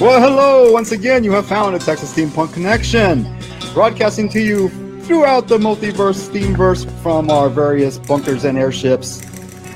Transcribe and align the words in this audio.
Well, 0.00 0.20
hello 0.20 0.72
once 0.72 0.92
again. 0.92 1.24
You 1.24 1.32
have 1.32 1.46
found 1.46 1.76
a 1.76 1.78
Texas 1.78 2.12
Steampunk 2.14 2.52
Connection, 2.52 3.24
broadcasting 3.72 4.28
to 4.30 4.40
you 4.40 4.68
throughout 5.02 5.48
the 5.48 5.56
multiverse 5.58 6.28
steamverse 6.28 6.90
from 7.02 7.30
our 7.30 7.48
various 7.48 7.98
bunkers 7.98 8.44
and 8.44 8.58
airships. 8.58 9.22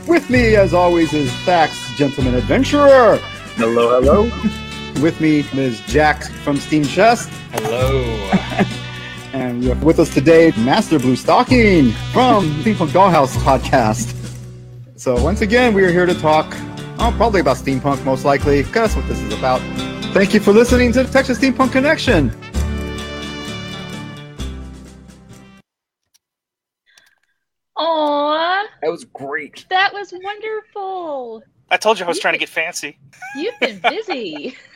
With 0.07 0.29
me, 0.29 0.57
as 0.57 0.75
always, 0.75 1.13
is 1.15 1.31
Thax, 1.45 1.95
Gentleman 1.97 2.35
Adventurer. 2.35 3.17
Hello, 3.57 4.01
hello. 4.01 4.23
With 5.03 5.21
me 5.21 5.41
is 5.53 5.81
Jack 5.83 6.25
from 6.25 6.57
Steam 6.57 6.85
Chest. 6.85 7.29
Hello. 7.53 8.65
And 9.35 9.83
with 9.85 10.01
us 10.01 10.13
today, 10.13 10.53
Master 10.57 10.99
Blue 10.99 11.15
Stocking 11.15 11.93
from 12.13 12.49
the 12.63 12.73
Steampunk 12.75 12.89
Dollhouse 12.89 13.37
podcast. 13.45 14.15
So 14.97 15.23
once 15.23 15.43
again, 15.43 15.75
we 15.75 15.85
are 15.85 15.91
here 15.93 16.07
to 16.07 16.15
talk, 16.15 16.47
oh, 16.99 17.13
probably 17.17 17.41
about 17.43 17.59
steampunk, 17.59 18.03
most 18.05 18.25
likely, 18.25 18.65
'cause 18.65 18.73
that's 18.73 18.97
what 18.97 19.07
this 19.07 19.21
is 19.21 19.33
about. 19.35 19.61
Thank 20.13 20.35
you 20.35 20.41
for 20.41 20.53
listening 20.53 20.93
to 20.93 21.05
the 21.05 21.11
Texas 21.13 21.39
Steampunk 21.39 21.71
Connection. 21.73 22.33
Aw, 27.77 28.65
That 28.83 28.91
was 28.91 29.05
great. 29.05 29.67
that 29.71 29.93
was 29.93 30.13
wonderful. 30.13 31.43
I 31.71 31.77
told 31.77 31.99
you 31.99 32.05
I 32.05 32.09
was 32.09 32.19
trying 32.19 32.35
to 32.35 32.39
get 32.39 32.49
fancy. 32.49 32.99
You've 33.37 33.59
been 33.61 33.81
busy. 33.81 34.57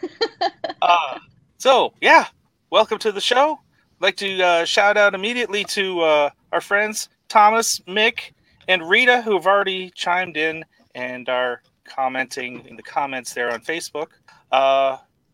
Uh, 0.82 1.18
so, 1.58 1.92
yeah, 2.00 2.26
welcome 2.70 2.98
to 2.98 3.12
the 3.12 3.20
show. 3.20 3.52
I'd 3.52 4.02
like 4.02 4.16
to 4.16 4.42
uh, 4.42 4.64
shout 4.64 4.96
out 4.96 5.14
immediately 5.14 5.62
to 5.66 6.00
uh, 6.00 6.30
our 6.50 6.60
friends 6.60 7.08
Thomas, 7.28 7.78
Mick, 7.86 8.32
and 8.66 8.88
Rita, 8.88 9.22
who 9.22 9.34
have 9.34 9.46
already 9.46 9.90
chimed 9.94 10.36
in 10.36 10.64
and 10.96 11.28
are 11.28 11.62
commenting 11.84 12.66
in 12.66 12.74
the 12.74 12.82
comments 12.82 13.32
there 13.32 13.52
on 13.52 13.60
Facebook. 13.60 14.08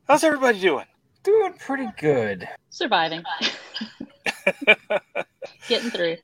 How's 0.08 0.24
everybody 0.24 0.58
doing? 0.58 0.86
Doing 1.22 1.52
pretty 1.58 1.86
good. 1.98 2.48
Surviving. 2.70 3.22
Getting 5.68 5.90
through. 5.90 6.16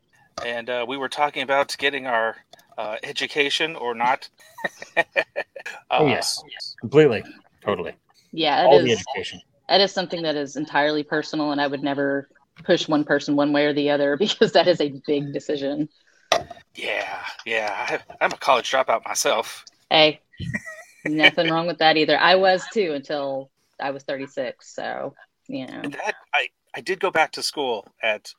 And 0.42 0.70
uh, 0.70 0.86
we 0.88 0.96
were 0.96 1.10
talking 1.10 1.42
about 1.42 1.76
getting 1.76 2.06
our 2.06 2.34
uh, 2.78 2.96
education 3.02 3.76
or 3.76 3.94
not. 3.94 4.30
oh 4.96 5.04
Uh, 5.90 6.08
yes, 6.08 6.42
completely, 6.80 7.22
totally. 7.62 7.92
Yeah, 8.32 8.64
All 8.64 8.78
it 8.78 8.84
the 8.84 8.92
education. 8.92 9.42
That 9.68 9.82
is 9.82 9.92
something 9.92 10.22
that 10.22 10.34
is 10.34 10.56
entirely 10.56 11.02
personal, 11.02 11.52
and 11.52 11.60
I 11.60 11.66
would 11.66 11.82
never 11.82 12.26
push 12.64 12.88
one 12.88 13.04
person 13.04 13.36
one 13.36 13.52
way 13.52 13.66
or 13.66 13.74
the 13.74 13.90
other 13.90 14.16
because 14.18 14.52
that 14.52 14.66
is 14.66 14.80
a 14.80 14.94
big 15.06 15.34
decision. 15.34 15.90
Yeah, 16.74 17.22
yeah. 17.44 18.00
I, 18.18 18.24
I'm 18.24 18.32
a 18.32 18.36
college 18.38 18.70
dropout 18.70 19.04
myself. 19.04 19.66
Hey, 19.90 20.20
nothing 21.04 21.50
wrong 21.50 21.66
with 21.66 21.78
that 21.78 21.98
either. 21.98 22.18
I 22.18 22.36
was 22.36 22.64
too 22.72 22.92
until 22.94 23.50
I 23.80 23.90
was 23.90 24.02
36. 24.04 24.74
So, 24.74 25.14
you 25.48 25.66
know. 25.66 25.82
That 25.82 26.14
I 26.32 26.48
I 26.76 26.80
did 26.80 27.00
go 27.00 27.10
back 27.10 27.32
to 27.32 27.42
school 27.42 27.86
at 28.02 28.32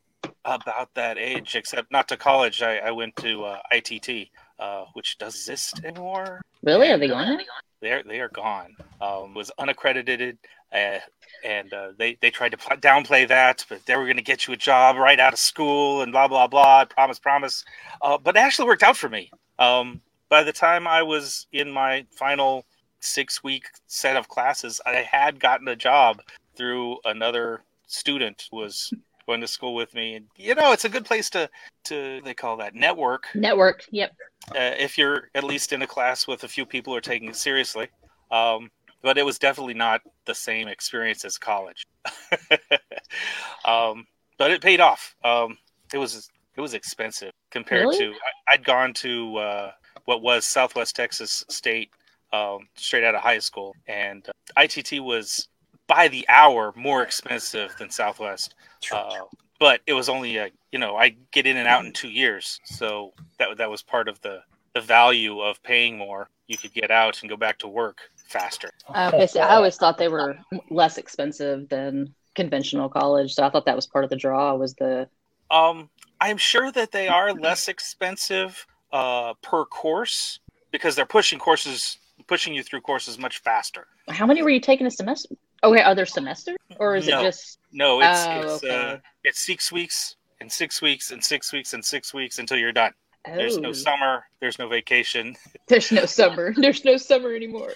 about 0.44 0.94
that 0.96 1.18
age, 1.18 1.56
except 1.56 1.92
not 1.92 2.08
to 2.10 2.18
college. 2.18 2.62
I, 2.62 2.78
I 2.78 2.92
went 2.92 3.16
to 3.18 3.44
uh, 3.46 3.60
ITT, 3.72 4.30
uh, 4.60 4.86
which 4.94 5.18
does 5.18 5.36
exist 5.36 5.82
anymore. 5.84 6.42
Really? 6.64 6.92
Are 6.92 6.98
they 6.98 7.08
gone? 7.08 7.40
They're 7.82 8.04
they 8.04 8.20
are 8.20 8.30
gone. 8.30 8.76
Um, 9.02 9.34
was 9.34 9.52
unaccredited, 9.58 10.38
uh, 10.74 11.00
and 11.44 11.74
uh, 11.74 11.92
they 11.98 12.18
they 12.22 12.32
tried 12.32 12.50
to 12.50 12.58
pl- 12.58 12.78
downplay 12.78 13.28
that, 13.28 13.66
but 13.70 13.86
they 13.86 13.96
were 13.96 14.06
going 14.06 14.18
to 14.18 14.24
get 14.24 14.48
you 14.48 14.54
a 14.54 14.58
job 14.58 14.98
right 14.98 15.20
out 15.20 15.34
of 15.34 15.40
school 15.40 16.02
and 16.02 16.12
blah 16.12 16.28
blah 16.28 16.48
blah. 16.48 16.86
Promise, 16.86 17.20
promise. 17.20 17.66
Uh, 18.02 18.18
but 18.18 18.36
it 18.36 18.40
actually 18.40 18.68
worked 18.68 18.84
out 18.84 18.98
for 18.98 19.10
me. 19.10 19.32
Um, 19.60 20.02
by 20.30 20.44
the 20.44 20.54
time 20.54 20.88
I 20.88 21.04
was 21.04 21.48
in 21.52 21.72
my 21.72 22.06
final 22.12 22.66
six 23.06 23.44
week 23.44 23.68
set 23.88 24.16
of 24.18 24.28
classes, 24.28 24.82
I 24.86 24.96
had 24.96 25.40
gotten 25.40 25.68
a 25.68 25.76
job 25.76 26.22
through 26.56 26.98
another 27.06 27.62
student 27.88 28.48
who 28.52 28.58
was 28.58 28.92
going 29.28 29.42
to 29.42 29.48
school 29.48 29.76
with 29.76 29.94
me. 29.94 30.16
And 30.16 30.26
you 30.38 30.56
know, 30.56 30.72
it's 30.72 30.86
a 30.86 30.90
good 30.90 31.06
place 31.06 31.30
to 31.32 31.50
to 31.86 32.22
they 32.24 32.34
call 32.34 32.58
that 32.58 32.76
network 32.76 33.28
Network. 33.36 33.86
Yep. 33.92 34.12
uh, 34.52 34.76
if 34.78 34.98
you're 34.98 35.30
at 35.36 35.44
least 35.44 35.74
in 35.74 35.82
a 35.82 35.88
class 35.88 36.28
with 36.28 36.44
a 36.44 36.48
few 36.48 36.66
people 36.66 36.94
who 36.94 36.98
are 36.98 37.02
taking 37.02 37.30
it 37.30 37.36
seriously. 37.36 37.88
Um, 38.32 38.72
but 39.02 39.20
it 39.20 39.26
was 39.26 39.38
definitely 39.38 39.76
not 39.76 40.02
the 40.26 40.34
same 40.34 40.68
experience 40.68 41.26
as 41.26 41.38
college. 41.38 41.86
um, 43.66 44.08
but 44.38 44.50
it 44.52 44.62
paid 44.62 44.80
off. 44.82 45.16
Um, 45.24 45.58
it 45.94 45.98
was 46.00 46.30
it 46.58 46.62
was 46.62 46.74
expensive 46.74 47.32
compared 47.52 47.82
Really? 47.82 47.98
to 48.00 48.12
I, 48.12 48.54
I'd 48.54 48.64
gone 48.64 48.94
to 48.96 49.38
uh, 49.38 49.72
what 50.06 50.22
was 50.22 50.46
Southwest 50.46 50.96
Texas 50.96 51.44
State 51.50 51.92
um, 52.36 52.68
straight 52.76 53.04
out 53.04 53.16
of 53.16 53.22
high 53.22 53.40
school, 53.40 53.76
and 53.88 54.28
uh, 54.28 54.62
ITT 54.62 55.04
was 55.04 55.48
by 55.88 56.08
the 56.08 56.26
hour 56.30 56.74
more 56.76 57.04
expensive 57.04 57.76
than 57.78 57.90
Southwest. 57.90 58.56
Uh, 58.92 59.22
but 59.60 59.82
it 59.88 59.94
was 59.94 60.10
only 60.10 60.38
a 60.38 60.50
you 60.72 60.80
know 60.80 60.96
I 60.96 61.16
get 61.32 61.46
in 61.46 61.58
and 61.58 61.68
out 61.68 61.86
in 61.86 61.94
two 61.94 62.10
years, 62.10 62.60
so 62.66 63.14
that 63.40 63.58
that 63.58 63.70
was 63.70 63.82
part 63.82 64.08
of 64.08 64.20
the 64.22 64.42
the 64.74 64.82
value 64.82 65.40
of 65.40 65.62
paying 65.64 65.98
more. 65.98 66.30
You 66.48 66.58
could 66.58 66.74
get 66.74 66.92
out 66.92 67.22
and 67.22 67.30
go 67.30 67.38
back 67.38 67.58
to 67.60 67.68
work 67.68 68.02
faster. 68.28 68.70
Okay, 68.90 69.26
so 69.28 69.40
I 69.40 69.56
always 69.56 69.78
thought 69.78 69.98
they 69.98 70.10
were 70.10 70.38
less 70.70 70.98
expensive 70.98 71.70
than 71.70 72.14
conventional 72.36 72.90
college. 72.90 73.34
So 73.34 73.44
I 73.44 73.50
thought 73.50 73.66
that 73.66 73.76
was 73.76 73.88
part 73.88 74.04
of 74.04 74.10
the 74.10 74.18
draw 74.18 74.54
was 74.56 74.76
the 74.76 75.08
Um, 75.50 75.90
I'm 76.20 76.38
sure 76.38 76.72
that 76.72 76.92
they 76.92 77.08
are 77.08 77.34
less 77.34 77.68
expensive 77.68 78.66
uh, 78.92 79.34
per 79.42 79.66
course 79.66 80.40
because 80.72 80.96
they're 80.96 81.06
pushing 81.06 81.40
courses, 81.40 81.98
pushing 82.28 82.54
you 82.54 82.64
through 82.64 82.82
courses 82.82 83.18
much 83.18 83.40
faster. 83.40 83.88
how 84.10 84.26
many 84.26 84.42
were 84.42 84.50
you 84.50 84.60
taking 84.60 84.88
a 84.88 84.92
semester? 84.92 85.36
Okay, 85.64 85.82
other 85.82 86.06
semester? 86.06 86.56
Or 86.80 86.96
is 86.96 87.08
No. 87.08 87.20
it 87.20 87.24
just 87.24 87.60
No, 87.72 88.02
it's 88.02 88.26
Oh, 88.28 88.56
it's 88.56 88.64
uh, 88.64 88.98
it's 89.24 89.40
six 89.40 89.72
weeks 89.72 90.16
and 90.42 90.52
six 90.52 90.82
weeks 90.82 91.12
and 91.12 91.24
six 91.24 91.52
weeks 91.54 91.74
and 91.74 91.84
six 91.84 92.14
weeks 92.14 92.40
until 92.40 92.58
you're 92.58 92.72
done. 92.72 92.94
There's 93.26 93.58
no 93.58 93.70
Oh, 93.70 93.74
summer. 93.74 94.26
There's 94.40 94.60
no 94.60 94.68
vacation. 94.68 95.36
There's 95.68 95.92
no 95.92 96.06
summer. 96.06 96.54
There's 96.58 96.86
no 96.86 96.98
summer 96.98 97.34
anymore. 97.34 97.74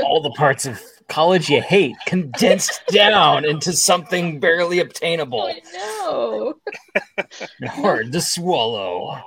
All 0.00 0.22
the 0.22 0.30
parts 0.30 0.64
of 0.64 0.80
college 1.08 1.50
you 1.50 1.60
hate 1.60 1.94
condensed 2.06 2.80
down 2.92 3.44
into 3.44 3.72
something 3.74 4.40
barely 4.40 4.78
obtainable, 4.80 5.42
I 5.42 5.60
know. 5.74 6.54
hard 7.66 8.10
to 8.12 8.20
swallow. 8.22 9.20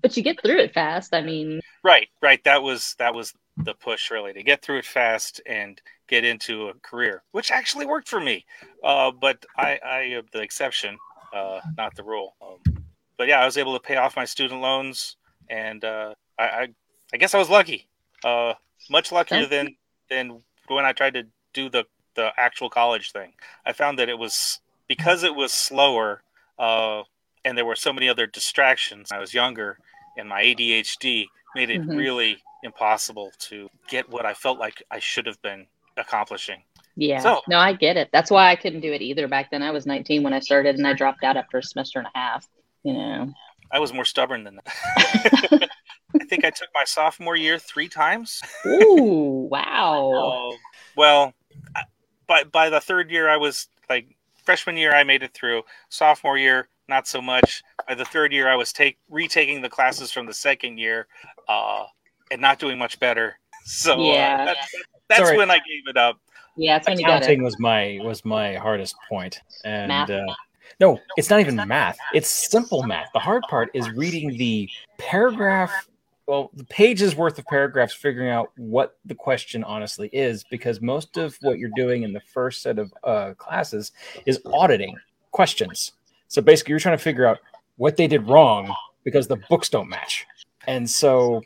But 0.00 0.16
you 0.16 0.22
get 0.22 0.40
through 0.42 0.58
it 0.58 0.74
fast. 0.74 1.14
I 1.14 1.22
mean, 1.22 1.60
Right, 1.82 2.08
right. 2.20 2.42
That 2.44 2.62
was 2.62 2.94
that 2.98 3.14
was 3.14 3.34
the 3.56 3.74
push 3.74 4.10
really 4.10 4.32
to 4.32 4.42
get 4.42 4.62
through 4.62 4.78
it 4.78 4.84
fast 4.84 5.40
and 5.46 5.80
get 6.08 6.24
into 6.24 6.68
a 6.68 6.74
career, 6.74 7.22
which 7.32 7.50
actually 7.50 7.86
worked 7.86 8.08
for 8.08 8.20
me. 8.20 8.44
Uh, 8.84 9.10
but 9.10 9.44
I, 9.56 9.78
I 9.84 9.98
am 10.00 10.24
the 10.32 10.42
exception, 10.42 10.96
uh, 11.34 11.60
not 11.76 11.94
the 11.96 12.04
rule. 12.04 12.34
Um, 12.40 12.84
but 13.18 13.28
yeah, 13.28 13.40
I 13.40 13.44
was 13.44 13.58
able 13.58 13.74
to 13.74 13.80
pay 13.80 13.96
off 13.96 14.16
my 14.16 14.24
student 14.24 14.60
loans, 14.60 15.16
and 15.50 15.84
uh, 15.84 16.14
I, 16.38 16.44
I, 16.44 16.68
I 17.12 17.16
guess 17.16 17.34
I 17.34 17.38
was 17.38 17.50
lucky. 17.50 17.88
Uh, 18.24 18.54
much 18.90 19.10
luckier 19.10 19.46
than 19.46 19.76
than 20.08 20.42
when 20.68 20.84
I 20.84 20.92
tried 20.92 21.14
to 21.14 21.24
do 21.52 21.68
the 21.68 21.84
the 22.14 22.30
actual 22.36 22.70
college 22.70 23.10
thing. 23.10 23.32
I 23.66 23.72
found 23.72 23.98
that 23.98 24.08
it 24.08 24.18
was 24.18 24.60
because 24.86 25.24
it 25.24 25.34
was 25.34 25.52
slower, 25.52 26.22
uh, 26.58 27.02
and 27.44 27.56
there 27.56 27.64
were 27.64 27.76
so 27.76 27.92
many 27.92 28.08
other 28.08 28.26
distractions. 28.26 29.10
when 29.10 29.18
I 29.18 29.20
was 29.20 29.34
younger, 29.34 29.78
and 30.16 30.28
my 30.28 30.42
ADHD 30.42 31.26
made 31.54 31.70
it 31.70 31.80
Mhm. 31.82 31.96
really 31.96 32.42
impossible 32.62 33.30
to 33.38 33.68
get 33.88 34.08
what 34.08 34.24
I 34.24 34.34
felt 34.34 34.58
like 34.58 34.82
I 34.90 34.98
should 35.00 35.26
have 35.26 35.40
been 35.42 35.66
accomplishing. 35.96 36.62
yeah. 36.96 37.18
So- 37.20 37.42
no, 37.48 37.58
I 37.58 37.72
get 37.72 37.96
it. 37.96 38.10
That's 38.12 38.30
why 38.30 38.50
I 38.50 38.56
couldn't 38.56 38.80
do 38.80 38.92
it 38.92 39.00
either 39.02 39.26
back 39.28 39.50
then. 39.50 39.62
I 39.62 39.70
was 39.70 39.86
19 39.86 40.22
when 40.22 40.32
I 40.34 40.38
started 40.40 40.76
and 40.76 40.86
I 40.86 40.92
dropped 40.92 41.24
out 41.24 41.36
after 41.36 41.58
a 41.58 41.62
semester 41.62 41.98
and 41.98 42.08
a 42.14 42.18
half. 42.18 42.46
You 42.84 42.92
know. 42.94 43.32
I 43.70 43.78
was 43.78 43.92
more 43.92 44.04
stubborn 44.04 44.44
than 44.44 44.56
that. 44.56 44.66
I 46.20 46.24
think 46.26 46.44
I 46.44 46.50
took 46.50 46.68
my 46.74 46.84
sophomore 46.84 47.36
year 47.36 47.58
three 47.58 47.88
times. 47.88 48.42
Ooh, 48.66 49.48
wow. 49.50 50.50
Uh, 50.52 50.56
well, 50.96 51.34
I- 51.74 51.84
by 52.26 52.44
by 52.44 52.68
the 52.70 52.80
third 52.80 53.10
year, 53.10 53.28
I 53.28 53.36
was 53.38 53.68
like 53.88 54.06
freshman 54.44 54.76
year, 54.76 54.92
I 54.94 55.04
made 55.04 55.22
it 55.22 55.34
through. 55.34 55.62
Sophomore 55.88 56.38
year, 56.38 56.68
not 56.88 57.06
so 57.06 57.20
much. 57.22 57.62
By 57.88 57.94
the 57.94 58.04
third 58.04 58.32
year, 58.32 58.48
I 58.48 58.56
was 58.56 58.72
take 58.72 58.98
retaking 59.08 59.60
the 59.60 59.68
classes 59.68 60.12
from 60.12 60.26
the 60.26 60.34
second 60.34 60.78
year, 60.78 61.06
uh, 61.48 61.84
and 62.30 62.40
not 62.40 62.58
doing 62.58 62.78
much 62.78 62.98
better. 63.00 63.38
So 63.64 63.94
uh, 63.94 64.04
Yeah. 64.04 64.44
that's, 64.44 64.74
that's 65.08 65.20
Sorry. 65.20 65.36
when 65.36 65.50
I 65.50 65.56
gave 65.56 65.86
it 65.88 65.96
up. 65.96 66.18
Yeah, 66.56 66.76
it's 66.76 66.86
when 66.86 66.98
you 66.98 67.06
got 67.06 67.22
it. 67.22 67.24
Accounting 67.24 67.42
was 67.42 67.58
my 67.58 67.98
was 68.02 68.24
my 68.24 68.54
hardest 68.56 68.94
point. 69.08 69.40
point, 69.40 69.42
and 69.64 69.88
Math? 69.88 70.10
uh, 70.10 70.26
no, 70.80 70.98
it's 71.16 71.30
not 71.30 71.40
even 71.40 71.56
math. 71.66 71.96
It's 72.12 72.28
simple 72.28 72.82
math. 72.82 73.08
The 73.12 73.20
hard 73.20 73.42
part 73.48 73.70
is 73.74 73.88
reading 73.90 74.36
the 74.36 74.68
paragraph. 74.98 75.88
Well, 76.32 76.50
the 76.54 76.64
pages 76.64 77.14
worth 77.14 77.38
of 77.38 77.44
paragraphs, 77.44 77.92
figuring 77.92 78.30
out 78.30 78.52
what 78.56 78.96
the 79.04 79.14
question 79.14 79.62
honestly 79.64 80.08
is, 80.14 80.46
because 80.50 80.80
most 80.80 81.18
of 81.18 81.36
what 81.42 81.58
you're 81.58 81.72
doing 81.76 82.04
in 82.04 82.14
the 82.14 82.22
first 82.22 82.62
set 82.62 82.78
of 82.78 82.90
uh, 83.04 83.34
classes 83.34 83.92
is 84.24 84.40
auditing 84.46 84.96
questions. 85.30 85.92
So 86.28 86.40
basically, 86.40 86.70
you're 86.70 86.78
trying 86.78 86.96
to 86.96 87.04
figure 87.04 87.26
out 87.26 87.36
what 87.76 87.98
they 87.98 88.06
did 88.06 88.26
wrong 88.26 88.74
because 89.04 89.28
the 89.28 89.36
books 89.50 89.68
don't 89.68 89.90
match, 89.90 90.24
and 90.66 90.88
so, 90.88 91.42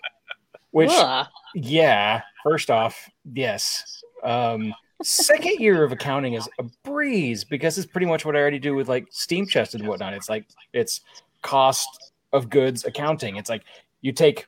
which 0.70 0.92
Ugh. 0.92 1.26
yeah, 1.56 2.22
first 2.44 2.70
off, 2.70 3.10
yes. 3.34 4.04
Um, 4.22 4.72
second 5.02 5.58
year 5.58 5.82
of 5.82 5.90
accounting 5.90 6.34
is 6.34 6.48
a 6.60 6.64
breeze 6.84 7.42
because 7.42 7.76
it's 7.76 7.88
pretty 7.88 8.06
much 8.06 8.24
what 8.24 8.36
I 8.36 8.38
already 8.38 8.60
do 8.60 8.76
with 8.76 8.88
like 8.88 9.08
steam 9.10 9.48
chest 9.48 9.74
and 9.74 9.84
whatnot. 9.88 10.14
It's 10.14 10.28
like 10.28 10.46
it's 10.72 11.00
cost 11.42 12.12
of 12.32 12.50
goods 12.50 12.84
accounting. 12.84 13.34
It's 13.34 13.50
like 13.50 13.64
you 14.00 14.12
take 14.12 14.46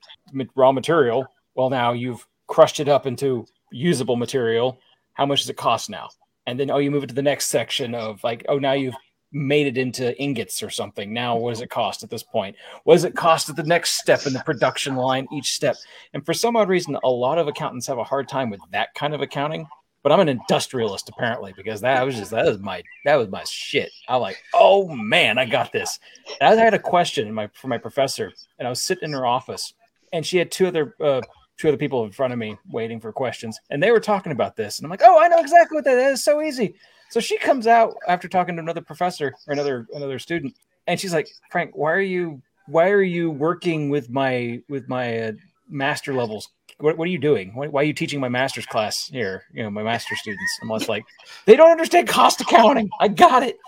raw 0.54 0.72
material. 0.72 1.26
Well, 1.54 1.70
now 1.70 1.92
you've 1.92 2.26
crushed 2.46 2.80
it 2.80 2.88
up 2.88 3.06
into 3.06 3.46
usable 3.70 4.16
material. 4.16 4.78
How 5.14 5.26
much 5.26 5.40
does 5.40 5.50
it 5.50 5.56
cost 5.56 5.90
now? 5.90 6.08
And 6.46 6.58
then 6.58 6.70
oh, 6.70 6.78
you 6.78 6.90
move 6.90 7.04
it 7.04 7.08
to 7.08 7.14
the 7.14 7.22
next 7.22 7.46
section 7.46 7.94
of 7.94 8.22
like 8.24 8.44
oh, 8.48 8.58
now 8.58 8.72
you've 8.72 8.94
made 9.32 9.66
it 9.66 9.76
into 9.76 10.18
ingots 10.20 10.62
or 10.62 10.70
something. 10.70 11.12
Now, 11.12 11.36
what 11.36 11.50
does 11.50 11.60
it 11.60 11.68
cost 11.68 12.02
at 12.02 12.08
this 12.08 12.22
point? 12.22 12.56
What 12.84 12.94
does 12.94 13.04
it 13.04 13.14
cost 13.14 13.50
at 13.50 13.56
the 13.56 13.62
next 13.62 13.98
step 13.98 14.26
in 14.26 14.32
the 14.32 14.40
production 14.40 14.96
line, 14.96 15.26
each 15.32 15.52
step? 15.52 15.76
And 16.14 16.24
for 16.24 16.32
some 16.32 16.56
odd 16.56 16.68
reason, 16.68 16.96
a 17.04 17.10
lot 17.10 17.38
of 17.38 17.46
accountants 17.46 17.86
have 17.88 17.98
a 17.98 18.04
hard 18.04 18.28
time 18.28 18.48
with 18.48 18.60
that 18.72 18.94
kind 18.94 19.14
of 19.14 19.20
accounting 19.20 19.68
but 20.08 20.14
I'm 20.14 20.26
an 20.26 20.30
industrialist 20.30 21.10
apparently 21.10 21.52
because 21.54 21.82
that 21.82 22.02
was 22.02 22.16
just 22.16 22.30
that 22.30 22.46
was 22.46 22.60
my 22.60 22.82
that 23.04 23.16
was 23.16 23.28
my 23.28 23.44
shit. 23.44 23.90
I'm 24.08 24.22
like, 24.22 24.42
oh 24.54 24.88
man, 24.88 25.36
I 25.36 25.44
got 25.44 25.70
this. 25.70 26.00
And 26.40 26.58
I 26.58 26.64
had 26.64 26.72
a 26.72 26.78
question 26.78 27.30
my 27.30 27.50
for 27.52 27.68
my 27.68 27.76
professor, 27.76 28.32
and 28.58 28.66
I 28.66 28.70
was 28.70 28.80
sitting 28.80 29.04
in 29.04 29.12
her 29.12 29.26
office, 29.26 29.74
and 30.14 30.24
she 30.24 30.38
had 30.38 30.50
two 30.50 30.66
other 30.66 30.94
uh, 30.98 31.20
two 31.58 31.68
other 31.68 31.76
people 31.76 32.04
in 32.04 32.10
front 32.10 32.32
of 32.32 32.38
me 32.38 32.56
waiting 32.70 33.00
for 33.00 33.12
questions, 33.12 33.60
and 33.68 33.82
they 33.82 33.90
were 33.90 34.00
talking 34.00 34.32
about 34.32 34.56
this, 34.56 34.78
and 34.78 34.86
I'm 34.86 34.90
like, 34.90 35.02
oh, 35.04 35.20
I 35.20 35.28
know 35.28 35.40
exactly 35.40 35.76
what 35.76 35.84
that 35.84 35.98
is. 35.98 36.24
So 36.24 36.40
easy. 36.40 36.74
So 37.10 37.20
she 37.20 37.36
comes 37.36 37.66
out 37.66 37.94
after 38.08 38.28
talking 38.28 38.56
to 38.56 38.62
another 38.62 38.80
professor 38.80 39.34
or 39.46 39.52
another 39.52 39.86
another 39.92 40.18
student, 40.18 40.54
and 40.86 40.98
she's 40.98 41.12
like, 41.12 41.28
Frank, 41.50 41.72
why 41.74 41.92
are 41.92 42.00
you 42.00 42.40
why 42.66 42.88
are 42.88 43.02
you 43.02 43.30
working 43.30 43.90
with 43.90 44.08
my 44.08 44.62
with 44.70 44.88
my 44.88 45.18
uh, 45.18 45.32
master 45.68 46.14
levels 46.14 46.48
what, 46.78 46.96
what 46.96 47.08
are 47.08 47.10
you 47.10 47.18
doing? 47.18 47.54
Why, 47.54 47.66
why, 47.68 47.82
are 47.82 47.84
you 47.84 47.92
teaching 47.92 48.20
my 48.20 48.28
master's 48.28 48.66
class 48.66 49.08
here? 49.08 49.44
You 49.52 49.62
know, 49.62 49.70
my 49.70 49.82
master 49.82 50.16
students. 50.16 50.58
I'm 50.62 50.68
less 50.68 50.88
like, 50.88 51.04
they 51.44 51.56
don't 51.56 51.70
understand 51.70 52.08
cost 52.08 52.40
accounting. 52.40 52.88
I 53.00 53.08
got 53.08 53.42
it. 53.42 53.58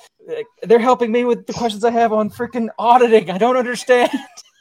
They're 0.62 0.79
helping 0.79 1.11
me 1.11 1.25
with 1.25 1.47
the 1.47 1.53
questions 1.53 1.85
I 1.85 1.91
have 1.91 2.12
on 2.12 2.31
freaking 2.31 2.69
auditing. 2.79 3.31
I 3.31 3.39
don't 3.39 3.57
understand. 3.57 4.11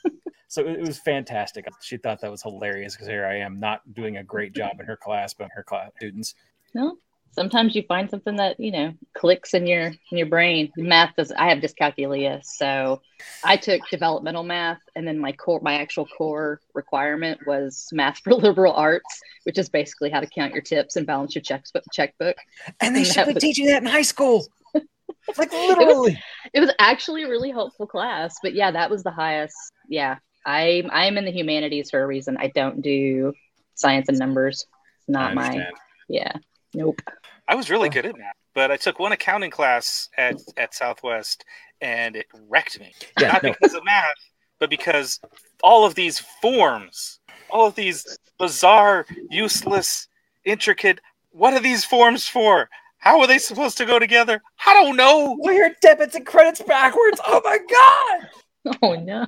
so 0.47 0.65
it 0.65 0.81
was 0.81 0.97
fantastic. 0.97 1.67
She 1.81 1.97
thought 1.97 2.21
that 2.21 2.31
was 2.31 2.41
hilarious 2.41 2.95
because 2.95 3.07
here 3.07 3.25
I 3.25 3.37
am 3.37 3.59
not 3.59 3.81
doing 3.93 4.17
a 4.17 4.23
great 4.23 4.53
job 4.53 4.79
in 4.79 4.85
her 4.85 4.97
class, 4.97 5.33
but 5.33 5.45
in 5.45 5.49
her 5.53 5.63
class 5.63 5.91
students. 5.97 6.33
No, 6.73 6.97
sometimes 7.39 7.73
you 7.73 7.81
find 7.83 8.09
something 8.09 8.35
that 8.35 8.59
you 8.59 8.69
know 8.69 8.93
clicks 9.13 9.53
in 9.53 9.65
your 9.65 9.85
in 10.11 10.17
your 10.17 10.27
brain. 10.27 10.69
Math 10.75 11.15
does 11.15 11.31
i 11.31 11.47
have 11.47 11.59
dyscalculia 11.59 12.43
so 12.43 13.01
i 13.45 13.55
took 13.55 13.79
developmental 13.89 14.43
math 14.43 14.81
and 14.93 15.07
then 15.07 15.17
my 15.17 15.31
core 15.31 15.61
my 15.61 15.75
actual 15.75 16.05
core 16.05 16.59
requirement 16.73 17.39
was 17.47 17.87
math 17.93 18.19
for 18.23 18.33
liberal 18.33 18.73
arts 18.73 19.21
which 19.45 19.57
is 19.57 19.69
basically 19.69 20.09
how 20.09 20.19
to 20.19 20.27
count 20.27 20.51
your 20.53 20.61
tips 20.61 20.97
and 20.97 21.07
balance 21.07 21.33
your 21.33 21.41
checkbook 21.41 21.83
checkbook. 21.93 22.35
And 22.81 22.93
they 22.93 23.03
and 23.03 23.07
should 23.07 23.27
be 23.27 23.33
was, 23.35 23.41
teaching 23.41 23.67
that 23.67 23.81
in 23.81 23.87
high 23.87 24.01
school. 24.01 24.45
Like 25.37 25.53
literally 25.53 26.11
it 26.53 26.59
was, 26.59 26.59
it 26.59 26.59
was 26.59 26.71
actually 26.77 27.23
a 27.23 27.29
really 27.29 27.51
helpful 27.51 27.87
class 27.87 28.35
but 28.43 28.53
yeah 28.53 28.71
that 28.71 28.89
was 28.89 29.03
the 29.03 29.11
highest. 29.11 29.55
Yeah 29.87 30.17
i 30.45 30.83
i'm 30.91 31.17
in 31.17 31.23
the 31.23 31.31
humanities 31.31 31.89
for 31.89 32.03
a 32.03 32.07
reason. 32.07 32.35
I 32.37 32.51
don't 32.53 32.81
do 32.81 33.33
science 33.75 34.09
and 34.09 34.19
numbers 34.19 34.65
it's 34.99 35.09
not 35.09 35.33
my 35.33 35.67
yeah 36.09 36.33
Nope. 36.73 37.01
I 37.47 37.55
was 37.55 37.69
really 37.69 37.89
good 37.89 38.05
at 38.05 38.17
math, 38.17 38.35
but 38.53 38.71
I 38.71 38.77
took 38.77 38.99
one 38.99 39.11
accounting 39.11 39.51
class 39.51 40.09
at, 40.17 40.35
at 40.57 40.73
Southwest 40.75 41.43
and 41.81 42.15
it 42.15 42.27
wrecked 42.47 42.79
me. 42.79 42.93
Yeah, 43.19 43.31
Not 43.33 43.43
no. 43.43 43.53
because 43.53 43.73
of 43.73 43.83
math, 43.83 44.13
but 44.59 44.69
because 44.69 45.19
all 45.63 45.85
of 45.85 45.95
these 45.95 46.19
forms, 46.41 47.19
all 47.49 47.67
of 47.67 47.75
these 47.75 48.19
bizarre, 48.37 49.05
useless, 49.29 50.07
intricate, 50.45 50.99
what 51.31 51.53
are 51.53 51.59
these 51.59 51.85
forms 51.85 52.27
for? 52.27 52.69
How 52.99 53.19
are 53.21 53.27
they 53.27 53.37
supposed 53.37 53.77
to 53.77 53.85
go 53.85 53.97
together? 53.97 54.41
I 54.67 54.73
don't 54.73 54.97
know. 54.97 55.37
Well, 55.39 55.53
your 55.53 55.71
debits 55.81 56.15
and 56.15 56.25
credits 56.25 56.61
backwards. 56.61 57.19
Oh 57.25 57.41
my 57.43 57.57
god! 57.57 58.29
Oh 58.83 58.95
no! 58.95 59.25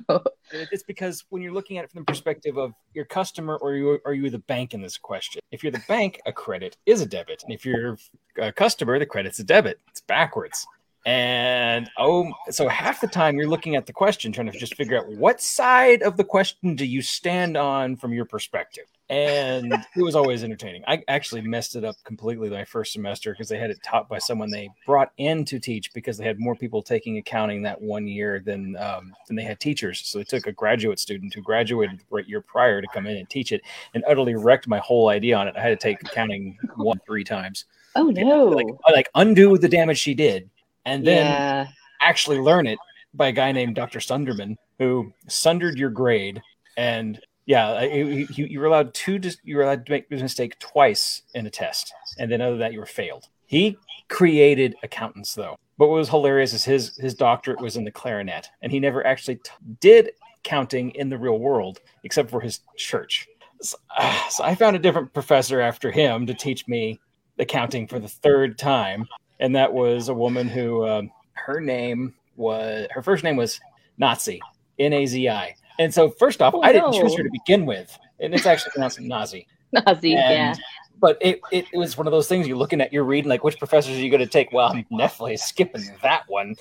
It's 0.50 0.82
because 0.82 1.24
when 1.30 1.42
you're 1.42 1.52
looking 1.52 1.78
at 1.78 1.84
it 1.84 1.90
from 1.90 2.02
the 2.02 2.04
perspective 2.04 2.58
of 2.58 2.74
your 2.92 3.06
customer, 3.06 3.56
or 3.56 3.74
you 3.74 3.98
are 4.04 4.12
you 4.12 4.28
the 4.28 4.38
bank 4.38 4.74
in 4.74 4.82
this 4.82 4.98
question? 4.98 5.40
If 5.50 5.62
you're 5.62 5.72
the 5.72 5.82
bank, 5.88 6.20
a 6.26 6.32
credit 6.32 6.76
is 6.84 7.00
a 7.00 7.06
debit, 7.06 7.42
and 7.42 7.52
if 7.52 7.64
you're 7.64 7.96
a 8.36 8.52
customer, 8.52 8.98
the 8.98 9.06
credit's 9.06 9.38
a 9.38 9.44
debit. 9.44 9.78
It's 9.88 10.02
backwards. 10.02 10.66
And 11.04 11.90
oh, 11.98 12.32
so 12.50 12.68
half 12.68 13.00
the 13.00 13.08
time 13.08 13.36
you're 13.36 13.48
looking 13.48 13.74
at 13.74 13.86
the 13.86 13.92
question, 13.92 14.32
trying 14.32 14.50
to 14.50 14.58
just 14.58 14.76
figure 14.76 14.98
out 14.98 15.08
what 15.08 15.40
side 15.40 16.02
of 16.02 16.16
the 16.16 16.24
question 16.24 16.76
do 16.76 16.86
you 16.86 17.02
stand 17.02 17.56
on 17.56 17.96
from 17.96 18.12
your 18.12 18.24
perspective 18.24 18.84
and 19.12 19.74
it 19.74 20.02
was 20.02 20.16
always 20.16 20.42
entertaining. 20.42 20.82
I 20.88 21.04
actually 21.06 21.42
messed 21.42 21.76
it 21.76 21.84
up 21.84 21.96
completely 22.02 22.48
my 22.48 22.64
first 22.64 22.94
semester 22.94 23.32
because 23.32 23.46
they 23.46 23.58
had 23.58 23.68
it 23.68 23.82
taught 23.82 24.08
by 24.08 24.18
someone 24.18 24.50
they 24.50 24.70
brought 24.86 25.12
in 25.18 25.44
to 25.44 25.58
teach 25.58 25.92
because 25.92 26.16
they 26.16 26.24
had 26.24 26.40
more 26.40 26.56
people 26.56 26.82
taking 26.82 27.18
accounting 27.18 27.60
that 27.62 27.78
one 27.78 28.08
year 28.08 28.40
than 28.40 28.74
um, 28.78 29.14
than 29.26 29.36
they 29.36 29.42
had 29.42 29.60
teachers. 29.60 30.00
So 30.06 30.16
they 30.16 30.24
took 30.24 30.46
a 30.46 30.52
graduate 30.52 30.98
student 30.98 31.34
who 31.34 31.42
graduated 31.42 31.98
the 31.98 32.04
right 32.10 32.26
year 32.26 32.40
prior 32.40 32.80
to 32.80 32.88
come 32.88 33.06
in 33.06 33.18
and 33.18 33.28
teach 33.28 33.52
it, 33.52 33.60
and 33.94 34.02
utterly 34.08 34.34
wrecked 34.34 34.66
my 34.66 34.78
whole 34.78 35.10
idea 35.10 35.36
on 35.36 35.46
it. 35.46 35.56
I 35.58 35.60
had 35.60 35.68
to 35.68 35.76
take 35.76 36.00
accounting 36.00 36.56
one 36.76 36.98
three 37.04 37.24
times. 37.24 37.66
Oh 37.94 38.08
no! 38.08 38.46
Like, 38.46 38.66
like 38.90 39.08
undo 39.14 39.58
the 39.58 39.68
damage 39.68 39.98
she 39.98 40.14
did, 40.14 40.48
and 40.86 41.06
then 41.06 41.26
yeah. 41.26 41.66
actually 42.00 42.38
learn 42.38 42.66
it 42.66 42.78
by 43.12 43.28
a 43.28 43.32
guy 43.32 43.52
named 43.52 43.74
Dr. 43.74 43.98
Sunderman 43.98 44.56
who 44.78 45.12
sundered 45.28 45.76
your 45.76 45.90
grade 45.90 46.40
and 46.78 47.20
yeah, 47.46 47.82
you, 47.82 48.26
you 48.28 48.60
were 48.60 48.66
allowed 48.66 48.94
to 48.94 49.20
you 49.42 49.56
were 49.56 49.62
allowed 49.62 49.86
to 49.86 49.92
make 49.92 50.06
a 50.10 50.14
mistake 50.16 50.58
twice 50.58 51.22
in 51.34 51.46
a 51.46 51.50
test, 51.50 51.92
and 52.18 52.30
then 52.30 52.40
other 52.40 52.52
than 52.52 52.60
that, 52.60 52.72
you 52.72 52.80
were 52.80 52.86
failed. 52.86 53.28
He 53.46 53.76
created 54.08 54.76
accountants, 54.82 55.34
though. 55.34 55.56
But 55.78 55.88
what 55.88 55.96
was 55.96 56.08
hilarious 56.08 56.52
is 56.52 56.64
his 56.64 56.96
his 56.98 57.14
doctorate 57.14 57.60
was 57.60 57.76
in 57.76 57.84
the 57.84 57.90
clarinet, 57.90 58.48
and 58.62 58.70
he 58.70 58.78
never 58.78 59.04
actually 59.06 59.36
t- 59.36 59.50
did 59.80 60.12
counting 60.44 60.90
in 60.90 61.08
the 61.08 61.18
real 61.18 61.38
world 61.38 61.80
except 62.04 62.30
for 62.30 62.40
his 62.40 62.60
church. 62.76 63.28
So, 63.60 63.76
uh, 63.96 64.28
so 64.28 64.44
I 64.44 64.54
found 64.54 64.76
a 64.76 64.80
different 64.80 65.12
professor 65.12 65.60
after 65.60 65.90
him 65.90 66.26
to 66.26 66.34
teach 66.34 66.66
me 66.68 67.00
accounting 67.38 67.88
for 67.88 67.98
the 67.98 68.08
third 68.08 68.58
time, 68.58 69.08
and 69.40 69.56
that 69.56 69.72
was 69.72 70.08
a 70.08 70.14
woman 70.14 70.48
who 70.48 70.82
uh, 70.82 71.02
her 71.32 71.60
name 71.60 72.14
was 72.36 72.86
her 72.90 73.02
first 73.02 73.24
name 73.24 73.36
was 73.36 73.60
Nazi, 73.98 74.40
N 74.78 74.92
A 74.92 75.06
Z 75.06 75.28
I 75.28 75.56
and 75.78 75.92
so, 75.92 76.10
first 76.10 76.42
off, 76.42 76.54
oh, 76.54 76.62
I 76.62 76.72
didn't 76.72 76.92
choose 76.92 77.16
her 77.16 77.22
to 77.22 77.30
begin 77.30 77.66
with, 77.66 77.98
and 78.20 78.34
it's 78.34 78.46
actually 78.46 78.72
pronounced 78.72 79.00
Nazi. 79.00 79.46
Nazi, 79.72 80.10
yeah. 80.10 80.54
But 81.00 81.18
it, 81.20 81.40
it, 81.50 81.66
it, 81.72 81.76
was 81.76 81.98
one 81.98 82.06
of 82.06 82.12
those 82.12 82.28
things 82.28 82.46
you're 82.46 82.56
looking 82.56 82.80
at, 82.80 82.92
you're 82.92 83.02
reading 83.02 83.28
like 83.28 83.42
which 83.42 83.58
professors 83.58 83.96
are 83.96 84.00
you 84.00 84.10
going 84.10 84.20
to 84.20 84.26
take? 84.26 84.52
Well, 84.52 84.68
I'm 84.72 84.86
definitely 84.96 85.36
skipping 85.36 85.82
that 86.02 86.22
one. 86.28 86.54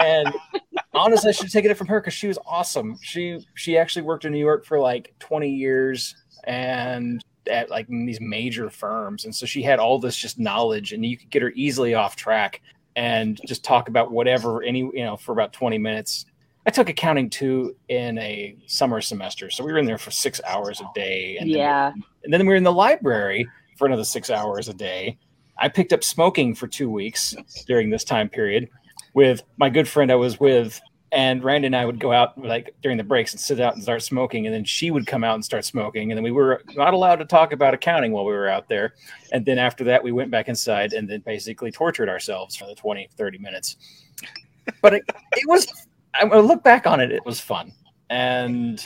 And 0.00 0.32
honestly, 0.94 1.28
I 1.28 1.32
should 1.32 1.46
have 1.46 1.52
taken 1.52 1.70
it 1.70 1.76
from 1.76 1.86
her 1.88 2.00
because 2.00 2.14
she 2.14 2.26
was 2.26 2.38
awesome. 2.46 2.98
She 3.02 3.44
she 3.54 3.76
actually 3.76 4.02
worked 4.02 4.24
in 4.24 4.32
New 4.32 4.38
York 4.38 4.64
for 4.64 4.80
like 4.80 5.14
20 5.18 5.50
years 5.50 6.14
and 6.44 7.22
at 7.50 7.68
like 7.68 7.86
these 7.88 8.20
major 8.20 8.70
firms, 8.70 9.24
and 9.24 9.34
so 9.34 9.44
she 9.44 9.62
had 9.62 9.78
all 9.78 9.98
this 9.98 10.16
just 10.16 10.38
knowledge, 10.38 10.92
and 10.92 11.04
you 11.04 11.18
could 11.18 11.30
get 11.30 11.42
her 11.42 11.52
easily 11.54 11.94
off 11.94 12.16
track 12.16 12.62
and 12.96 13.38
just 13.46 13.62
talk 13.62 13.88
about 13.88 14.10
whatever 14.10 14.62
any 14.62 14.80
you 14.80 15.04
know 15.04 15.16
for 15.16 15.32
about 15.32 15.52
20 15.52 15.76
minutes 15.78 16.24
I 16.66 16.70
took 16.70 16.88
accounting 16.88 17.30
two 17.30 17.76
in 17.88 18.18
a 18.18 18.56
summer 18.66 19.00
semester, 19.00 19.50
so 19.50 19.64
we 19.64 19.72
were 19.72 19.78
in 19.78 19.86
there 19.86 19.98
for 19.98 20.10
six 20.10 20.40
hours 20.44 20.80
a 20.80 20.90
day. 20.94 21.36
And 21.38 21.48
yeah, 21.48 21.90
then, 21.90 22.04
and 22.24 22.32
then 22.32 22.40
we 22.40 22.48
were 22.48 22.56
in 22.56 22.64
the 22.64 22.72
library 22.72 23.48
for 23.78 23.86
another 23.86 24.04
six 24.04 24.30
hours 24.30 24.68
a 24.68 24.74
day. 24.74 25.16
I 25.58 25.68
picked 25.68 25.92
up 25.92 26.02
smoking 26.02 26.54
for 26.54 26.66
two 26.66 26.90
weeks 26.90 27.34
during 27.66 27.88
this 27.88 28.02
time 28.02 28.28
period 28.28 28.68
with 29.14 29.42
my 29.58 29.70
good 29.70 29.86
friend 29.86 30.10
I 30.10 30.16
was 30.16 30.40
with, 30.40 30.80
and 31.12 31.42
Randy 31.44 31.66
and 31.66 31.76
I 31.76 31.86
would 31.86 32.00
go 32.00 32.12
out 32.12 32.36
like 32.36 32.74
during 32.82 32.98
the 32.98 33.04
breaks 33.04 33.32
and 33.32 33.40
sit 33.40 33.60
out 33.60 33.74
and 33.74 33.82
start 33.82 34.02
smoking, 34.02 34.46
and 34.46 34.54
then 34.54 34.64
she 34.64 34.90
would 34.90 35.06
come 35.06 35.22
out 35.22 35.36
and 35.36 35.44
start 35.44 35.64
smoking, 35.64 36.10
and 36.10 36.18
then 36.18 36.24
we 36.24 36.32
were 36.32 36.62
not 36.74 36.94
allowed 36.94 37.16
to 37.16 37.24
talk 37.24 37.52
about 37.52 37.74
accounting 37.74 38.10
while 38.10 38.24
we 38.24 38.32
were 38.32 38.48
out 38.48 38.68
there. 38.68 38.94
And 39.30 39.46
then 39.46 39.58
after 39.58 39.84
that, 39.84 40.02
we 40.02 40.10
went 40.10 40.32
back 40.32 40.48
inside 40.48 40.94
and 40.94 41.08
then 41.08 41.20
basically 41.20 41.70
tortured 41.70 42.08
ourselves 42.08 42.56
for 42.56 42.66
the 42.66 42.74
20, 42.74 43.08
30 43.16 43.38
minutes. 43.38 43.76
But 44.82 44.94
it, 44.94 45.04
it 45.32 45.48
was 45.48 45.85
I 46.20 46.38
look 46.38 46.62
back 46.62 46.86
on 46.86 47.00
it, 47.00 47.12
it 47.12 47.24
was 47.24 47.40
fun, 47.40 47.72
and 48.10 48.84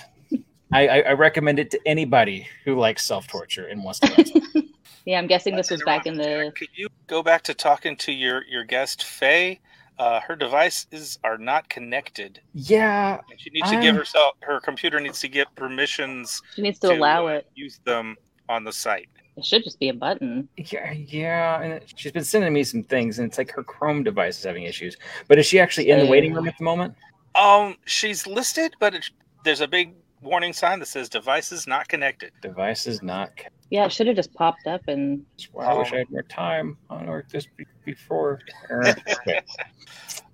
I, 0.73 0.89
I, 1.01 1.13
recommend 1.13 1.59
it 1.59 1.71
to 1.73 1.81
anybody 1.85 2.47
who 2.65 2.79
likes 2.79 3.05
self 3.05 3.27
torture 3.27 3.67
and 3.67 3.83
wants 3.83 3.99
to. 4.01 4.43
yeah, 5.05 5.19
I'm 5.19 5.27
guessing 5.27 5.57
this 5.57 5.71
was 5.71 5.83
back 5.85 6.07
in 6.07 6.17
the. 6.17 6.53
Could 6.57 6.69
you 6.75 6.89
go 7.07 7.23
back 7.23 7.43
to 7.45 7.55
talking 7.55 7.97
to 7.97 8.13
your 8.13 8.45
your 8.45 8.65
guest 8.65 9.05
Faye? 9.05 9.61
Uh, 9.99 10.19
her 10.21 10.35
devices 10.35 11.19
are 11.25 11.37
not 11.37 11.69
connected. 11.69 12.41
Yeah, 12.55 13.21
and 13.31 13.41
she 13.41 13.51
needs 13.51 13.71
to 13.71 13.81
give 13.81 13.97
herself 13.97 14.35
her 14.41 14.61
computer 14.61 15.01
needs 15.01 15.21
to 15.21 15.29
get 15.29 15.55
permissions. 15.57 16.41
She 16.55 16.63
needs 16.63 16.79
to, 16.81 16.89
to 16.89 16.95
allow 16.95 17.27
uh, 17.27 17.33
it. 17.33 17.51
Use 17.55 17.81
them 17.85 18.17
on 18.49 18.65
the 18.65 18.73
site. 18.73 19.09
It 19.37 19.45
should 19.45 19.65
just 19.65 19.79
be 19.79 19.89
a 19.89 19.95
button. 19.95 20.49
Yeah, 20.57 20.93
yeah. 20.93 21.63
And 21.63 21.81
she's 21.97 22.13
been 22.13 22.25
sending 22.25 22.53
me 22.53 22.63
some 22.65 22.83
things, 22.83 23.19
and 23.19 23.29
it's 23.29 23.39
like 23.39 23.51
her 23.53 23.63
Chrome 23.63 24.03
device 24.03 24.39
is 24.39 24.45
having 24.45 24.65
issues. 24.65 24.97
But 25.29 25.39
is 25.39 25.47
she 25.47 25.59
actually 25.59 25.91
in 25.91 25.99
the 25.99 26.07
waiting 26.07 26.33
room 26.33 26.47
at 26.49 26.57
the 26.59 26.65
moment? 26.65 26.95
Um, 27.35 27.77
she's 27.87 28.27
listed, 28.27 28.75
but 28.81 28.95
it, 28.95 29.11
there's 29.45 29.61
a 29.61 29.69
big 29.69 29.95
warning 30.23 30.53
sign 30.53 30.79
that 30.81 30.87
says 30.87 31.09
devices 31.09 31.67
not 31.67 31.89
connected. 31.89 32.33
Devices 32.43 33.03
not. 33.03 33.31
Yeah, 33.71 33.87
it 33.87 33.93
should 33.93 34.09
have 34.09 34.17
just 34.17 34.35
popped 34.35 34.67
up 34.67 34.83
and 34.89 35.25
That's 35.37 35.49
why 35.53 35.67
I 35.67 35.79
wish 35.79 35.93
I 35.93 35.99
had 35.99 36.11
more 36.11 36.23
time 36.23 36.77
on 36.91 37.07
work 37.07 37.29
this 37.31 37.47
be- 37.57 37.67
before. 37.85 38.41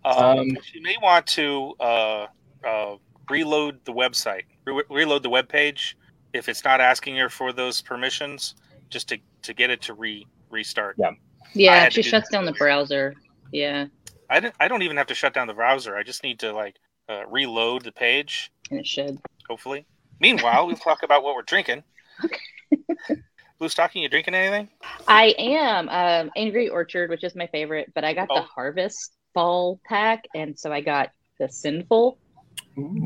Um, 0.05 0.39
Um, 0.39 0.47
you 0.73 0.81
may 0.83 0.97
want 1.03 1.27
to 1.27 1.75
uh, 1.81 2.27
uh, 2.65 2.97
reload 3.29 3.85
the 3.85 3.93
website, 3.93 4.43
re- 4.65 4.85
reload 4.89 5.25
the 5.25 5.29
web 5.29 5.49
page 5.49 5.99
if 6.33 6.49
it's 6.49 6.65
not 6.65 6.81
asking 6.81 7.17
her 7.17 7.29
for 7.29 7.53
those 7.53 7.83
permissions, 7.83 8.55
just 8.89 9.09
to, 9.09 9.19
to 9.43 9.53
get 9.53 9.69
it 9.69 9.83
to 9.83 9.95
re 9.95 10.25
restart. 10.49 10.95
Yeah. 10.97 11.11
Yeah, 11.55 11.75
had 11.75 11.89
it 11.89 11.91
to 11.91 11.95
just 12.03 12.07
do 12.07 12.11
shuts 12.11 12.29
down 12.31 12.45
the 12.45 12.53
browser. 12.53 13.15
Yeah, 13.51 13.87
I 14.31 14.39
don't, 14.39 14.55
I 14.61 14.69
don't 14.69 14.83
even 14.83 14.97
have 14.97 15.09
to 15.09 15.15
shut 15.15 15.35
down 15.35 15.49
the 15.49 15.55
browser. 15.55 15.97
I 15.97 16.05
just 16.05 16.23
need 16.23 16.39
to 16.39 16.53
like 16.53 16.77
uh, 17.09 17.27
reload 17.29 17.83
the 17.85 17.93
page. 17.93 18.51
and 18.71 18.81
it 18.81 18.87
should. 18.87 19.19
Hopefully. 19.49 19.87
Meanwhile, 20.21 20.67
we'll 20.67 20.77
talk 20.77 21.03
about 21.03 21.23
what 21.23 21.35
we're 21.35 21.43
drinking. 21.43 21.83
Blue 23.59 23.69
Stocking, 23.69 24.03
you 24.03 24.09
drinking 24.09 24.35
anything? 24.35 24.69
I 25.09 25.35
am 25.39 25.89
um, 25.89 26.31
Angry 26.37 26.69
Orchard, 26.69 27.09
which 27.11 27.25
is 27.25 27.35
my 27.35 27.47
favorite, 27.47 27.93
but 27.95 28.05
I 28.05 28.13
got 28.13 28.29
the 28.29 28.35
Oh. 28.35 28.47
Harvest 28.55 29.13
Fall 29.35 29.81
pack, 29.87 30.25
and 30.35 30.59
so 30.59 30.73
I 30.73 30.81
got 30.81 31.11
the 31.39 31.49
Sinful. 31.49 32.19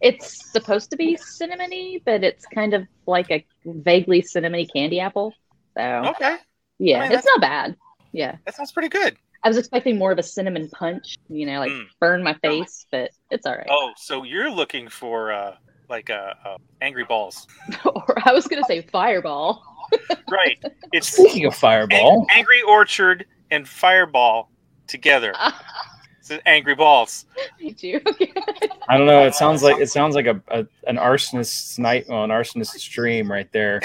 It's 0.00 0.50
supposed 0.52 0.90
to 0.90 0.96
be 0.96 1.16
cinnamony, 1.16 2.00
but 2.04 2.22
it's 2.24 2.46
kind 2.46 2.72
of 2.72 2.86
like 3.06 3.30
a 3.30 3.44
vaguely 3.64 4.22
cinnamony 4.22 4.72
candy 4.72 5.00
apple. 5.00 5.34
So 5.76 5.82
Okay, 5.82 6.36
yeah, 6.78 7.00
I 7.00 7.08
mean, 7.08 7.18
it's 7.18 7.26
not 7.26 7.40
bad. 7.40 7.76
Yeah, 8.12 8.36
that 8.46 8.54
sounds 8.54 8.70
pretty 8.72 8.88
good. 8.88 9.16
I 9.42 9.48
was 9.48 9.56
expecting 9.56 9.96
more 9.98 10.12
of 10.12 10.18
a 10.18 10.22
cinnamon 10.22 10.68
punch, 10.68 11.16
you 11.28 11.46
know, 11.46 11.58
like 11.60 11.70
Mm. 11.72 11.86
burn 11.98 12.22
my 12.22 12.34
face, 12.34 12.86
but 12.92 13.10
it's 13.30 13.46
all 13.46 13.56
right. 13.56 13.66
Oh, 13.70 13.92
so 13.96 14.22
you're 14.22 14.50
looking 14.50 14.88
for 14.88 15.32
uh, 15.32 15.56
like 15.88 16.10
uh, 16.10 16.34
uh, 16.44 16.56
angry 16.82 17.04
balls, 17.04 17.46
or 17.84 18.16
I 18.24 18.32
was 18.32 18.46
gonna 18.46 18.64
say 18.64 18.82
Fireball. 18.82 19.62
right? 20.30 20.62
It's 20.92 21.08
Speaking 21.08 21.46
of 21.46 21.54
Fireball, 21.54 22.26
Ang- 22.30 22.38
Angry 22.38 22.62
Orchard 22.62 23.26
and 23.50 23.66
Fireball 23.66 24.50
together. 24.86 25.32
It's 26.20 26.30
angry 26.46 26.74
balls. 26.76 27.24
Did 27.58 27.82
you? 27.82 28.00
I 28.88 28.96
don't 28.98 29.06
know. 29.06 29.24
It 29.24 29.34
sounds 29.34 29.62
like 29.62 29.80
it 29.80 29.88
sounds 29.90 30.14
like 30.14 30.26
a, 30.26 30.40
a 30.48 30.66
an 30.86 30.96
arsonist's 30.96 31.78
night, 31.78 32.04
well, 32.08 32.22
an 32.24 32.30
arsonist's 32.30 32.84
dream 32.86 33.30
right 33.30 33.50
there. 33.52 33.80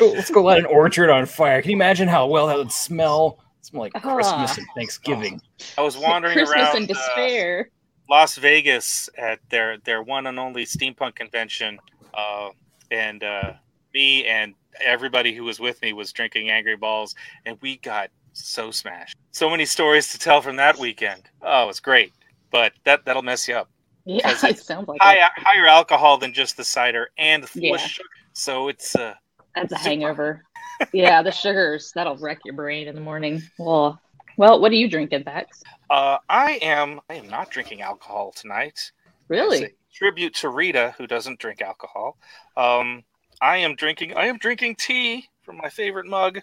Let's 0.00 0.10
go. 0.12 0.16
Let's 0.16 0.30
go 0.30 0.42
light 0.42 0.58
an 0.58 0.66
orchard 0.66 1.10
on 1.10 1.26
fire. 1.26 1.60
Can 1.62 1.70
you 1.70 1.76
imagine 1.76 2.08
how 2.08 2.26
well 2.26 2.46
that 2.48 2.56
would 2.56 2.72
smell? 2.72 3.38
It's 3.60 3.72
like 3.72 3.92
Ah. 3.96 4.00
Christmas 4.14 4.58
and 4.58 4.66
Thanksgiving. 4.74 5.40
I 5.76 5.82
was 5.82 5.96
wandering 5.98 6.34
Christmas 6.34 6.56
around 6.56 6.76
and 6.76 6.90
uh, 6.90 6.94
despair. 6.94 7.70
Las 8.10 8.36
Vegas 8.36 9.08
at 9.18 9.40
their 9.50 9.78
their 9.78 10.02
one 10.02 10.26
and 10.26 10.38
only 10.38 10.64
steampunk 10.64 11.14
convention, 11.14 11.78
uh, 12.14 12.48
and 12.90 13.22
uh, 13.22 13.52
me 13.92 14.24
and 14.26 14.54
everybody 14.82 15.34
who 15.34 15.44
was 15.44 15.60
with 15.60 15.80
me 15.82 15.92
was 15.92 16.12
drinking 16.12 16.50
Angry 16.50 16.76
Balls, 16.76 17.14
and 17.44 17.58
we 17.60 17.76
got 17.78 18.10
so 18.32 18.70
smashed. 18.70 19.14
So 19.32 19.50
many 19.50 19.66
stories 19.66 20.10
to 20.12 20.18
tell 20.18 20.40
from 20.40 20.56
that 20.56 20.78
weekend. 20.78 21.24
Oh, 21.42 21.64
it 21.64 21.66
was 21.66 21.80
great, 21.80 22.12
but 22.50 22.72
that 22.84 23.04
that'll 23.04 23.22
mess 23.22 23.46
you 23.46 23.56
up. 23.56 23.68
yeah, 24.06 24.22
'cause 24.32 24.42
it 24.44 24.58
sounds 24.58 24.88
like 24.88 25.02
High, 25.02 25.16
it. 25.16 25.32
higher 25.36 25.66
alcohol 25.66 26.16
than 26.16 26.32
just 26.32 26.56
the 26.56 26.64
cider 26.64 27.10
and 27.18 27.42
the 27.42 27.46
full 27.46 27.60
Yeah. 27.62 27.76
sugar. 27.76 28.08
So 28.32 28.68
it's 28.68 28.96
uh, 28.96 29.14
That's 29.60 29.72
a 29.72 29.78
hangover. 29.78 30.44
yeah, 30.92 31.22
the 31.22 31.32
sugars 31.32 31.92
that'll 31.94 32.16
wreck 32.18 32.38
your 32.44 32.54
brain 32.54 32.88
in 32.88 32.94
the 32.94 33.00
morning. 33.00 33.42
Well, 33.58 34.00
well, 34.36 34.60
what 34.60 34.70
are 34.70 34.76
you 34.76 34.88
drinking, 34.88 35.24
Bex? 35.24 35.62
uh, 35.90 36.18
I 36.28 36.58
am 36.62 37.00
I 37.10 37.14
am 37.14 37.28
not 37.28 37.50
drinking 37.50 37.82
alcohol 37.82 38.32
tonight. 38.32 38.92
Really? 39.28 39.64
a 39.64 39.68
tribute 39.92 40.34
to 40.36 40.48
Rita, 40.48 40.94
who 40.96 41.06
doesn't 41.06 41.40
drink 41.40 41.60
alcohol. 41.60 42.16
Um, 42.56 43.02
I 43.40 43.58
am 43.58 43.74
drinking. 43.74 44.16
I 44.16 44.26
am 44.26 44.38
drinking 44.38 44.76
tea 44.76 45.26
from 45.42 45.56
my 45.56 45.68
favorite 45.68 46.06
mug. 46.06 46.40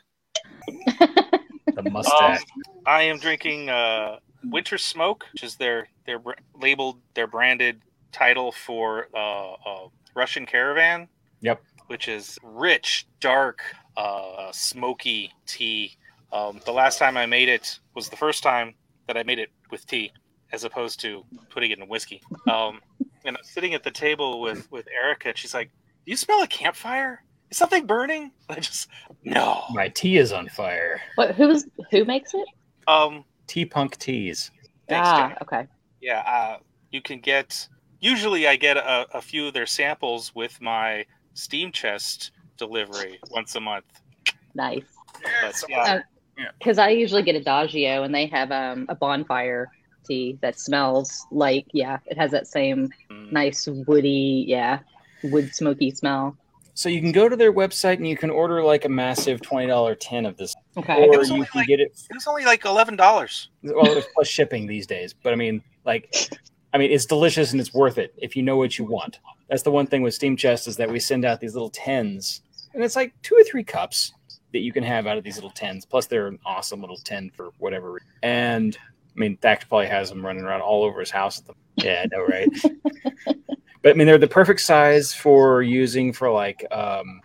The 0.67 1.83
mustache. 1.91 2.41
I 2.85 3.03
am 3.03 3.19
drinking 3.19 3.69
uh, 3.69 4.17
Winter 4.43 4.77
Smoke, 4.77 5.25
which 5.33 5.43
is 5.43 5.55
their 5.55 5.87
their 6.05 6.19
br- 6.19 6.33
labeled 6.59 6.99
their 7.15 7.27
branded 7.27 7.81
title 8.11 8.51
for 8.51 9.07
uh, 9.13 9.53
uh, 9.53 9.87
Russian 10.15 10.45
Caravan. 10.45 11.07
Yep. 11.41 11.61
Which 11.87 12.07
is 12.07 12.37
rich, 12.43 13.07
dark, 13.19 13.61
uh, 13.97 14.51
smoky 14.51 15.31
tea. 15.45 15.95
Um, 16.31 16.59
the 16.65 16.71
last 16.71 16.97
time 16.99 17.15
I 17.17 17.25
made 17.25 17.47
it 17.49 17.79
was 17.95 18.09
the 18.09 18.15
first 18.17 18.43
time 18.43 18.73
that 19.07 19.17
I 19.17 19.23
made 19.23 19.39
it 19.39 19.49
with 19.71 19.85
tea, 19.85 20.11
as 20.51 20.63
opposed 20.63 20.99
to 21.01 21.23
putting 21.49 21.71
it 21.71 21.79
in 21.79 21.87
whiskey. 21.87 22.21
Um, 22.51 22.81
and 23.23 23.37
I'm 23.37 23.43
sitting 23.43 23.73
at 23.73 23.83
the 23.83 23.91
table 23.91 24.41
with 24.41 24.69
with 24.71 24.87
Erica, 24.87 25.29
and 25.29 25.37
she's 25.37 25.53
like, 25.53 25.69
"Do 26.05 26.11
you 26.11 26.17
smell 26.17 26.41
a 26.41 26.47
campfire? 26.47 27.23
Is 27.51 27.57
something 27.57 27.85
burning?" 27.85 28.31
I 28.49 28.55
just 28.59 28.89
no. 29.23 29.63
My 29.71 29.89
tea 29.89 30.17
is 30.17 30.31
on 30.33 30.49
fire. 30.49 30.99
What? 31.15 31.35
Who's 31.35 31.65
who 31.91 32.03
makes 32.05 32.33
it? 32.33 32.47
Um, 32.87 33.23
Tea 33.47 33.65
punk 33.65 33.97
teas. 33.97 34.49
thanks, 34.89 35.07
ah, 35.07 35.29
Jack. 35.29 35.37
okay. 35.41 35.67
yeah 36.01 36.19
uh, 36.25 36.57
you 36.91 36.99
can 37.01 37.19
get 37.19 37.67
usually 37.99 38.47
i 38.47 38.55
get 38.55 38.75
a, 38.77 39.05
a 39.13 39.21
few 39.21 39.47
of 39.47 39.53
their 39.53 39.65
samples 39.67 40.33
with 40.35 40.59
my 40.61 41.05
steam 41.35 41.71
chest 41.71 42.31
delivery 42.57 43.19
once 43.29 43.53
a 43.55 43.59
month 43.59 43.85
Nice. 44.55 44.83
but 45.41 45.63
yeah 45.69 46.01
Because 46.59 46.77
I 46.77 46.89
usually 46.89 47.21
get 47.23 47.35
Adagio, 47.35 48.03
and 48.03 48.13
they 48.13 48.25
have 48.27 48.51
um, 48.51 48.85
a 48.89 48.95
bonfire 48.95 49.69
tea 50.05 50.37
that 50.41 50.59
smells 50.59 51.25
like 51.31 51.65
yeah, 51.73 51.97
it 52.07 52.17
has 52.17 52.31
that 52.31 52.47
same 52.47 52.89
mm, 53.11 53.31
nice 53.31 53.67
woody, 53.87 54.45
yeah, 54.47 54.79
wood 55.23 55.53
smoky 55.55 55.91
smell. 55.91 56.35
So 56.73 56.89
you 56.89 56.99
can 57.01 57.11
go 57.13 57.29
to 57.29 57.35
their 57.37 57.53
website 57.53 57.95
and 57.97 58.07
you 58.07 58.17
can 58.17 58.29
order 58.29 58.61
like 58.63 58.83
a 58.85 58.89
massive 58.89 59.41
twenty 59.41 59.67
dollar 59.67 59.95
tin 59.95 60.25
of 60.25 60.35
this, 60.37 60.53
Okay. 60.77 61.07
or 61.07 61.23
you 61.23 61.45
can 61.45 61.47
like- 61.61 61.67
get 61.67 61.79
it. 61.79 61.91
it 62.09 62.13
was 62.13 62.27
only 62.27 62.43
like 62.45 62.63
$11 62.63 63.47
Well, 63.63 63.97
it's 63.97 64.07
plus 64.13 64.27
shipping 64.27 64.67
these 64.67 64.85
days, 64.85 65.13
but 65.13 65.31
I 65.31 65.37
mean, 65.37 65.63
like, 65.85 66.13
I 66.75 66.77
mean, 66.77 66.91
it's 66.91 67.05
delicious 67.05 67.53
and 67.53 67.61
it's 67.61 67.73
worth 67.73 67.97
it 67.97 68.13
if 68.17 68.35
you 68.35 68.43
know 68.43 68.57
what 68.57 68.77
you 68.77 68.83
want. 68.83 69.19
That's 69.47 69.63
the 69.63 69.71
one 69.71 69.87
thing 69.87 70.01
with 70.01 70.13
Steam 70.13 70.35
Chest 70.35 70.67
is 70.67 70.75
that 70.75 70.91
we 70.91 70.99
send 70.99 71.23
out 71.23 71.39
these 71.39 71.53
little 71.53 71.69
tins, 71.69 72.41
and 72.73 72.83
it's 72.83 72.97
like 72.97 73.13
two 73.21 73.33
or 73.33 73.45
three 73.45 73.63
cups 73.63 74.11
that 74.51 74.59
you 74.59 74.73
can 74.73 74.83
have 74.83 75.07
out 75.07 75.17
of 75.17 75.23
these 75.23 75.35
little 75.35 75.51
tins. 75.51 75.85
Plus, 75.85 76.07
they're 76.07 76.27
an 76.27 76.37
awesome 76.45 76.81
little 76.81 76.97
tin 76.97 77.31
for 77.33 77.51
whatever. 77.59 77.93
reason. 77.93 78.09
And 78.23 78.77
I 79.15 79.17
mean, 79.17 79.37
Thax 79.37 79.63
probably 79.63 79.87
has 79.87 80.09
them 80.09 80.25
running 80.25 80.43
around 80.43 80.59
all 80.59 80.83
over 80.83 80.99
his 80.99 81.11
house. 81.11 81.39
At 81.39 81.45
the, 81.45 81.53
yeah, 81.77 82.03
I 82.03 82.07
know, 82.13 82.25
right? 82.25 82.49
but 83.81 83.91
I 83.91 83.93
mean, 83.93 84.05
they're 84.05 84.17
the 84.17 84.27
perfect 84.27 84.59
size 84.59 85.13
for 85.13 85.61
using 85.61 86.11
for 86.11 86.29
like 86.29 86.65
um, 86.71 87.21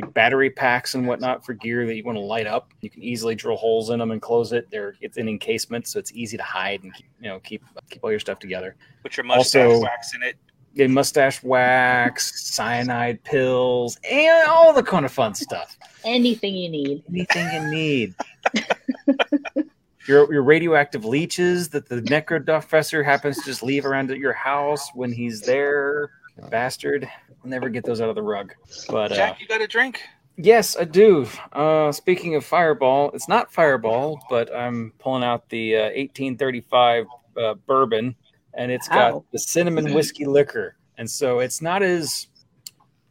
like 0.00 0.12
battery 0.12 0.50
packs 0.50 0.94
and 0.94 1.06
whatnot 1.06 1.44
for 1.44 1.54
gear 1.54 1.86
that 1.86 1.94
you 1.94 2.04
want 2.04 2.16
to 2.16 2.22
light 2.22 2.46
up. 2.46 2.72
You 2.80 2.90
can 2.90 3.02
easily 3.02 3.34
drill 3.34 3.56
holes 3.56 3.90
in 3.90 3.98
them 3.98 4.10
and 4.10 4.20
close 4.20 4.52
it. 4.52 4.68
They're 4.70 4.94
it's 5.00 5.16
an 5.16 5.28
encasement, 5.28 5.86
so 5.86 5.98
it's 5.98 6.12
easy 6.12 6.36
to 6.36 6.42
hide 6.42 6.82
and 6.84 6.94
keep, 6.94 7.06
you 7.20 7.28
know 7.28 7.40
keep 7.40 7.64
keep 7.90 8.04
all 8.04 8.10
your 8.10 8.20
stuff 8.20 8.38
together. 8.38 8.76
with 9.02 9.16
your 9.16 9.24
mustache 9.24 9.62
Also- 9.62 9.80
wax 9.82 10.14
in 10.14 10.22
it 10.22 10.36
Get 10.74 10.90
mustache 10.90 11.42
wax, 11.42 12.52
cyanide 12.52 13.24
pills, 13.24 13.98
and 14.04 14.46
all 14.46 14.74
the 14.74 14.82
kind 14.82 15.06
of 15.06 15.10
fun 15.12 15.34
stuff. 15.34 15.74
Anything 16.04 16.54
you 16.54 16.68
need. 16.68 17.02
Anything 17.08 17.50
you 17.50 17.70
need. 17.70 18.14
your 20.06 20.30
your 20.30 20.42
radioactive 20.42 21.06
leeches 21.06 21.70
that 21.70 21.88
the 21.88 22.02
necrodufessor 22.02 23.02
happens 23.02 23.38
to 23.38 23.44
just 23.46 23.62
leave 23.62 23.86
around 23.86 24.10
at 24.10 24.18
your 24.18 24.34
house 24.34 24.90
when 24.94 25.10
he's 25.10 25.40
there. 25.40 26.10
Bastard. 26.50 27.08
I'll 27.46 27.50
never 27.50 27.68
get 27.68 27.84
those 27.84 28.00
out 28.00 28.08
of 28.08 28.16
the 28.16 28.22
rug. 28.24 28.54
But 28.88 29.12
uh, 29.12 29.14
jack 29.14 29.40
you 29.40 29.46
got 29.46 29.60
a 29.62 29.68
drink 29.68 30.02
Yes, 30.38 30.76
I 30.76 30.84
do. 30.84 31.26
Uh, 31.52 31.92
speaking 31.92 32.34
of 32.34 32.44
Fireball, 32.44 33.10
it's 33.14 33.26
not 33.28 33.50
Fireball, 33.52 34.20
but 34.28 34.54
I'm 34.54 34.92
pulling 34.98 35.22
out 35.24 35.48
the 35.48 35.76
uh, 35.76 35.82
1835 35.84 37.06
uh, 37.38 37.54
bourbon, 37.66 38.14
and 38.52 38.70
it's 38.70 38.86
got 38.88 39.14
Wow. 39.14 39.24
the 39.32 39.38
cinnamon 39.38 39.94
whiskey 39.94 40.26
liquor, 40.26 40.76
and 40.98 41.08
so 41.10 41.38
it's 41.38 41.62
not 41.62 41.82
as 41.82 42.26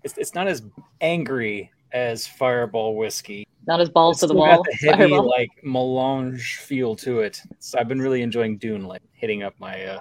it's, 0.03 0.15
it's 0.19 0.35
not 0.35 0.47
as 0.47 0.61
angry 1.01 1.71
as 1.93 2.27
Fireball 2.27 2.95
whiskey. 2.95 3.47
Not 3.65 3.79
as 3.81 3.89
balls 3.89 4.17
It's 4.17 4.19
to 4.19 4.27
the 4.27 4.33
still 4.33 4.41
wall. 4.41 4.57
got 4.63 4.65
the 4.69 4.87
heavy 4.87 5.09
Fireball. 5.09 5.27
like 5.29 5.49
melange 5.63 6.57
feel 6.57 6.95
to 6.97 7.21
it. 7.21 7.41
So 7.59 7.79
I've 7.79 7.87
been 7.87 8.01
really 8.01 8.21
enjoying 8.21 8.57
Dune, 8.59 8.83
like 8.85 9.01
hitting 9.13 9.41
up 9.41 9.55
my 9.59 9.83
uh, 9.85 9.99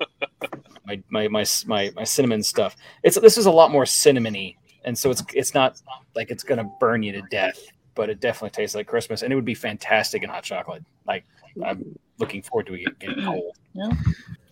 my, 0.86 1.02
my 1.10 1.28
my 1.28 1.44
my 1.66 1.92
my 1.94 2.04
cinnamon 2.04 2.42
stuff. 2.42 2.76
It's 3.02 3.18
this 3.18 3.38
is 3.38 3.46
a 3.46 3.50
lot 3.50 3.70
more 3.70 3.84
cinnamony, 3.84 4.56
and 4.84 4.96
so 4.96 5.10
it's 5.10 5.22
it's 5.34 5.54
not 5.54 5.80
like 6.14 6.30
it's 6.30 6.44
gonna 6.44 6.70
burn 6.80 7.02
you 7.02 7.12
to 7.12 7.22
death, 7.30 7.58
but 7.94 8.10
it 8.10 8.20
definitely 8.20 8.50
tastes 8.50 8.74
like 8.74 8.86
Christmas, 8.86 9.22
and 9.22 9.32
it 9.32 9.36
would 9.36 9.44
be 9.44 9.54
fantastic 9.54 10.22
in 10.22 10.30
hot 10.30 10.44
chocolate. 10.44 10.84
Like 11.06 11.24
I'm 11.64 11.98
looking 12.18 12.42
forward 12.42 12.66
to 12.66 12.74
it 12.74 12.98
getting 12.98 13.24
cold. 13.24 13.56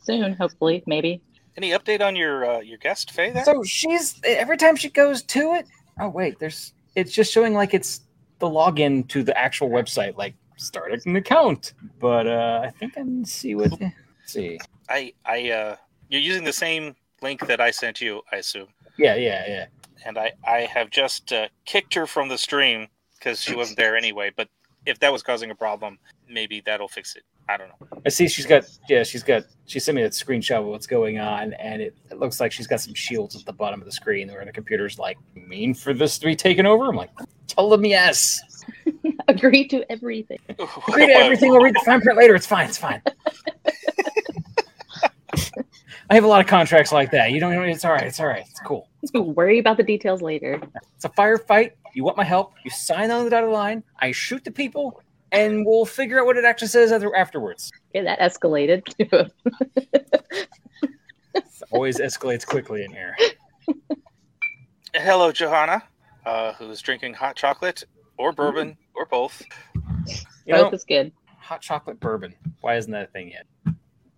Soon, 0.03 0.33
hopefully, 0.35 0.83
maybe. 0.87 1.21
any 1.57 1.71
update 1.71 2.01
on 2.01 2.17
your 2.17 2.45
uh, 2.45 2.61
your 2.61 2.79
guest 2.79 3.13
faye 3.13 3.31
there 3.31 3.45
So 3.45 3.63
she's 3.63 4.21
every 4.25 4.57
time 4.57 4.77
she 4.77 4.91
goes 4.91 5.23
to 5.25 5.55
it. 5.55 5.67
Oh 6.01 6.09
wait, 6.09 6.39
there's 6.39 6.73
it's 6.97 7.13
just 7.13 7.33
showing 7.33 7.55
like 7.55 7.75
it's 7.75 8.01
the 8.39 8.49
login 8.49 9.07
to 9.09 9.23
the 9.23 9.37
actual 9.39 9.69
website, 9.69 10.17
like 10.17 10.35
start 10.57 10.93
an 11.07 11.17
account. 11.17 11.75
But 12.01 12.27
uh 12.27 12.63
I 12.65 12.71
think 12.71 12.95
I 12.97 13.03
can 13.03 13.25
see 13.25 13.55
what. 13.55 13.71
let's 13.81 13.95
see. 14.27 14.59
I 14.93 15.13
i 15.25 15.51
uh 15.51 15.77
you're 16.09 16.21
using 16.21 16.45
the 16.45 16.53
same 16.53 16.95
link 17.23 17.47
that 17.47 17.61
I 17.61 17.71
sent 17.71 18.01
you, 18.01 18.21
I 18.31 18.37
assume. 18.37 18.69
Yeah, 18.99 19.15
yeah, 19.15 19.45
yeah. 19.47 19.67
And 20.05 20.19
I 20.19 20.33
I 20.47 20.61
have 20.61 20.91
just 20.91 21.33
uh, 21.33 21.49
kicked 21.65 21.95
her 21.95 22.07
from 22.07 22.29
the 22.29 22.37
stream 22.37 22.89
because 23.19 23.41
she 23.41 23.55
wasn't 23.55 23.79
there 23.79 23.97
anyway. 23.97 24.31
But 24.37 24.49
if 24.85 24.99
that 24.99 25.13
was 25.13 25.23
causing 25.23 25.51
a 25.51 25.55
problem, 25.55 25.99
maybe 26.29 26.61
that'll 26.61 26.89
fix 26.89 27.17
it. 27.17 27.23
I 27.49 27.57
don't 27.57 27.69
know. 27.69 27.99
I 28.05 28.09
see 28.09 28.29
she's 28.29 28.47
got 28.47 28.65
yeah, 28.89 29.05
she's 29.05 29.23
got 29.23 29.45
she 29.67 29.81
sent 29.81 29.97
me 29.97 30.03
a 30.03 30.11
screenshot 30.11 30.61
of 30.61 30.67
what's 30.67 30.87
going 30.87 31.19
on, 31.19 31.55
and 31.55 31.81
it, 31.81 31.97
it 32.11 32.19
looks 32.19 32.41
like 32.41 32.53
she's 32.53 32.67
got 32.67 32.81
some 32.81 32.95
shields 32.95 33.37
at 33.37 33.45
the 33.47 33.53
bottom 33.53 33.81
of 33.81 33.87
the 33.87 33.93
screen 33.93 34.29
where 34.29 34.45
the 34.45 34.53
computer's 34.53 34.99
like, 34.99 35.17
mean 35.35 35.73
for 35.73 35.95
this 35.95 36.19
to 36.19 36.27
be 36.27 36.37
taken 36.37 36.67
over? 36.67 36.91
I'm 36.91 36.97
like, 36.97 37.11
tell 37.47 37.71
them 37.71 37.85
yes. 37.85 38.41
Agree 39.29 39.67
to 39.69 39.91
everything. 39.91 40.39
Agree 40.49 41.07
to 41.07 41.13
everything, 41.13 41.51
we'll 41.51 41.63
read 41.63 41.75
the 41.75 41.83
fine 41.85 42.01
print 42.01 42.19
later. 42.19 42.35
It's 42.35 42.47
fine, 42.47 42.69
it's 42.69 42.79
fine. 42.79 43.03
I 46.13 46.15
have 46.17 46.25
a 46.25 46.29
lot 46.29 46.43
of 46.43 46.47
contracts 46.47 46.93
like 46.93 47.11
that. 47.13 47.33
You 47.33 47.41
don't 47.41 47.55
know 47.55 47.63
it's 47.63 47.87
all 47.87 47.93
right, 47.93 48.03
it's 48.07 48.21
all 48.21 48.27
right, 48.27 48.45
it's 48.47 48.61
cool. 48.61 48.87
Worry 49.15 49.59
about 49.59 49.79
the 49.79 49.83
details 49.83 50.21
later. 50.21 50.61
It's 50.95 51.07
a 51.07 51.09
firefight. 51.09 51.71
You 51.95 52.05
want 52.05 52.19
my 52.19 52.23
help? 52.25 52.53
You 52.67 52.71
sign 52.71 53.11
on 53.11 53.25
the 53.25 53.31
dotted 53.31 53.49
line. 53.49 53.83
I 53.99 54.13
shoot 54.13 54.45
the 54.45 54.51
people, 54.51 55.01
and 55.33 55.65
we'll 55.65 55.87
figure 55.87 56.21
out 56.21 56.27
what 56.27 56.37
it 56.37 56.45
actually 56.45 56.69
says 56.69 56.93
other- 56.93 57.17
afterwards. 57.17 57.73
Okay, 57.97 58.05
that 58.05 58.19
escalated. 58.21 58.83
It 61.35 61.45
always 61.71 61.99
escalates 61.99 62.47
quickly 62.47 62.85
in 62.85 62.93
here. 62.93 63.17
Hello, 64.95 65.33
Johanna, 65.33 65.83
uh, 66.27 66.53
who's 66.53 66.83
drinking 66.83 67.15
hot 67.15 67.37
chocolate 67.37 67.85
or 68.19 68.33
bourbon 68.33 68.77
or 68.95 69.07
both. 69.07 69.43
You 70.45 70.53
know, 70.53 70.65
Both 70.65 70.75
is 70.75 70.85
good. 70.85 71.11
hot 71.39 71.63
chocolate 71.63 71.99
bourbon. 72.01 72.35
Why 72.61 72.77
isn't 72.77 72.93
that 72.93 73.05
a 73.09 73.13
thing 73.13 73.31
yet? 73.31 73.47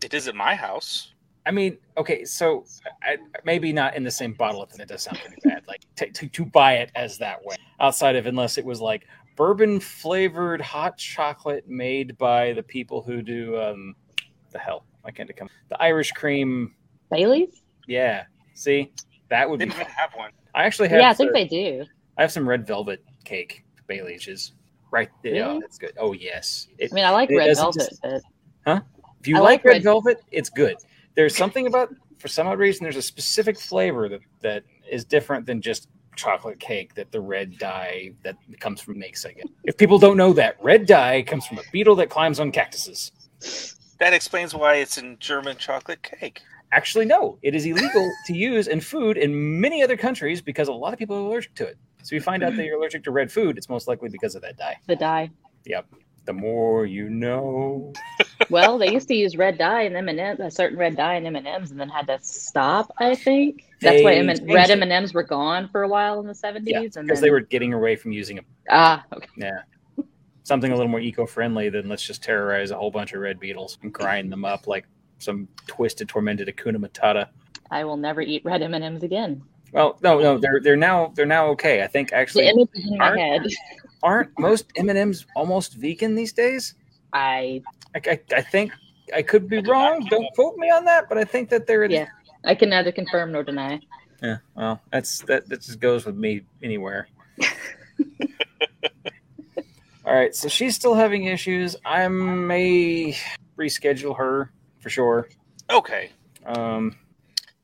It 0.03 0.13
is 0.13 0.27
at 0.27 0.35
my 0.35 0.57
house. 0.57 1.13
I 1.47 1.51
mean, 1.51 1.77
okay, 1.99 2.25
so 2.25 2.65
I, 3.03 3.19
maybe 3.45 3.73
not 3.73 3.95
in 3.97 4.03
the 4.03 4.11
same 4.11 4.33
bottle. 4.33 4.63
If 4.65 4.79
it 4.81 4.89
does 4.89 5.03
sound 5.03 5.19
pretty 5.19 5.41
bad, 5.45 5.63
like 5.69 5.83
to, 5.97 6.11
to 6.11 6.29
to 6.29 6.45
buy 6.47 6.75
it 6.75 6.91
as 6.95 7.19
that 7.19 7.45
way, 7.45 7.57
outside 7.81 8.17
of 8.17 8.27
unless 8.27 8.57
it 8.57 8.65
was 8.65 8.81
like 8.81 9.07
bourbon 9.37 9.79
flavored 9.81 10.61
hot 10.61 10.97
chocolate 10.97 11.69
made 11.69 12.17
by 12.19 12.53
the 12.55 12.63
people 12.63 13.03
who 13.03 13.21
do 13.21 13.61
um 13.61 13.95
the 14.53 14.59
hell 14.59 14.85
I 15.05 15.11
can't 15.11 15.35
come 15.37 15.51
the 15.69 15.81
Irish 15.83 16.13
cream. 16.13 16.75
Bailey's? 17.11 17.63
Yeah, 17.87 18.25
see 18.55 18.91
that 19.29 19.49
would 19.49 19.61
They 19.61 19.67
be. 19.67 19.71
don't 19.73 19.81
even 19.83 19.93
have 19.93 20.11
one. 20.15 20.31
I 20.55 20.65
actually 20.65 20.89
have. 20.89 21.01
Yeah, 21.01 21.11
I 21.11 21.15
think 21.15 21.33
they 21.33 21.47
do. 21.47 21.85
I 22.17 22.23
have 22.23 22.33
some 22.33 22.49
red 22.49 22.67
velvet 22.67 23.05
cake 23.25 23.65
Bailey's 23.87 24.27
is 24.29 24.53
right 24.91 25.11
there. 25.23 25.33
Really? 25.33 25.45
Oh, 25.57 25.61
that's 25.61 25.77
good. 25.77 25.93
Oh 25.99 26.15
yes, 26.15 26.69
it, 26.79 26.91
I 26.91 26.95
mean, 26.95 27.05
I 27.05 27.11
like 27.11 27.29
red 27.29 27.55
velvet, 27.55 27.75
just- 27.91 28.01
but 28.03 28.83
If 29.21 29.29
you 29.29 29.35
like, 29.35 29.43
like 29.43 29.65
red, 29.65 29.71
red- 29.73 29.83
velvet, 29.83 30.23
it's 30.31 30.49
good. 30.49 30.77
There's 31.15 31.37
something 31.37 31.67
about, 31.67 31.95
for 32.19 32.29
some 32.29 32.47
odd 32.47 32.59
reason, 32.59 32.83
there's 32.83 32.97
a 32.97 33.03
specific 33.03 33.59
flavor 33.59 34.09
that 34.09 34.21
that 34.41 34.65
is 34.91 35.05
different 35.05 35.47
than 35.47 35.61
just 35.61 35.89
chocolate 36.17 36.61
cake 36.61 36.95
that 36.95 37.11
the 37.11 37.21
red 37.21 37.59
dye 37.59 38.13
that 38.23 38.37
comes 38.61 38.81
from 38.81 38.99
makes. 38.99 39.25
I 39.25 39.33
guess. 39.33 39.47
If 39.65 39.77
people 39.77 39.99
don't 39.99 40.17
know 40.17 40.33
that, 40.33 40.57
red 40.63 40.87
dye 40.87 41.23
comes 41.23 41.47
from 41.47 41.59
a 41.59 41.63
beetle 41.73 41.97
that 41.97 42.11
climbs 42.11 42.41
on 42.41 42.53
cactuses. 42.53 43.13
That 44.01 44.13
explains 44.13 44.55
why 44.55 44.77
it's 44.77 44.99
in 44.99 45.17
German 45.21 45.57
chocolate 45.57 46.03
cake. 46.03 46.41
Actually, 46.73 47.05
no, 47.05 47.39
it 47.43 47.55
is 47.55 47.67
illegal 47.67 48.11
to 48.27 48.35
use 48.35 48.67
in 48.67 48.81
food 48.81 49.17
in 49.17 49.61
many 49.61 49.83
other 49.83 49.97
countries 49.97 50.43
because 50.43 50.67
a 50.67 50.73
lot 50.73 50.93
of 50.93 50.99
people 50.99 51.17
are 51.17 51.21
allergic 51.21 51.55
to 51.55 51.65
it. 51.65 51.79
So 52.03 52.15
you 52.15 52.21
find 52.21 52.43
out 52.43 52.57
that 52.57 52.65
you're 52.65 52.77
allergic 52.77 53.05
to 53.05 53.13
red 53.13 53.31
food, 53.31 53.57
it's 53.57 53.69
most 53.69 53.87
likely 53.87 54.09
because 54.09 54.35
of 54.35 54.43
that 54.43 54.57
dye. 54.57 54.77
the 54.87 54.97
dye. 54.97 55.31
Yep. 55.65 55.87
The 56.27 56.33
more 56.33 56.85
you 56.85 57.09
know. 57.09 57.93
Well, 58.51 58.79
they 58.79 58.93
used 58.93 59.09
to 59.09 59.15
use 59.15 59.37
red 59.37 59.59
dye 59.59 59.83
in 59.83 59.97
M 59.97 60.09
and 60.09 60.19
M's, 60.21 60.41
a 60.41 60.51
certain 60.51 60.79
red 60.79 60.97
dye 60.97 61.15
in 61.15 61.27
M 61.27 61.37
and 61.37 61.47
M's, 61.47 61.71
and 61.71 61.79
then 61.81 61.89
had 61.89 62.07
to 62.09 62.19
stop. 62.23 62.93
I 62.99 63.15
think 63.15 63.65
that's 63.81 64.03
why 64.03 64.15
M- 64.15 64.27
red. 64.27 64.71
M 64.71 64.83
and 64.83 64.93
M's 64.93 65.15
were 65.15 65.23
gone 65.23 65.69
for 65.69 65.83
a 65.83 65.89
while 65.89 66.21
in 66.21 66.27
the 66.27 66.35
seventies, 66.35 66.97
and 66.97 67.07
Because 67.07 67.21
then 67.21 67.27
they 67.27 67.31
were 67.31 67.41
getting 67.41 67.73
away 67.75 67.97
from 67.97 68.13
using 68.13 68.39
a 68.39 68.43
ah, 68.71 69.05
okay. 69.13 69.29
Yeah. 69.37 69.61
Something 70.43 70.73
a 70.73 70.77
little 70.77 70.91
more 70.91 71.01
eco 71.01 71.25
friendly 71.27 71.71
than 71.71 71.89
let's 71.89 72.03
just 72.03 72.23
terrorize 72.23 72.71
a 72.71 72.77
whole 72.77 72.91
bunch 72.91 73.15
of 73.15 73.21
red 73.21 73.41
beetles 73.41 73.79
and 73.83 73.93
grind 73.93 74.31
them 74.31 74.45
up 74.45 74.67
like 74.67 74.87
some 75.19 75.49
twisted, 75.67 76.09
tormented 76.09 76.49
Hakuna 76.49 76.77
Matata. 76.77 77.29
I 77.71 77.85
will 77.85 77.97
never 77.97 78.21
eat 78.21 78.45
red 78.45 78.61
M 78.63 78.75
and 78.75 78.85
M's 78.85 79.03
again. 79.03 79.43
Well, 79.73 79.99
no, 80.03 80.21
no, 80.21 80.39
they're 80.39 80.61
they're 80.61 80.77
now 80.77 81.13
they're 81.15 81.27
now 81.27 81.47
okay. 81.49 81.83
I 81.83 81.87
think 81.87 82.13
actually 82.13 82.49
image 82.49 82.69
in 82.75 82.99
my 82.99 83.09
aren't- 83.09 83.55
aren't 84.03 84.39
most 84.39 84.67
M 84.77 84.89
and 84.91 84.99
M's 84.99 85.27
almost 85.35 85.75
vegan 85.75 86.15
these 86.15 86.33
days? 86.33 86.75
I 87.15 87.63
I, 87.95 88.01
I, 88.07 88.21
I 88.37 88.43
think 88.43 88.73
I 89.15 89.23
could 89.23 89.49
be 89.49 89.61
wrong. 89.61 90.05
Don't 90.11 90.27
quote 90.35 90.57
me 90.57 90.69
on 90.71 90.85
that, 90.87 91.09
but 91.09 91.17
I 91.17 91.25
think 91.25 91.49
that 91.51 91.67
they're 91.67 91.85
Yeah. 91.85 92.07
I 92.45 92.55
can 92.55 92.69
neither 92.69 92.93
confirm 92.93 93.33
nor 93.33 93.43
deny. 93.45 93.81
Yeah, 94.23 94.39
well, 94.55 94.81
that's 94.93 95.21
that. 95.21 95.49
That 95.49 95.63
just 95.63 95.81
goes 95.81 96.05
with 96.05 96.17
me 96.17 96.43
anywhere. 96.63 97.09
All 100.07 100.15
right, 100.15 100.35
so 100.35 100.49
she's 100.49 100.75
still 100.75 100.95
having 100.95 101.25
issues. 101.25 101.77
I 101.85 102.07
may 102.09 103.17
reschedule 103.59 104.17
her 104.19 104.51
for 104.81 104.91
sure. 104.91 105.29
Okay, 105.71 106.11
Um, 106.45 106.95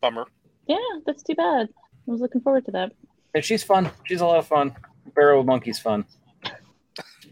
bummer. 0.00 0.24
Yeah, 0.66 0.78
that's 1.04 1.22
too 1.22 1.34
bad. 1.34 1.68
I 2.08 2.10
was 2.10 2.20
looking 2.22 2.40
forward 2.40 2.64
to 2.64 2.70
that. 2.70 2.92
and 3.34 3.44
she's 3.44 3.62
fun. 3.62 3.90
She's 4.04 4.22
a 4.22 4.26
lot 4.26 4.38
of 4.38 4.46
fun. 4.46 4.74
Barrel 5.14 5.40
of 5.40 5.46
Monkey's 5.46 5.78
fun. 5.78 6.06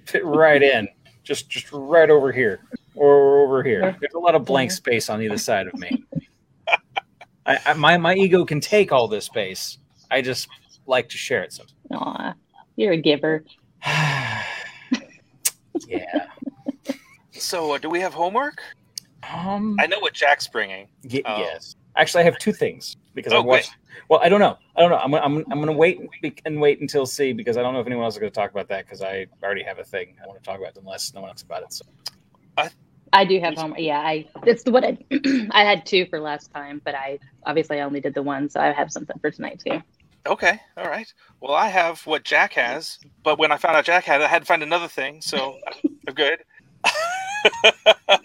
Fit 0.05 0.25
right 0.27 0.63
in, 0.63 0.89
just 1.29 1.49
just 1.51 1.67
right 1.73 2.09
over 2.09 2.33
here 2.33 2.61
or 2.95 3.43
over 3.45 3.63
here. 3.63 3.95
There's 4.01 4.15
a 4.15 4.19
lot 4.19 4.35
of 4.35 4.47
blank 4.47 4.71
space 4.73 5.11
on 5.11 5.21
either 5.23 5.37
side 5.37 5.67
of 5.67 5.75
me. 5.75 6.03
I, 7.47 7.59
I, 7.67 7.73
my 7.75 7.99
my 7.99 8.15
ego 8.15 8.45
can 8.47 8.61
take 8.61 8.91
all 8.93 9.07
this 9.09 9.27
space. 9.27 9.79
I 10.11 10.23
just 10.23 10.49
like 10.87 11.11
to 11.11 11.19
share 11.19 11.43
it. 11.43 11.53
Some. 11.53 11.67
Aw, 11.93 12.35
you're 12.77 12.95
a 12.95 12.97
giver. 12.97 13.45
yeah. 15.87 16.27
So, 17.33 17.75
uh, 17.75 17.79
do 17.79 17.91
we 17.91 18.01
have 18.01 18.15
homework? 18.15 18.63
Um. 19.31 19.77
I 19.79 19.87
know 19.87 20.01
what 20.01 20.15
Jack's 20.15 20.49
bringing. 20.49 20.89
Y- 21.05 21.21
Oh. 21.27 21.39
Yes. 21.41 21.77
Actually, 21.95 22.23
I 22.23 22.25
have 22.25 22.39
two 22.39 22.53
things 22.53 22.97
because 23.15 23.33
Oh, 23.35 23.37
I 23.37 23.41
watched. 23.41 23.71
Well, 24.09 24.21
I 24.23 24.29
don't 24.29 24.41
know. 24.41 24.59
I 24.77 24.81
don't 24.81 24.91
know. 24.91 24.99
I'm, 24.99 25.15
I'm, 25.15 25.37
I'm 25.51 25.59
going 25.59 25.67
to 25.67 25.73
wait 25.73 25.99
and, 25.99 26.09
be- 26.23 26.35
and 26.45 26.61
wait 26.61 26.81
until 26.81 27.07
C 27.07 27.33
because 27.33 27.57
I 27.57 27.63
don't 27.63 27.75
know 27.75 27.81
if 27.81 27.87
anyone 27.87 28.05
else 28.05 28.15
is 28.15 28.21
going 28.21 28.31
to 28.33 28.35
talk 28.35 28.51
about 28.51 28.69
that 28.69 28.85
because 28.85 29.03
I 29.03 29.27
already 29.43 29.63
have 29.63 29.79
a 29.79 29.85
thing 29.85 30.17
I 30.23 30.27
want 30.27 30.43
to 30.43 30.45
talk 30.45 30.59
about 30.59 30.77
unless 30.77 31.15
no 31.15 31.21
one 31.21 31.31
else 31.31 31.43
about 31.43 31.63
it. 31.63 31.73
So 31.73 31.85
I 33.13 33.25
do 33.25 33.41
have 33.41 33.55
home. 33.57 33.75
Yeah, 33.79 34.01
I 34.01 34.27
it's 34.45 34.65
what 34.65 34.85
I 34.85 34.99
I 35.51 35.65
had 35.65 35.87
two 35.87 36.07
for 36.07 36.21
last 36.21 36.53
time, 36.53 36.81
but 36.85 36.95
I 36.95 37.19
obviously 37.45 37.81
I 37.81 37.85
only 37.85 38.01
did 38.01 38.15
the 38.15 38.23
one, 38.23 38.49
so 38.49 38.61
I 38.61 38.73
have 38.73 38.93
something 38.93 39.19
for 39.21 39.31
tonight 39.31 39.63
too. 39.65 39.83
Okay, 40.27 40.61
all 40.77 40.85
right. 40.85 41.13
Well, 41.41 41.55
I 41.55 41.69
have 41.69 42.01
what 42.07 42.25
Jack 42.25 42.53
has, 42.55 42.99
but 43.23 43.39
when 43.39 43.51
I 43.51 43.57
found 43.57 43.77
out 43.77 43.85
Jack 43.85 44.05
had, 44.05 44.21
it, 44.21 44.25
I 44.25 44.29
had 44.29 44.43
to 44.43 44.47
find 44.47 44.63
another 44.63 44.89
thing. 44.89 45.21
So 45.23 45.57
I'm 46.09 46.15
good. 46.15 46.41
uh, 47.65 48.19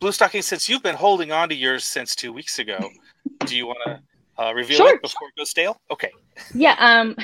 Blue 0.00 0.12
Stocking, 0.12 0.42
since 0.42 0.68
you've 0.68 0.82
been 0.82 0.96
holding 0.96 1.30
on 1.30 1.50
to 1.50 1.54
yours 1.54 1.84
since 1.84 2.14
two 2.16 2.32
weeks 2.32 2.58
ago, 2.58 2.90
do 3.46 3.56
you 3.56 3.66
want 3.66 3.78
to 3.86 4.00
uh, 4.42 4.52
reveal 4.52 4.78
Sure. 4.78 4.94
it 4.94 5.02
before 5.02 5.28
it 5.28 5.38
goes 5.38 5.50
stale? 5.50 5.80
Okay. 5.90 6.10
Yeah, 6.54 6.76
um, 6.78 7.16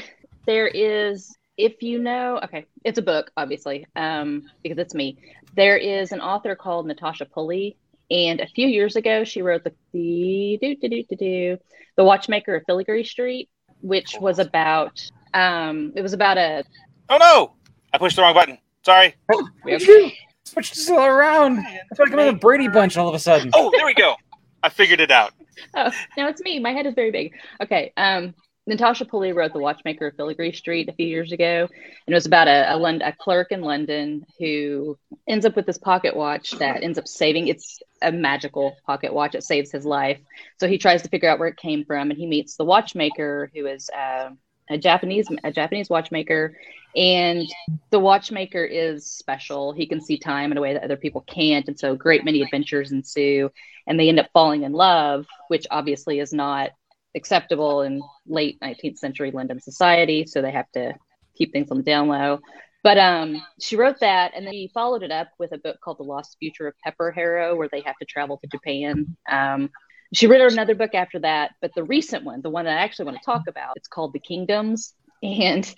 there 0.47 0.69
is 0.69 1.37
if 1.57 1.83
you 1.83 1.99
know, 1.99 2.39
okay, 2.45 2.67
it's 2.85 2.99
a 2.99 3.03
book, 3.03 3.31
obviously, 3.37 3.87
um, 3.97 4.43
because 4.63 4.79
it's 4.79 4.95
me. 4.95 5.17
There 5.55 5.79
is 5.79 6.13
an 6.13 6.21
author 6.21 6.55
called 6.55 6.87
Natasha 6.87 7.25
Pulley, 7.25 7.77
and 8.11 8.41
a 8.41 8.47
few 8.47 8.69
years 8.69 8.97
ago, 8.97 9.25
she 9.25 9.43
wrote 9.43 9.65
the 9.65 9.73
the 9.93 10.59
do 10.61 10.75
do 10.77 10.89
do 10.89 11.03
do 11.05 11.17
do 11.17 11.59
the 11.97 12.05
Watchmaker 12.05 12.57
of 12.57 12.65
Filigree 12.67 13.05
Street, 13.05 13.49
which 13.81 14.17
was 14.21 14.39
about 14.39 15.01
um, 15.33 15.93
it 15.97 16.03
was 16.03 16.13
about 16.13 16.37
a 16.39 16.65
Oh 17.09 17.17
no! 17.19 17.55
I 17.93 17.99
pushed 17.99 18.17
the 18.17 18.23
wrong 18.23 18.35
button. 18.35 18.59
Sorry. 18.85 19.15
What'd? 19.63 20.13
Switched 20.45 20.75
this 20.75 20.89
all 20.91 21.05
around. 21.05 21.59
I 21.59 21.95
feel 21.97 22.07
like 22.07 22.13
I'm 22.13 22.19
in 22.21 22.35
a 22.35 22.39
Brady 22.39 22.69
Bunch 22.69 22.97
all 22.97 23.09
of 23.09 23.15
a 23.15 23.19
sudden. 23.19 23.51
Oh, 23.53 23.73
there 23.75 23.85
we 23.85 23.95
go. 23.95 24.15
I 24.63 24.69
figured 24.69 25.01
it 25.01 25.11
out. 25.11 25.33
Oh, 25.75 25.91
no, 26.17 26.29
it's 26.29 26.43
me. 26.43 26.59
My 26.59 26.73
head 26.73 26.87
is 26.87 26.95
very 26.95 27.11
big. 27.11 27.33
Okay. 27.63 27.93
Um, 27.97 28.35
Natasha 28.67 29.05
Pulley 29.05 29.33
wrote 29.33 29.53
The 29.53 29.61
Watchmaker 29.61 30.09
of 30.09 30.17
Filigree 30.17 30.53
Street 30.53 30.89
a 30.89 30.93
few 30.93 31.07
years 31.07 31.31
ago, 31.31 31.69
and 31.71 32.13
it 32.13 32.15
was 32.15 32.27
about 32.27 32.49
a, 32.49 32.75
a, 32.75 32.77
Lond- 32.77 33.03
a 33.03 33.13
clerk 33.13 33.53
in 33.53 33.61
London 33.61 34.27
who 34.41 34.99
ends 35.29 35.47
up 35.47 35.55
with 35.55 35.67
this 35.67 35.79
pocket 35.79 36.17
watch 36.17 36.51
that 36.59 36.83
ends 36.83 36.99
up 36.99 37.07
saving. 37.07 37.47
It's 37.47 37.79
a 38.03 38.11
magical 38.11 38.77
pocket 38.85 39.15
watch. 39.15 39.37
It 39.37 39.45
saves 39.45 39.71
his 39.71 39.87
life. 39.87 40.19
So 40.59 40.67
he 40.67 40.79
tries 40.79 41.03
to 41.03 41.09
figure 41.09 41.29
out 41.29 41.39
where 41.39 41.49
it 41.49 41.57
came 41.57 41.85
from, 41.85 42.11
and 42.11 42.19
he 42.19 42.27
meets 42.27 42.57
the 42.57 42.65
watchmaker, 42.65 43.51
who 43.55 43.67
is 43.67 43.89
uh, 43.91 44.31
a 44.71 44.79
Japanese 44.79 45.29
a 45.45 45.53
Japanese 45.53 45.89
watchmaker, 45.89 46.57
and 46.95 47.47
the 47.91 47.99
watchmaker 47.99 48.65
is 48.65 49.07
special. 49.07 49.73
He 49.73 49.87
can 49.87 50.01
see 50.01 50.19
time 50.19 50.53
in 50.53 50.59
a 50.59 50.61
way 50.61 50.75
that 50.75 50.85
other 50.85 50.97
people 50.97 51.23
can't, 51.23 51.69
and 51.69 51.79
so 51.79 51.95
great 51.95 52.25
many 52.25 52.43
adventures 52.43 52.93
ensue 52.93 53.51
and 53.87 53.99
they 53.99 54.09
end 54.09 54.21
up 54.21 54.31
falling 54.33 54.65
in 54.65 54.73
love, 54.73 55.27
which 55.49 55.67
obviously 55.71 56.19
is 56.19 56.33
not 56.33 56.71
acceptable 57.15 57.83
in 57.83 58.03
late 58.27 58.59
19th 58.61 58.99
century 58.99 59.31
London 59.31 59.61
society. 59.61 60.27
So 60.27 60.43
they 60.43 60.51
have 60.51 60.71
to 60.73 60.95
keep 61.37 61.53
things 61.53 61.71
on 61.71 61.79
the 61.79 61.83
down 61.83 62.09
low. 62.09 62.41
But 62.83 62.99
um, 62.99 63.43
she 63.61 63.77
wrote 63.77 63.99
that, 64.01 64.33
and 64.37 64.47
then 64.47 64.53
he 64.53 64.71
followed 64.73 65.03
it 65.03 65.11
up 65.11 65.29
with 65.39 65.53
a 65.53 65.59
book 65.59 65.79
called 65.83 65.99
The 65.99 66.05
Lost 66.05 66.37
Future 66.39 66.69
of 66.69 66.75
Pepper 66.85 67.11
Harrow, 67.11 67.57
where 67.57 67.69
they 67.71 67.81
have 67.81 67.97
to 67.99 68.05
travel 68.05 68.39
to 68.39 68.47
Japan. 68.47 69.17
Um, 69.29 69.71
she 70.15 70.27
wrote 70.27 70.53
another 70.53 70.75
book 70.75 70.95
after 70.95 71.19
that, 71.21 71.53
but 71.61 71.73
the 71.75 71.85
recent 71.85 72.25
one, 72.25 72.41
the 72.43 72.51
one 72.51 72.65
that 72.65 72.77
I 72.77 72.83
actually 72.83 73.07
want 73.07 73.19
to 73.19 73.25
talk 73.25 73.43
about, 73.49 73.75
it's 73.77 73.89
called 73.89 74.13
The 74.13 74.19
Kingdoms. 74.19 74.95
And 75.23 75.75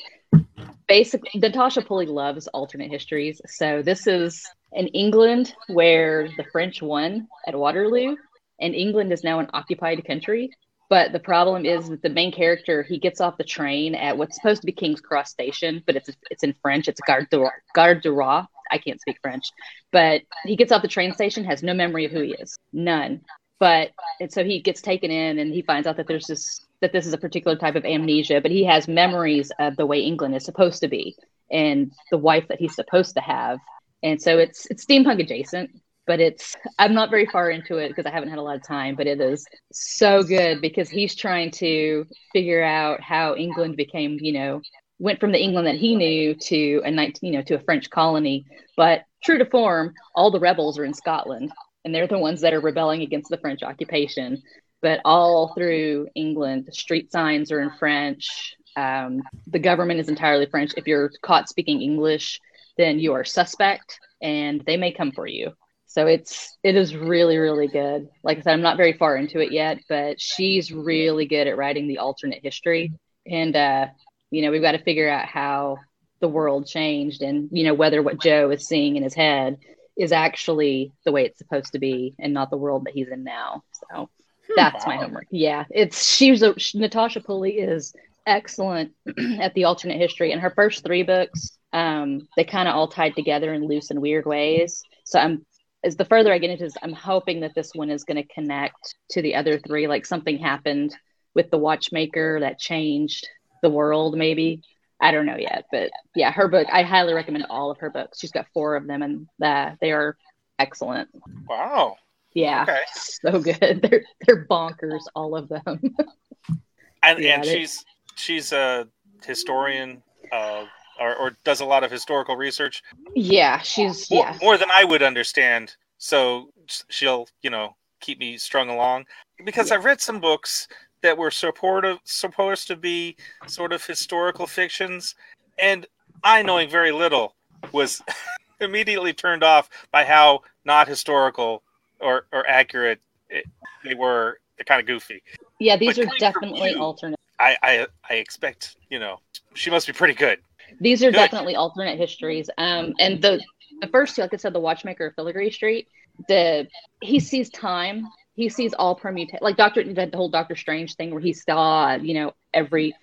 basically, 0.86 1.30
Natasha 1.34 1.82
Pulley 1.82 2.06
loves 2.06 2.46
alternate 2.48 2.90
histories. 2.90 3.40
So 3.46 3.82
this 3.82 4.06
is 4.06 4.44
in 4.72 4.88
England 4.88 5.54
where 5.68 6.28
the 6.36 6.44
French 6.52 6.82
won 6.82 7.28
at 7.46 7.54
Waterloo, 7.54 8.16
and 8.60 8.74
England 8.74 9.12
is 9.12 9.24
now 9.24 9.38
an 9.38 9.48
occupied 9.52 10.04
country. 10.04 10.50
But 10.90 11.12
the 11.12 11.20
problem 11.20 11.66
is 11.66 11.88
that 11.90 12.02
the 12.02 12.08
main 12.08 12.32
character 12.32 12.82
he 12.82 12.98
gets 12.98 13.20
off 13.20 13.36
the 13.36 13.44
train 13.44 13.94
at 13.94 14.16
what's 14.16 14.36
supposed 14.36 14.62
to 14.62 14.66
be 14.66 14.72
King's 14.72 15.02
Cross 15.02 15.30
Station, 15.30 15.82
but 15.86 15.96
it's 15.96 16.10
it's 16.30 16.42
in 16.42 16.54
French. 16.62 16.88
It's 16.88 17.00
Gare 17.06 17.28
du, 17.30 17.46
Gare 17.74 18.00
du 18.00 18.10
Roi. 18.10 18.42
I 18.70 18.78
can't 18.78 19.00
speak 19.00 19.18
French, 19.22 19.44
but 19.92 20.22
he 20.44 20.56
gets 20.56 20.72
off 20.72 20.82
the 20.82 20.88
train 20.88 21.12
station, 21.12 21.44
has 21.44 21.62
no 21.62 21.74
memory 21.74 22.04
of 22.04 22.12
who 22.12 22.22
he 22.22 22.32
is, 22.32 22.58
none. 22.72 23.22
But 23.60 23.90
and 24.20 24.32
so 24.32 24.44
he 24.44 24.60
gets 24.60 24.80
taken 24.80 25.10
in, 25.10 25.38
and 25.38 25.52
he 25.52 25.62
finds 25.62 25.86
out 25.86 25.96
that 25.96 26.06
there's 26.06 26.26
this 26.26 26.64
that 26.80 26.92
this 26.92 27.06
is 27.06 27.12
a 27.12 27.18
particular 27.18 27.56
type 27.56 27.74
of 27.74 27.84
amnesia, 27.84 28.40
but 28.40 28.50
he 28.50 28.64
has 28.64 28.86
memories 28.86 29.50
of 29.58 29.76
the 29.76 29.86
way 29.86 30.00
England 30.00 30.36
is 30.36 30.44
supposed 30.44 30.80
to 30.80 30.88
be 30.88 31.16
and 31.50 31.92
the 32.10 32.18
wife 32.18 32.46
that 32.48 32.60
he's 32.60 32.74
supposed 32.74 33.14
to 33.14 33.20
have. 33.20 33.58
And 34.02 34.20
so 34.20 34.38
it's 34.38 34.66
it's 34.70 34.84
steampunk 34.84 35.20
adjacent, 35.20 35.70
but 36.06 36.20
it's 36.20 36.54
I'm 36.78 36.94
not 36.94 37.10
very 37.10 37.26
far 37.26 37.50
into 37.50 37.78
it 37.78 37.88
because 37.88 38.06
I 38.06 38.10
haven't 38.10 38.30
had 38.30 38.38
a 38.38 38.42
lot 38.42 38.56
of 38.56 38.66
time, 38.66 38.94
but 38.94 39.08
it 39.08 39.20
is 39.20 39.44
so 39.72 40.22
good 40.22 40.60
because 40.60 40.88
he's 40.88 41.16
trying 41.16 41.50
to 41.52 42.06
figure 42.32 42.62
out 42.62 43.00
how 43.00 43.34
England 43.34 43.76
became, 43.76 44.18
you 44.20 44.32
know, 44.32 44.60
went 45.00 45.18
from 45.18 45.32
the 45.32 45.42
England 45.42 45.66
that 45.66 45.76
he 45.76 45.96
knew 45.96 46.34
to 46.34 46.80
a 46.84 46.90
19, 46.90 47.32
you 47.32 47.38
know, 47.38 47.44
to 47.44 47.54
a 47.54 47.60
French 47.60 47.90
colony. 47.90 48.44
But 48.76 49.02
true 49.24 49.38
to 49.38 49.46
form, 49.46 49.94
all 50.14 50.30
the 50.30 50.40
rebels 50.40 50.78
are 50.78 50.84
in 50.84 50.94
Scotland 50.94 51.50
and 51.88 51.94
they're 51.94 52.06
the 52.06 52.18
ones 52.18 52.42
that 52.42 52.52
are 52.52 52.60
rebelling 52.60 53.00
against 53.00 53.30
the 53.30 53.38
French 53.38 53.62
occupation 53.62 54.42
but 54.80 55.00
all 55.04 55.54
through 55.54 56.08
England, 56.14 56.68
street 56.72 57.10
signs 57.10 57.50
are 57.50 57.60
in 57.60 57.70
French. 57.78 58.54
Um, 58.76 59.22
the 59.46 59.58
government 59.58 60.00
is 60.00 60.08
entirely 60.08 60.46
French. 60.46 60.72
If 60.76 60.86
you're 60.86 61.10
caught 61.22 61.48
speaking 61.48 61.82
English, 61.82 62.40
then 62.76 62.98
you 62.98 63.12
are 63.14 63.24
suspect, 63.24 63.98
and 64.22 64.62
they 64.66 64.76
may 64.76 64.92
come 64.92 65.10
for 65.12 65.26
you. 65.26 65.52
So 65.86 66.06
it's 66.06 66.56
it 66.62 66.76
is 66.76 66.94
really 66.94 67.38
really 67.38 67.66
good. 67.66 68.08
Like 68.22 68.38
I 68.38 68.40
said, 68.42 68.52
I'm 68.52 68.62
not 68.62 68.76
very 68.76 68.92
far 68.92 69.16
into 69.16 69.40
it 69.40 69.52
yet, 69.52 69.78
but 69.88 70.20
she's 70.20 70.70
really 70.70 71.26
good 71.26 71.46
at 71.46 71.56
writing 71.56 71.88
the 71.88 71.98
alternate 71.98 72.42
history, 72.42 72.92
and 73.26 73.56
uh, 73.56 73.86
you 74.30 74.42
know 74.42 74.50
we've 74.50 74.62
got 74.62 74.72
to 74.72 74.84
figure 74.84 75.08
out 75.10 75.26
how 75.26 75.78
the 76.20 76.28
world 76.28 76.66
changed, 76.66 77.22
and 77.22 77.48
you 77.50 77.64
know 77.64 77.74
whether 77.74 78.02
what 78.02 78.20
Joe 78.20 78.50
is 78.50 78.68
seeing 78.68 78.96
in 78.96 79.02
his 79.02 79.14
head 79.14 79.58
is 79.98 80.12
actually 80.12 80.92
the 81.04 81.12
way 81.12 81.24
it's 81.24 81.38
supposed 81.38 81.72
to 81.72 81.78
be, 81.78 82.14
and 82.18 82.32
not 82.32 82.50
the 82.50 82.56
world 82.56 82.84
that 82.86 82.94
he's 82.94 83.08
in 83.08 83.24
now. 83.24 83.62
So 83.72 84.08
that's 84.56 84.86
wow. 84.86 84.94
my 84.94 85.02
homework. 85.02 85.26
Yeah, 85.30 85.64
it's 85.70 86.04
she's 86.04 86.42
a 86.42 86.54
Natasha 86.74 87.20
Pulley 87.20 87.58
is 87.58 87.92
excellent 88.26 88.92
at 89.40 89.54
the 89.54 89.64
alternate 89.64 89.98
history, 89.98 90.32
and 90.32 90.40
her 90.40 90.50
first 90.50 90.84
three 90.84 91.02
books, 91.02 91.58
um, 91.72 92.28
they 92.36 92.44
kind 92.44 92.68
of 92.68 92.74
all 92.74 92.88
tied 92.88 93.16
together 93.16 93.52
in 93.52 93.66
loose 93.66 93.90
and 93.90 94.00
weird 94.00 94.26
ways. 94.26 94.82
So 95.04 95.18
I'm 95.18 95.44
as 95.84 95.96
the 95.96 96.04
further 96.04 96.32
I 96.32 96.38
get 96.38 96.50
into 96.50 96.64
this, 96.64 96.76
I'm 96.82 96.92
hoping 96.92 97.40
that 97.40 97.54
this 97.54 97.72
one 97.74 97.90
is 97.90 98.04
going 98.04 98.16
to 98.16 98.34
connect 98.34 98.96
to 99.10 99.22
the 99.22 99.34
other 99.36 99.58
three. 99.58 99.86
Like 99.86 100.06
something 100.06 100.38
happened 100.38 100.94
with 101.34 101.50
the 101.50 101.58
watchmaker 101.58 102.40
that 102.40 102.58
changed 102.58 103.28
the 103.62 103.70
world, 103.70 104.16
maybe. 104.16 104.62
I 105.00 105.12
don't 105.12 105.26
know 105.26 105.36
yet, 105.36 105.66
but 105.70 105.90
yeah, 106.14 106.32
her 106.32 106.48
book. 106.48 106.66
I 106.72 106.82
highly 106.82 107.14
recommend 107.14 107.46
all 107.50 107.70
of 107.70 107.78
her 107.78 107.90
books. 107.90 108.18
She's 108.18 108.32
got 108.32 108.46
four 108.52 108.74
of 108.74 108.86
them, 108.86 109.02
and 109.02 109.28
uh, 109.42 109.76
they 109.80 109.92
are 109.92 110.16
excellent. 110.58 111.08
Wow. 111.48 111.96
Yeah, 112.34 112.62
okay. 112.62 112.80
so 112.94 113.40
good. 113.40 113.82
They're 113.90 114.04
they're 114.26 114.46
bonkers, 114.46 115.02
all 115.14 115.36
of 115.36 115.48
them. 115.48 115.62
and 117.02 117.18
yeah, 117.18 117.36
and 117.36 117.44
she's 117.44 117.84
she's 118.16 118.52
a 118.52 118.86
historian, 119.24 120.02
uh, 120.30 120.64
or, 121.00 121.16
or 121.16 121.36
does 121.44 121.60
a 121.60 121.64
lot 121.64 121.84
of 121.84 121.90
historical 121.90 122.36
research. 122.36 122.82
Yeah, 123.14 123.58
she's 123.58 124.10
more, 124.10 124.24
yeah 124.24 124.38
more 124.42 124.58
than 124.58 124.68
I 124.72 124.84
would 124.84 125.02
understand. 125.02 125.74
So 125.96 126.50
she'll 126.88 127.28
you 127.42 127.50
know 127.50 127.76
keep 128.00 128.18
me 128.18 128.36
strung 128.36 128.68
along 128.68 129.06
because 129.44 129.70
yeah. 129.70 129.76
I've 129.76 129.84
read 129.84 130.00
some 130.00 130.20
books 130.20 130.68
that 131.02 131.16
were 131.16 131.30
supportive 131.30 131.98
supposed 132.04 132.66
to 132.68 132.76
be 132.76 133.16
sort 133.46 133.72
of 133.72 133.84
historical 133.84 134.46
fictions, 134.46 135.14
and 135.58 135.86
I 136.22 136.42
knowing 136.42 136.68
very 136.68 136.92
little 136.92 137.34
was 137.72 138.02
immediately 138.60 139.12
turned 139.12 139.44
off 139.44 139.68
by 139.92 140.04
how 140.04 140.42
not 140.64 140.88
historical 140.88 141.62
or 142.00 142.26
or 142.32 142.48
accurate 142.48 143.00
it, 143.28 143.44
they 143.84 143.94
were. 143.94 144.38
They're 144.56 144.64
kind 144.64 144.80
of 144.80 144.86
goofy. 144.86 145.22
Yeah, 145.60 145.76
these 145.76 145.96
but 145.98 146.06
are 146.06 146.10
definitely 146.18 146.72
you, 146.72 146.80
alternate. 146.80 147.18
I, 147.38 147.56
I 147.62 147.86
I 148.10 148.14
expect 148.14 148.76
you 148.90 148.98
know 148.98 149.20
she 149.54 149.70
must 149.70 149.86
be 149.86 149.92
pretty 149.92 150.14
good. 150.14 150.40
These 150.80 151.02
are 151.02 151.10
good. 151.10 151.16
definitely 151.16 151.56
alternate 151.56 151.98
histories. 151.98 152.50
Um, 152.58 152.94
and 152.98 153.22
the 153.22 153.40
the 153.80 153.88
first 153.88 154.16
two, 154.16 154.22
like 154.22 154.34
I 154.34 154.36
said, 154.36 154.52
the 154.52 154.60
Watchmaker 154.60 155.06
of 155.06 155.14
Filigree 155.14 155.52
Street, 155.52 155.88
the 156.28 156.66
he 157.00 157.20
sees 157.20 157.50
time. 157.50 158.08
He 158.38 158.48
sees 158.48 158.72
all 158.72 158.94
permutation, 158.94 159.40
like 159.42 159.56
Doctor 159.56 159.82
the 159.82 160.10
whole 160.14 160.30
Doctor 160.30 160.56
Strange 160.56 160.94
thing, 160.94 161.10
where 161.10 161.20
he 161.20 161.32
saw 161.32 161.94
you 161.96 162.14
know 162.14 162.34
every. 162.54 162.94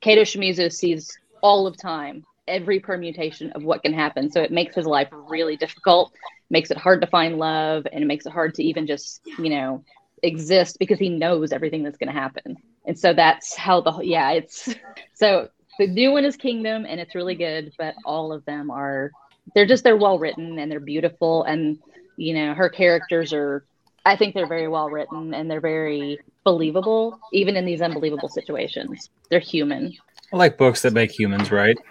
Kato 0.00 0.22
Shimizu 0.22 0.72
sees 0.72 1.18
all 1.42 1.66
of 1.66 1.76
time, 1.76 2.24
every 2.48 2.80
permutation 2.80 3.52
of 3.52 3.62
what 3.62 3.82
can 3.82 3.92
happen. 3.92 4.30
So 4.30 4.40
it 4.40 4.50
makes 4.50 4.74
his 4.74 4.86
life 4.86 5.08
really 5.12 5.56
difficult 5.56 6.12
makes 6.50 6.70
it 6.70 6.76
hard 6.76 7.00
to 7.00 7.06
find 7.06 7.38
love 7.38 7.86
and 7.90 8.02
it 8.02 8.06
makes 8.06 8.26
it 8.26 8.32
hard 8.32 8.54
to 8.54 8.62
even 8.62 8.86
just 8.86 9.22
you 9.38 9.48
know 9.48 9.82
exist 10.22 10.78
because 10.78 10.98
he 10.98 11.08
knows 11.08 11.52
everything 11.52 11.82
that's 11.82 11.96
going 11.96 12.12
to 12.12 12.20
happen 12.20 12.56
and 12.84 12.98
so 12.98 13.14
that's 13.14 13.56
how 13.56 13.80
the 13.80 13.92
yeah 14.02 14.32
it's 14.32 14.74
so 15.14 15.48
the 15.78 15.86
new 15.86 16.12
one 16.12 16.24
is 16.24 16.36
kingdom 16.36 16.84
and 16.86 17.00
it's 17.00 17.14
really 17.14 17.34
good 17.34 17.72
but 17.78 17.94
all 18.04 18.32
of 18.32 18.44
them 18.44 18.70
are 18.70 19.10
they're 19.54 19.66
just 19.66 19.82
they're 19.82 19.96
well 19.96 20.18
written 20.18 20.58
and 20.58 20.70
they're 20.70 20.80
beautiful 20.80 21.44
and 21.44 21.78
you 22.16 22.34
know 22.34 22.52
her 22.52 22.68
characters 22.68 23.32
are 23.32 23.64
i 24.10 24.16
think 24.16 24.34
they're 24.34 24.46
very 24.46 24.68
well 24.68 24.90
written 24.90 25.34
and 25.34 25.50
they're 25.50 25.60
very 25.60 26.18
believable 26.44 27.18
even 27.32 27.56
in 27.56 27.64
these 27.64 27.80
unbelievable 27.80 28.28
situations 28.28 29.10
they're 29.30 29.38
human 29.40 29.92
i 30.32 30.36
like 30.36 30.58
books 30.58 30.82
that 30.82 30.92
make 30.92 31.10
humans 31.10 31.50
right 31.50 31.78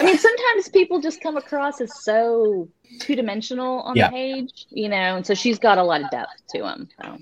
I 0.00 0.04
mean, 0.04 0.18
sometimes 0.18 0.68
people 0.68 1.00
just 1.00 1.20
come 1.20 1.36
across 1.36 1.80
as 1.80 2.04
so 2.04 2.68
two 3.00 3.16
dimensional 3.16 3.80
on 3.80 3.96
yeah. 3.96 4.08
the 4.08 4.12
page, 4.12 4.66
you 4.70 4.88
know, 4.88 5.16
and 5.16 5.26
so 5.26 5.34
she's 5.34 5.58
got 5.58 5.78
a 5.78 5.82
lot 5.82 6.02
of 6.02 6.10
depth 6.10 6.30
to 6.54 6.62
them. 6.62 6.88
So. 7.02 7.18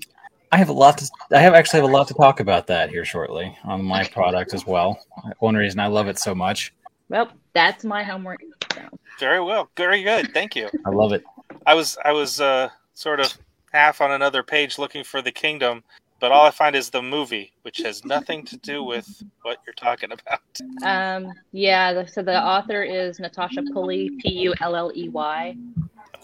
I 0.51 0.57
have 0.57 0.69
a 0.69 0.73
lot 0.73 0.97
to. 0.99 1.09
I 1.33 1.39
have 1.39 1.53
actually 1.53 1.81
have 1.81 1.89
a 1.89 1.93
lot 1.93 2.07
to 2.07 2.13
talk 2.13 2.39
about 2.39 2.67
that 2.67 2.89
here 2.89 3.03
shortly 3.03 3.57
on 3.65 3.83
my 3.83 4.05
product 4.05 4.53
as 4.53 4.65
well. 4.65 4.97
One 5.39 5.55
reason 5.55 5.79
I 5.79 5.87
love 5.87 6.07
it 6.07 6.19
so 6.19 6.33
much. 6.33 6.73
Well, 7.09 7.29
that's 7.53 7.83
my 7.83 8.03
homework. 8.03 8.41
So. 8.73 8.81
Very 9.19 9.41
well, 9.41 9.69
very 9.75 10.03
good. 10.03 10.33
Thank 10.33 10.55
you. 10.55 10.69
I 10.85 10.89
love 10.89 11.11
it. 11.11 11.23
I 11.65 11.73
was 11.73 11.97
I 12.03 12.13
was 12.13 12.39
uh, 12.39 12.69
sort 12.93 13.19
of 13.19 13.37
half 13.71 14.01
on 14.01 14.11
another 14.11 14.43
page 14.43 14.77
looking 14.77 15.03
for 15.03 15.21
the 15.21 15.31
kingdom, 15.31 15.83
but 16.19 16.31
all 16.31 16.45
I 16.45 16.51
find 16.51 16.75
is 16.75 16.89
the 16.89 17.01
movie, 17.01 17.53
which 17.61 17.79
has 17.79 18.03
nothing 18.03 18.43
to 18.45 18.57
do 18.57 18.83
with 18.83 19.23
what 19.43 19.59
you're 19.65 19.73
talking 19.73 20.09
about. 20.11 20.41
Um, 20.83 21.31
yeah. 21.51 22.05
So 22.05 22.23
the 22.23 22.41
author 22.41 22.81
is 22.81 23.19
Natasha 23.19 23.61
Pulley, 23.73 24.11
P 24.19 24.29
U 24.29 24.53
L 24.61 24.75
L 24.75 24.91
E 24.95 25.09
Y. 25.09 25.55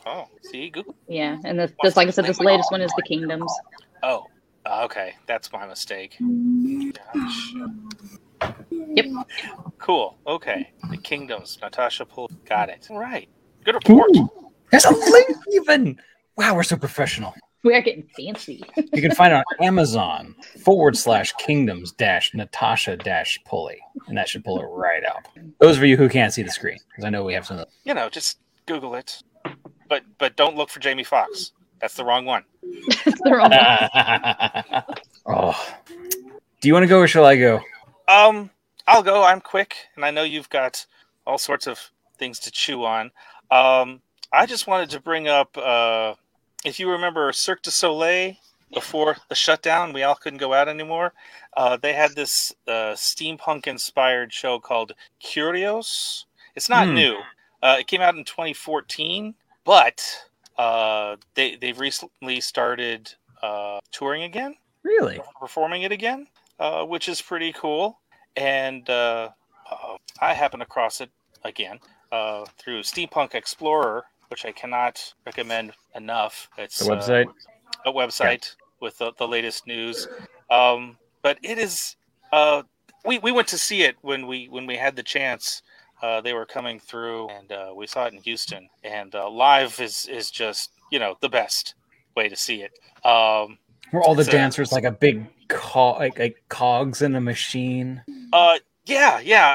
Oh, 0.06 0.27
see, 0.41 0.69
Google. 0.69 0.95
Yeah, 1.08 1.38
and 1.45 1.58
this, 1.58 1.71
this, 1.82 1.95
like 1.95 2.08
I 2.08 2.12
said, 2.12 2.25
this 2.25 2.39
latest 2.39 2.71
one 2.71 2.82
is 2.82 2.91
the 2.97 3.03
Kingdoms. 3.03 3.49
Oh, 4.01 4.25
okay, 4.65 5.13
that's 5.27 5.51
my 5.53 5.65
mistake. 5.65 6.17
Gosh. 7.13 7.53
Yep. 8.69 9.06
Cool. 9.77 10.17
Okay, 10.27 10.71
the 10.89 10.97
Kingdoms. 10.97 11.58
Natasha 11.62 12.06
Pulley. 12.06 12.36
Got 12.45 12.69
it. 12.69 12.88
All 12.89 12.99
right. 12.99 13.29
Good 13.63 13.75
report. 13.75 14.10
Ooh, 14.17 14.29
there's 14.71 14.84
a 14.84 14.91
link 14.91 15.38
even. 15.53 15.97
Wow, 16.36 16.56
we're 16.56 16.63
so 16.63 16.78
professional. 16.78 17.34
We 17.63 17.74
are 17.76 17.82
getting 17.82 18.04
fancy. 18.17 18.62
you 18.76 19.02
can 19.02 19.15
find 19.15 19.32
it 19.32 19.38
on 19.38 19.43
Amazon 19.65 20.36
forward 20.63 20.98
slash 20.98 21.32
kingdoms 21.34 21.93
dash 21.93 22.34
Natasha 22.34 22.98
dash 22.98 23.39
Pulley, 23.46 23.80
and 24.08 24.17
that 24.17 24.28
should 24.28 24.43
pull 24.43 24.60
it 24.60 24.65
right 24.65 25.04
up. 25.06 25.28
Those 25.60 25.78
of 25.78 25.84
you 25.84 25.96
who 25.96 26.10
can't 26.10 26.34
see 26.34 26.43
the 26.43 26.52
screen, 26.52 26.78
because 26.89 27.06
I 27.06 27.10
know 27.10 27.24
we 27.24 27.34
have 27.34 27.46
some. 27.46 27.63
You 27.86 27.93
know, 27.93 28.10
just 28.10 28.39
Google 28.65 28.96
it, 28.96 29.24
but 29.88 30.04
but 30.17 30.36
don't 30.36 30.58
look 30.58 30.69
for 30.69 30.82
Jamie 30.82 31.06
Foxx. 31.06 31.54
That's 31.80 31.93
the 31.93 32.04
wrong 32.04 32.26
one. 32.26 32.43
That's 33.06 33.22
the 33.24 33.32
wrong 33.32 33.52
one. 33.52 34.84
oh, 35.26 35.76
do 36.60 36.67
you 36.67 36.74
want 36.74 36.84
to 36.84 36.88
go 36.88 37.00
or 37.00 37.08
shall 37.08 37.26
I 37.26 37.38
go? 37.38 37.62
Um, 38.10 38.50
I'll 38.88 39.04
go. 39.04 39.24
I'm 39.24 39.39
quick, 39.39 39.78
and 39.96 40.04
I 40.04 40.12
know 40.12 40.24
you've 40.24 40.50
got 40.50 40.86
all 41.26 41.38
sorts 41.38 41.67
of 41.67 41.80
things 42.17 42.39
to 42.39 42.52
chew 42.52 42.84
on. 42.84 43.12
Um, 43.52 44.02
I 44.34 44.46
just 44.46 44.67
wanted 44.67 44.89
to 44.89 45.00
bring 45.00 45.30
up. 45.30 45.58
Uh, 45.58 46.15
if 46.65 46.80
you 46.80 46.89
remember 46.89 47.32
Cirque 47.32 47.62
du 47.62 47.71
Soleil 47.71 48.36
before 48.73 49.17
the 49.30 49.36
shutdown, 49.36 49.93
we 49.93 50.04
all 50.04 50.15
couldn't 50.15 50.39
go 50.39 50.54
out 50.54 50.67
anymore. 50.67 51.13
Uh, 51.56 51.78
they 51.78 51.93
had 51.93 52.15
this 52.15 52.54
uh, 52.67 52.93
steampunk 52.95 53.67
inspired 53.67 54.34
show 54.34 54.60
called 54.60 54.93
Kurios. 55.23 56.26
It's 56.56 56.69
not 56.69 56.88
mm. 56.88 56.95
new. 56.95 57.19
Uh, 57.62 57.78
it 57.80 57.88
came 57.88 58.02
out 58.02 58.15
in 58.15 58.23
2014, 58.23 59.34
but 59.63 60.04
uh, 60.58 61.15
they 61.36 61.56
they've 61.56 61.80
recently 61.80 62.41
started 62.41 63.13
uh, 63.41 63.80
touring 63.91 64.23
again, 64.23 64.56
Really? 64.84 65.19
performing 65.39 65.84
it 65.84 65.91
again, 65.91 66.28
uh, 66.60 66.84
which 66.84 67.08
is 67.08 67.21
pretty 67.21 67.54
cool. 67.54 67.99
And 68.36 68.89
I 68.89 70.34
happened 70.34 70.63
across 70.63 71.02
it 71.02 71.10
again 71.43 71.80
uh, 72.12 72.45
through 72.58 72.82
Steampunk 72.82 73.34
Explorer, 73.34 74.06
which 74.34 74.46
I 74.46 74.52
cannot 74.52 75.13
recommend 75.28 75.74
enough. 75.93 76.50
It's 76.58 76.80
The 76.80 76.86
website? 76.96 77.28
uh, 77.28 77.91
a 77.91 77.93
website 77.93 78.56
with 78.80 78.98
the, 78.98 79.12
the 79.19 79.28
latest 79.28 79.67
news. 79.67 80.08
Um, 80.50 80.98
but 81.22 81.38
it 81.43 81.60
is. 81.60 81.96
Uh, 82.32 82.63
we 83.06 83.19
we 83.19 83.32
went 83.32 83.48
to 83.50 83.60
see 83.60 83.84
it 83.84 83.96
when 84.02 84.26
we 84.26 84.48
when 84.50 84.65
we 84.65 84.76
had 84.76 84.96
the 84.96 85.04
chance. 85.04 85.62
Uh, 86.02 86.19
they 86.19 86.34
were 86.34 86.48
coming 86.48 86.80
through, 86.80 87.30
and 87.30 87.52
uh, 87.52 87.72
we 87.76 87.86
saw 87.86 88.06
it 88.08 88.13
in 88.13 88.19
Houston. 88.24 88.67
And 88.84 89.13
uh, 89.13 89.30
live 89.30 89.80
is 89.80 90.08
is 90.08 90.32
just 90.32 90.72
you 90.89 90.98
know 90.98 91.15
the 91.22 91.30
best 91.30 91.76
way 92.17 92.28
to 92.28 92.36
see 92.36 92.63
it. 92.63 92.72
Um, 93.06 93.60
Were 93.91 94.02
all 94.02 94.15
the 94.15 94.26
So- 94.26 94.32
dancers 94.32 94.72
like 94.72 94.84
a 94.84 94.91
big 94.91 95.28
co- 95.48 95.91
like, 95.91 96.17
like 96.17 96.41
cogs 96.50 97.04
in 97.04 97.13
a 97.15 97.22
machine? 97.22 98.02
Uh, 98.34 98.58
yeah, 98.86 99.19
yeah. 99.22 99.48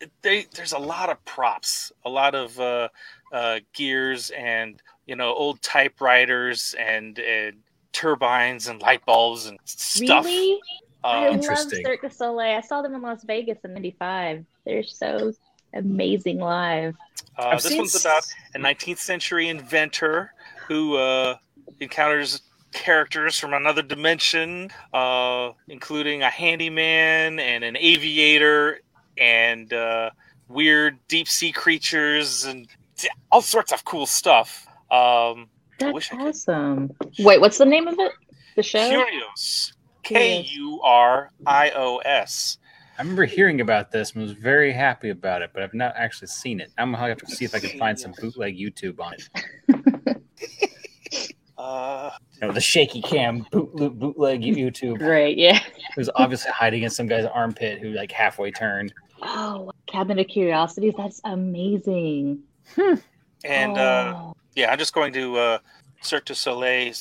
Uh, 0.00 0.08
they, 0.22 0.46
there's 0.54 0.72
a 0.72 0.78
lot 0.78 1.08
of 1.10 1.16
props, 1.24 1.90
a 2.04 2.08
lot 2.10 2.34
of 2.36 2.60
uh, 2.60 2.88
uh, 3.32 3.60
gears, 3.74 4.30
and 4.30 4.80
you 5.06 5.16
know, 5.16 5.32
old 5.34 5.60
typewriters 5.62 6.74
and, 6.78 7.18
and 7.18 7.56
turbines 7.92 8.68
and 8.68 8.80
light 8.82 9.04
bulbs 9.06 9.46
and 9.46 9.58
stuff. 9.64 10.24
Really? 10.24 10.60
I 11.04 11.18
Uh, 11.18 11.20
love 11.26 11.34
Interesting. 11.34 11.84
Cirque 11.84 12.02
du 12.02 12.10
Soleil. 12.10 12.58
I 12.58 12.60
saw 12.60 12.82
them 12.82 12.94
in 12.94 13.02
Las 13.02 13.22
Vegas 13.24 13.58
in 13.64 13.72
'95. 13.72 14.44
They're 14.64 14.82
so 14.82 15.32
amazing 15.74 16.38
live. 16.40 16.94
uh, 17.36 17.54
this 17.54 17.64
seen 17.68 17.78
one's 17.78 18.00
about 18.00 18.24
a 18.54 18.58
19th 18.58 18.98
century 18.98 19.48
inventor 19.48 20.32
who 20.66 20.96
uh, 20.96 21.36
encounters 21.80 22.42
characters 22.72 23.38
from 23.38 23.54
another 23.54 23.80
dimension, 23.82 24.70
uh, 24.92 25.52
including 25.68 26.22
a 26.22 26.28
handyman 26.30 27.38
and 27.38 27.64
an 27.64 27.76
aviator 27.76 28.80
and 29.16 29.72
uh, 29.72 30.10
weird 30.48 30.98
deep 31.08 31.28
sea 31.28 31.52
creatures 31.52 32.44
and 32.44 32.66
all 33.30 33.42
sorts 33.42 33.72
of 33.72 33.84
cool 33.84 34.06
stuff. 34.06 34.66
Um, 34.90 35.48
I 35.80 35.84
That's 35.84 35.94
wish 35.94 36.12
I 36.12 36.16
could- 36.16 36.26
awesome. 36.28 36.90
Wait, 37.18 37.40
what's 37.40 37.58
the 37.58 37.66
name 37.66 37.86
of 37.88 37.98
it? 37.98 38.12
The 38.56 38.62
show? 38.62 38.88
Curios. 38.88 39.72
K 40.02 40.40
U 40.42 40.80
R 40.82 41.30
I 41.46 41.70
O 41.76 41.98
S. 41.98 42.58
I 42.98 43.02
remember 43.02 43.26
hearing 43.26 43.60
about 43.60 43.92
this 43.92 44.12
and 44.12 44.22
was 44.22 44.32
very 44.32 44.72
happy 44.72 45.10
about 45.10 45.42
it, 45.42 45.50
but 45.54 45.62
I've 45.62 45.74
not 45.74 45.92
actually 45.96 46.28
seen 46.28 46.58
it. 46.60 46.72
I'm 46.78 46.92
gonna 46.92 47.06
have 47.08 47.18
to 47.18 47.26
see 47.26 47.44
if 47.44 47.54
I 47.54 47.60
can 47.60 47.78
find 47.78 47.98
some 47.98 48.12
bootleg 48.20 48.56
YouTube 48.58 48.98
on 49.00 49.14
it. 49.14 50.22
Uh, 51.56 52.10
You 52.40 52.46
know, 52.46 52.54
the 52.54 52.60
shaky 52.60 53.02
cam 53.02 53.44
boot, 53.50 53.74
bootleg 53.98 54.42
YouTube. 54.42 55.00
Right, 55.02 55.36
yeah. 55.36 55.56
It 55.56 55.96
was 55.96 56.08
obviously 56.14 56.52
hiding 56.52 56.84
in 56.84 56.90
some 56.90 57.08
guy's 57.08 57.24
armpit 57.24 57.80
who 57.80 57.90
like 57.90 58.12
halfway 58.12 58.52
turned. 58.52 58.94
Oh, 59.22 59.72
Cabinet 59.88 60.20
of 60.20 60.28
Curiosities. 60.28 60.94
That's 60.96 61.20
amazing. 61.24 62.44
And 63.44 63.78
uh, 63.78 64.14
Oh. 64.16 64.34
yeah, 64.54 64.70
I'm 64.72 64.78
just 64.78 64.94
going 64.94 65.12
to 65.12 65.36
uh, 65.36 65.58
Cirque 66.00 66.24
du 66.26 66.34
Soleil 66.34 66.92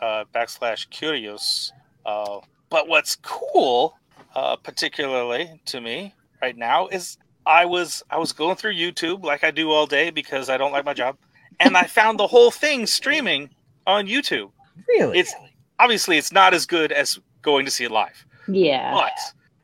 uh, 0.00 0.24
backslash 0.34 0.88
Kurios. 0.88 1.72
Uh, 2.06 2.40
but 2.70 2.88
what's 2.88 3.16
cool, 3.16 3.96
uh, 4.34 4.56
particularly 4.56 5.60
to 5.66 5.80
me 5.80 6.14
right 6.40 6.56
now, 6.56 6.88
is 6.88 7.18
I 7.46 7.64
was 7.64 8.02
I 8.10 8.18
was 8.18 8.32
going 8.32 8.56
through 8.56 8.74
YouTube 8.74 9.24
like 9.24 9.44
I 9.44 9.50
do 9.50 9.70
all 9.70 9.86
day 9.86 10.10
because 10.10 10.48
I 10.48 10.56
don't 10.56 10.72
like 10.72 10.84
my 10.84 10.94
job, 10.94 11.16
and 11.60 11.76
I 11.76 11.84
found 11.84 12.18
the 12.18 12.26
whole 12.26 12.50
thing 12.50 12.86
streaming 12.86 13.50
on 13.86 14.06
YouTube. 14.06 14.50
Really? 14.88 15.18
It's 15.18 15.34
obviously 15.78 16.16
it's 16.18 16.32
not 16.32 16.54
as 16.54 16.66
good 16.66 16.92
as 16.92 17.18
going 17.42 17.64
to 17.66 17.70
see 17.70 17.84
it 17.84 17.90
live, 17.90 18.24
yeah. 18.48 18.92
but 18.92 19.12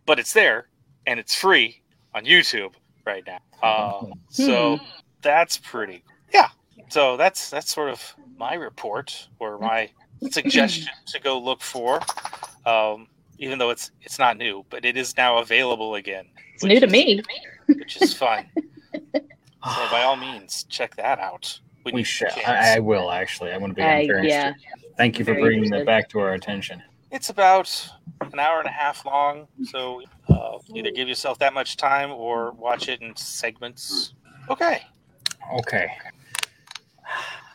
but 0.07 0.19
it's 0.19 0.33
there 0.33 0.67
and 1.07 1.19
it's 1.19 1.35
free 1.35 1.81
on 2.15 2.25
YouTube 2.25 2.75
right 3.07 3.25
now. 3.27 3.39
Uh, 3.63 4.07
so 4.29 4.79
that's 5.23 5.59
pretty 5.59 6.03
yeah. 6.33 6.49
So 6.89 7.17
that's 7.17 7.51
that's 7.51 7.73
sort 7.73 7.91
of 7.91 8.15
my 8.37 8.55
report 8.55 9.29
or 9.39 9.59
my 9.59 9.91
suggestion 10.31 10.89
to 11.07 11.21
go 11.21 11.39
look 11.39 11.61
for. 11.63 12.01
Um, 12.67 13.07
even 13.39 13.59
though 13.59 13.71
it's 13.71 13.91
it's 14.03 14.19
not 14.19 14.37
new, 14.37 14.65
but 14.71 14.85
it 14.85 14.97
is 14.97 15.17
now 15.17 15.39
available 15.39 15.95
again. 15.95 16.27
It's 16.55 16.65
new 16.65 16.79
to 16.81 16.87
is- 16.87 16.93
me. 16.93 17.23
which 17.67 18.01
is 18.03 18.13
fun. 18.15 18.47
so 19.15 19.21
by 19.91 20.03
all 20.03 20.17
means, 20.17 20.65
check 20.65 20.97
that 20.97 21.19
out. 21.19 21.59
When 21.83 21.95
we 21.95 22.03
you 22.03 22.05
shall. 22.05 22.31
I, 22.47 22.77
I 22.77 22.79
will 22.81 23.11
actually. 23.11 23.53
I 23.53 23.57
want 23.57 23.71
to 23.71 23.75
be. 23.75 23.83
Uh, 23.83 24.19
I'm 24.19 24.25
yeah. 24.25 24.53
Thank 24.99 25.19
you 25.19 25.25
for 25.25 25.33
Very 25.33 25.43
bringing 25.45 25.65
interested. 25.65 25.87
that 25.87 25.91
back 25.91 26.09
to 26.11 26.19
our 26.21 26.35
attention. 26.35 26.83
It's 27.11 27.31
about 27.31 27.91
an 28.21 28.39
hour 28.39 28.59
and 28.59 28.69
a 28.69 28.73
half 28.73 29.07
long, 29.07 29.49
so 29.65 30.03
uh, 30.29 30.59
either 30.75 30.91
give 30.91 31.09
yourself 31.09 31.39
that 31.39 31.55
much 31.55 31.77
time 31.79 32.11
or 32.13 32.53
watch 32.53 32.89
it 32.89 33.01
in 33.01 33.17
segments. 33.17 34.13
Okay. 34.51 34.83
Okay. 35.55 35.89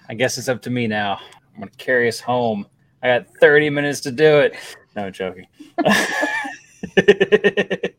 I 0.10 0.13
guess 0.13 0.38
it's 0.38 0.50
up 0.50 0.62
to 0.63 0.69
me 0.69 0.88
now. 0.88 1.19
I'm 1.54 1.60
gonna 1.60 1.71
carry 1.78 2.08
us 2.08 2.19
home. 2.19 2.67
I 3.02 3.08
got 3.08 3.28
30 3.39 3.69
minutes 3.69 4.02
to 4.02 4.12
do 4.12 4.39
it. 4.39 4.56
No 4.95 5.10
joking. 5.10 5.48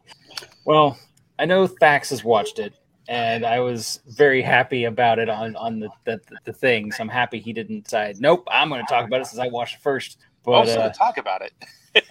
well, 0.65 0.99
I 1.39 1.45
know 1.45 1.67
Thax 1.67 2.11
has 2.11 2.25
watched 2.25 2.59
it, 2.59 2.75
and 3.09 3.45
I 3.45 3.61
was 3.61 4.01
very 4.07 4.43
happy 4.43 4.85
about 4.85 5.19
it 5.19 5.29
on 5.29 5.57
on 5.57 5.81
the 5.81 5.91
the, 6.05 6.21
the 6.45 6.53
thing. 6.53 6.93
So 6.93 7.03
I'm 7.03 7.09
happy 7.09 7.39
he 7.39 7.53
didn't 7.53 7.85
decide. 7.85 8.21
Nope, 8.21 8.47
I'm 8.51 8.69
going 8.69 8.85
to 8.85 8.93
talk 8.93 9.07
about 9.07 9.21
it 9.21 9.27
since 9.27 9.41
I 9.41 9.49
watched 9.49 9.77
it 9.77 9.83
first. 9.83 10.19
But 10.45 10.53
also, 10.53 10.81
uh, 10.81 10.93
talk 10.93 11.19
about 11.19 11.43
it. 11.43 11.53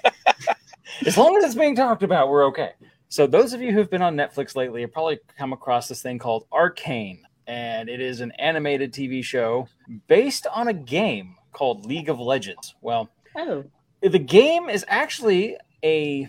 as 1.05 1.17
long 1.17 1.37
as 1.37 1.43
it's 1.43 1.55
being 1.55 1.75
talked 1.75 2.03
about, 2.03 2.29
we're 2.29 2.45
okay. 2.47 2.71
So 3.09 3.25
those 3.25 3.53
of 3.53 3.61
you 3.61 3.71
who've 3.71 3.89
been 3.89 4.01
on 4.01 4.15
Netflix 4.15 4.55
lately 4.55 4.81
have 4.81 4.91
probably 4.91 5.19
come 5.37 5.53
across 5.53 5.87
this 5.87 6.01
thing 6.01 6.19
called 6.19 6.45
Arcane, 6.51 7.23
and 7.47 7.89
it 7.89 8.01
is 8.01 8.21
an 8.21 8.31
animated 8.33 8.93
TV 8.93 9.23
show 9.23 9.67
based 10.07 10.47
on 10.47 10.67
a 10.67 10.73
game 10.73 11.35
called 11.53 11.85
League 11.85 12.09
of 12.09 12.19
Legends. 12.19 12.75
Well, 12.81 13.09
Oh, 13.37 13.65
the 14.01 14.19
game 14.19 14.69
is 14.69 14.85
actually 14.87 15.57
a 15.83 16.27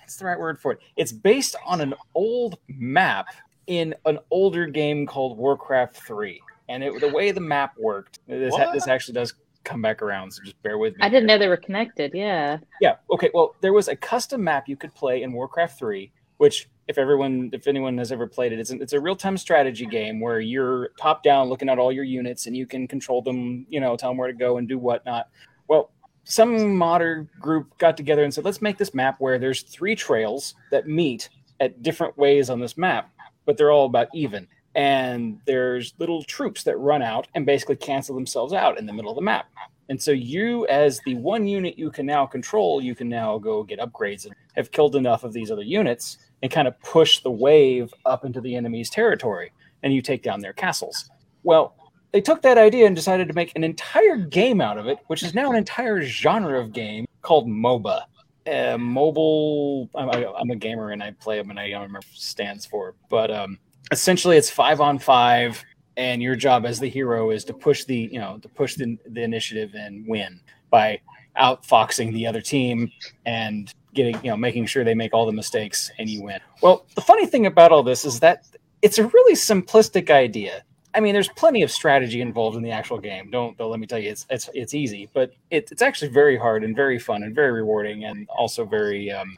what's 0.00 0.16
the 0.16 0.24
right 0.26 0.38
word 0.38 0.60
for 0.60 0.72
it? 0.72 0.78
It's 0.96 1.12
based 1.12 1.56
on 1.66 1.80
an 1.80 1.94
old 2.14 2.58
map 2.68 3.26
in 3.66 3.94
an 4.04 4.18
older 4.30 4.66
game 4.66 5.06
called 5.06 5.36
Warcraft 5.38 5.96
3. 5.96 6.40
And 6.68 6.84
it, 6.84 7.00
the 7.00 7.08
way 7.08 7.30
the 7.30 7.40
map 7.40 7.74
worked, 7.78 8.20
this, 8.28 8.52
What? 8.52 8.72
this 8.72 8.86
actually 8.86 9.14
does 9.14 9.34
come 9.64 9.82
back 9.82 10.00
around, 10.02 10.30
so 10.30 10.42
just 10.44 10.62
bear 10.62 10.78
with 10.78 10.92
me. 10.94 10.98
I 11.02 11.08
didn't 11.08 11.26
know 11.26 11.38
they 11.38 11.48
were 11.48 11.56
connected. 11.56 12.12
Yeah. 12.14 12.58
Yeah. 12.80 12.96
Okay. 13.10 13.30
Well, 13.34 13.56
there 13.62 13.72
was 13.72 13.88
a 13.88 13.96
custom 13.96 14.44
map 14.44 14.68
you 14.68 14.76
could 14.76 14.94
play 14.94 15.22
in 15.22 15.32
Warcraft 15.32 15.78
3, 15.78 16.12
which, 16.36 16.68
if 16.86 16.98
everyone, 16.98 17.50
if 17.52 17.66
anyone 17.66 17.96
has 17.98 18.12
ever 18.12 18.26
played 18.26 18.52
it, 18.52 18.58
it's, 18.58 18.70
it's 18.70 18.92
a 18.92 19.00
real 19.00 19.16
time 19.16 19.36
strategy 19.36 19.86
game 19.86 20.20
where 20.20 20.40
you're 20.40 20.90
top 20.98 21.22
down 21.22 21.48
looking 21.48 21.68
at 21.68 21.78
all 21.78 21.90
your 21.90 22.04
units 22.04 22.46
and 22.46 22.56
you 22.56 22.66
can 22.66 22.86
control 22.86 23.22
them, 23.22 23.66
you 23.68 23.80
know, 23.80 23.96
tell 23.96 24.10
them 24.10 24.18
where 24.18 24.28
to 24.28 24.34
go 24.34 24.58
and 24.58 24.68
do 24.68 24.78
whatnot. 24.78 25.28
Well, 25.68 25.90
some 26.24 26.76
modder 26.76 27.26
group 27.40 27.76
got 27.78 27.96
together 27.96 28.24
and 28.24 28.32
said, 28.32 28.44
let's 28.44 28.62
make 28.62 28.78
this 28.78 28.94
map 28.94 29.16
where 29.18 29.38
there's 29.38 29.62
three 29.62 29.94
trails 29.94 30.54
that 30.70 30.86
meet 30.86 31.28
at 31.60 31.82
different 31.82 32.16
ways 32.18 32.50
on 32.50 32.60
this 32.60 32.76
map, 32.76 33.10
but 33.46 33.56
they're 33.56 33.72
all 33.72 33.86
about 33.86 34.08
even. 34.14 34.46
And 34.74 35.38
there's 35.46 35.94
little 35.98 36.22
troops 36.24 36.64
that 36.64 36.76
run 36.78 37.00
out 37.00 37.28
and 37.34 37.46
basically 37.46 37.76
cancel 37.76 38.14
themselves 38.14 38.52
out 38.52 38.78
in 38.78 38.86
the 38.86 38.92
middle 38.92 39.10
of 39.10 39.16
the 39.16 39.22
map. 39.22 39.46
And 39.88 40.00
so 40.00 40.10
you, 40.10 40.66
as 40.66 41.00
the 41.04 41.14
one 41.16 41.46
unit 41.46 41.78
you 41.78 41.90
can 41.90 42.06
now 42.06 42.26
control, 42.26 42.82
you 42.82 42.94
can 42.94 43.08
now 43.08 43.38
go 43.38 43.62
get 43.62 43.78
upgrades 43.78 44.24
and 44.24 44.34
have 44.56 44.72
killed 44.72 44.96
enough 44.96 45.24
of 45.24 45.32
these 45.32 45.50
other 45.50 45.62
units 45.62 46.18
and 46.44 46.52
kind 46.52 46.68
of 46.68 46.78
push 46.80 47.20
the 47.20 47.30
wave 47.30 47.94
up 48.04 48.26
into 48.26 48.38
the 48.38 48.54
enemy's 48.54 48.90
territory, 48.90 49.50
and 49.82 49.94
you 49.94 50.02
take 50.02 50.22
down 50.22 50.40
their 50.40 50.52
castles. 50.52 51.08
Well, 51.42 51.74
they 52.12 52.20
took 52.20 52.42
that 52.42 52.58
idea 52.58 52.86
and 52.86 52.94
decided 52.94 53.28
to 53.28 53.34
make 53.34 53.50
an 53.56 53.64
entire 53.64 54.18
game 54.18 54.60
out 54.60 54.76
of 54.76 54.86
it, 54.86 54.98
which 55.06 55.22
is 55.22 55.32
now 55.32 55.48
an 55.48 55.56
entire 55.56 56.02
genre 56.02 56.60
of 56.60 56.74
game 56.74 57.06
called 57.22 57.48
MOBA. 57.48 58.02
Uh, 58.46 58.76
mobile. 58.76 59.88
I'm, 59.94 60.10
I'm 60.10 60.50
a 60.50 60.56
gamer 60.56 60.90
and 60.90 61.02
I 61.02 61.12
play 61.12 61.38
them, 61.38 61.48
and 61.48 61.58
I 61.58 61.70
don't 61.70 61.80
remember 61.80 62.06
stands 62.12 62.66
for, 62.66 62.94
but 63.08 63.30
um, 63.30 63.58
essentially 63.90 64.36
it's 64.36 64.50
five 64.50 64.82
on 64.82 64.98
five 64.98 65.64
and 65.96 66.22
your 66.22 66.36
job 66.36 66.66
as 66.66 66.78
the 66.78 66.88
hero 66.88 67.30
is 67.30 67.42
to 67.44 67.54
push 67.54 67.84
the 67.84 68.10
you 68.12 68.18
know 68.18 68.36
to 68.42 68.48
push 68.50 68.74
the, 68.74 68.98
the 69.06 69.22
initiative 69.22 69.74
and 69.74 70.06
win 70.06 70.40
by 70.68 71.00
outfoxing 71.40 72.12
the 72.12 72.26
other 72.26 72.40
team 72.40 72.90
and 73.26 73.72
getting 73.94 74.14
you 74.22 74.30
know 74.30 74.36
making 74.36 74.66
sure 74.66 74.84
they 74.84 74.94
make 74.94 75.14
all 75.14 75.26
the 75.26 75.32
mistakes 75.32 75.90
and 75.98 76.08
you 76.08 76.22
win. 76.22 76.40
Well 76.62 76.86
the 76.94 77.00
funny 77.00 77.26
thing 77.26 77.46
about 77.46 77.72
all 77.72 77.82
this 77.82 78.04
is 78.04 78.20
that 78.20 78.46
it's 78.82 78.98
a 78.98 79.06
really 79.06 79.34
simplistic 79.34 80.10
idea. 80.10 80.62
I 80.94 81.00
mean 81.00 81.12
there's 81.12 81.28
plenty 81.30 81.62
of 81.62 81.70
strategy 81.70 82.20
involved 82.20 82.56
in 82.56 82.62
the 82.62 82.70
actual 82.70 82.98
game. 82.98 83.30
Don't, 83.30 83.56
don't 83.58 83.70
let 83.70 83.80
me 83.80 83.86
tell 83.86 83.98
you 83.98 84.10
it's 84.10 84.26
it's, 84.30 84.48
it's 84.54 84.74
easy 84.74 85.08
but 85.12 85.32
it, 85.50 85.70
it's 85.70 85.82
actually 85.82 86.10
very 86.10 86.36
hard 86.36 86.64
and 86.64 86.74
very 86.74 86.98
fun 86.98 87.22
and 87.22 87.34
very 87.34 87.52
rewarding 87.52 88.04
and 88.04 88.28
also 88.30 88.64
very 88.64 89.10
um, 89.10 89.36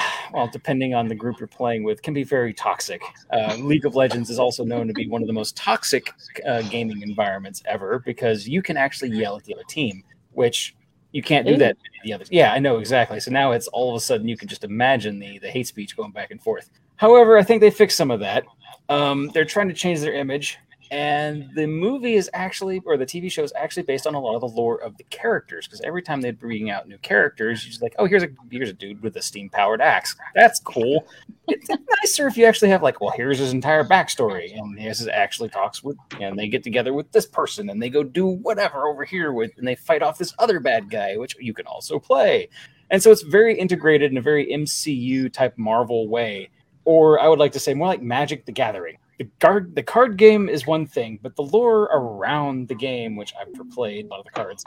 well, 0.32 0.48
depending 0.48 0.94
on 0.94 1.08
the 1.08 1.14
group 1.14 1.38
you're 1.38 1.48
playing 1.48 1.84
with, 1.84 2.02
can 2.02 2.14
be 2.14 2.24
very 2.24 2.52
toxic. 2.52 3.02
Uh, 3.32 3.56
League 3.60 3.84
of 3.84 3.94
Legends 3.94 4.30
is 4.30 4.38
also 4.38 4.64
known 4.64 4.86
to 4.86 4.92
be 4.92 5.08
one 5.08 5.22
of 5.22 5.26
the 5.26 5.32
most 5.32 5.56
toxic 5.56 6.12
uh, 6.46 6.62
gaming 6.62 7.02
environments 7.02 7.62
ever 7.66 7.98
because 8.00 8.48
you 8.48 8.62
can 8.62 8.76
actually 8.76 9.10
yell 9.10 9.36
at 9.36 9.44
the 9.44 9.54
other 9.54 9.64
team, 9.64 10.02
which 10.32 10.74
You 11.12 11.22
can't 11.22 11.46
do 11.46 11.56
that. 11.56 11.76
The 12.04 12.12
others. 12.12 12.28
Yeah, 12.30 12.52
I 12.52 12.58
know 12.58 12.78
exactly. 12.78 13.20
So 13.20 13.30
now 13.30 13.52
it's 13.52 13.66
all 13.68 13.90
of 13.90 13.96
a 13.96 14.00
sudden 14.00 14.28
you 14.28 14.36
can 14.36 14.48
just 14.48 14.64
imagine 14.64 15.18
the 15.18 15.38
the 15.38 15.50
hate 15.50 15.66
speech 15.66 15.96
going 15.96 16.12
back 16.12 16.30
and 16.30 16.40
forth. 16.40 16.70
However, 16.96 17.36
I 17.36 17.42
think 17.42 17.60
they 17.60 17.70
fixed 17.70 17.96
some 17.96 18.10
of 18.10 18.20
that. 18.20 18.44
Um, 18.88 19.28
they're 19.34 19.44
trying 19.44 19.68
to 19.68 19.74
change 19.74 20.00
their 20.00 20.14
image, 20.14 20.58
and 20.90 21.48
the 21.54 21.66
movie 21.66 22.14
is 22.14 22.28
actually, 22.34 22.80
or 22.84 22.96
the 22.96 23.06
TV 23.06 23.30
show 23.30 23.44
is 23.44 23.52
actually 23.56 23.84
based 23.84 24.08
on 24.08 24.14
a 24.14 24.20
lot 24.20 24.34
of 24.34 24.40
the 24.40 24.48
lore 24.48 24.82
of 24.82 24.96
the 24.96 25.04
characters. 25.04 25.66
Because 25.66 25.80
every 25.82 26.02
time 26.02 26.20
they're 26.20 26.32
bringing 26.32 26.70
out 26.70 26.88
new 26.88 26.98
characters, 26.98 27.64
you're 27.64 27.70
just 27.70 27.82
like, 27.82 27.94
oh, 27.98 28.06
here's 28.06 28.24
a 28.24 28.28
here's 28.50 28.70
a 28.70 28.72
dude 28.72 29.00
with 29.02 29.16
a 29.16 29.22
steam 29.22 29.48
powered 29.50 29.80
axe. 29.80 30.16
That's 30.34 30.58
cool. 30.58 31.06
It's 31.46 31.68
nicer 31.68 32.26
if 32.26 32.36
you 32.36 32.44
actually 32.44 32.70
have 32.70 32.82
like, 32.82 33.00
well, 33.00 33.12
here's 33.16 33.38
his 33.38 33.52
entire 33.52 33.84
backstory, 33.84 34.56
and 34.56 34.76
this 34.76 35.00
is 35.00 35.08
actually 35.08 35.48
talks 35.48 35.82
with, 35.82 35.96
and 36.20 36.38
they 36.38 36.48
get 36.48 36.64
together 36.64 36.92
with 36.92 37.10
this 37.12 37.26
person, 37.26 37.70
and 37.70 37.80
they 37.80 37.88
go 37.88 38.02
do 38.02 38.26
whatever 38.26 38.88
over 38.88 39.04
here 39.04 39.32
with, 39.32 39.52
and 39.58 39.66
they 39.66 39.76
fight 39.76 40.02
off 40.02 40.18
this 40.18 40.34
other 40.38 40.58
bad 40.58 40.90
guy, 40.90 41.16
which 41.16 41.36
you 41.38 41.54
can 41.54 41.66
also 41.66 41.98
play. 41.98 42.48
And 42.90 43.00
so 43.00 43.12
it's 43.12 43.22
very 43.22 43.56
integrated 43.56 44.10
in 44.10 44.18
a 44.18 44.22
very 44.22 44.46
MCU 44.46 45.32
type 45.32 45.56
Marvel 45.56 46.08
way, 46.08 46.50
or 46.84 47.20
I 47.20 47.28
would 47.28 47.38
like 47.38 47.52
to 47.52 47.60
say 47.60 47.74
more 47.74 47.86
like 47.86 48.02
Magic 48.02 48.44
the 48.44 48.52
Gathering. 48.52 48.98
The 49.20 49.28
card 49.38 49.74
the 49.74 49.82
card 49.82 50.16
game 50.16 50.48
is 50.48 50.66
one 50.66 50.86
thing, 50.86 51.18
but 51.20 51.36
the 51.36 51.42
lore 51.42 51.90
around 51.92 52.68
the 52.68 52.74
game, 52.74 53.16
which 53.16 53.34
I've 53.38 53.52
played 53.70 54.06
a 54.06 54.08
lot 54.08 54.20
of 54.20 54.24
the 54.24 54.30
cards, 54.30 54.64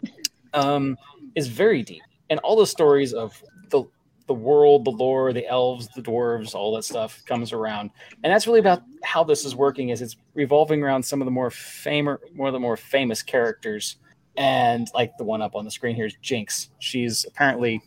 um, 0.54 0.96
is 1.34 1.48
very 1.48 1.82
deep. 1.82 2.04
And 2.30 2.40
all 2.42 2.56
the 2.56 2.68
stories 2.68 3.14
of 3.14 3.44
the 3.72 3.86
the 4.28 4.34
world, 4.36 4.86
the 4.86 4.92
lore, 4.92 5.34
the 5.34 5.48
elves, 5.48 5.88
the 5.96 6.04
dwarves, 6.04 6.54
all 6.54 6.76
that 6.76 6.84
stuff 6.84 7.24
comes 7.26 7.52
around. 7.52 7.90
And 8.24 8.32
that's 8.32 8.46
really 8.46 8.60
about 8.60 8.84
how 9.04 9.24
this 9.24 9.44
is 9.44 9.56
working 9.56 9.90
is 9.90 10.04
it's 10.04 10.18
revolving 10.36 10.84
around 10.84 11.02
some 11.02 11.20
of 11.20 11.26
the 11.26 11.32
more 11.32 11.50
famous 11.50 12.20
more 12.36 12.50
of 12.50 12.54
the 12.54 12.60
more 12.60 12.78
famous 12.78 13.24
characters. 13.24 13.96
And 14.38 14.88
like 14.94 15.18
the 15.18 15.24
one 15.24 15.42
up 15.42 15.56
on 15.56 15.66
the 15.66 15.72
screen 15.72 15.96
here 15.96 16.06
is 16.06 16.16
Jinx. 16.22 16.70
She's 16.78 17.26
apparently 17.26 17.82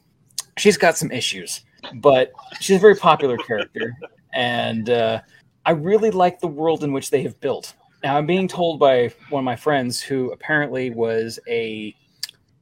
she's 0.59 0.76
got 0.76 0.96
some 0.96 1.12
issues, 1.12 1.61
but 1.94 2.33
she's 2.59 2.79
a 2.79 2.81
very 2.81 2.96
popular 2.96 3.37
character. 3.37 3.96
And 4.33 4.90
uh, 4.90 5.20
I 5.66 5.72
really 5.72 6.12
like 6.12 6.38
the 6.38 6.46
world 6.46 6.85
in 6.85 6.92
which 6.92 7.11
they 7.11 7.22
have 7.22 7.38
built. 7.40 7.74
Now, 8.05 8.16
I'm 8.16 8.24
being 8.24 8.46
told 8.46 8.79
by 8.79 9.12
one 9.31 9.40
of 9.40 9.44
my 9.44 9.57
friends 9.57 10.00
who 10.00 10.31
apparently 10.31 10.90
was 10.90 11.40
a 11.48 11.94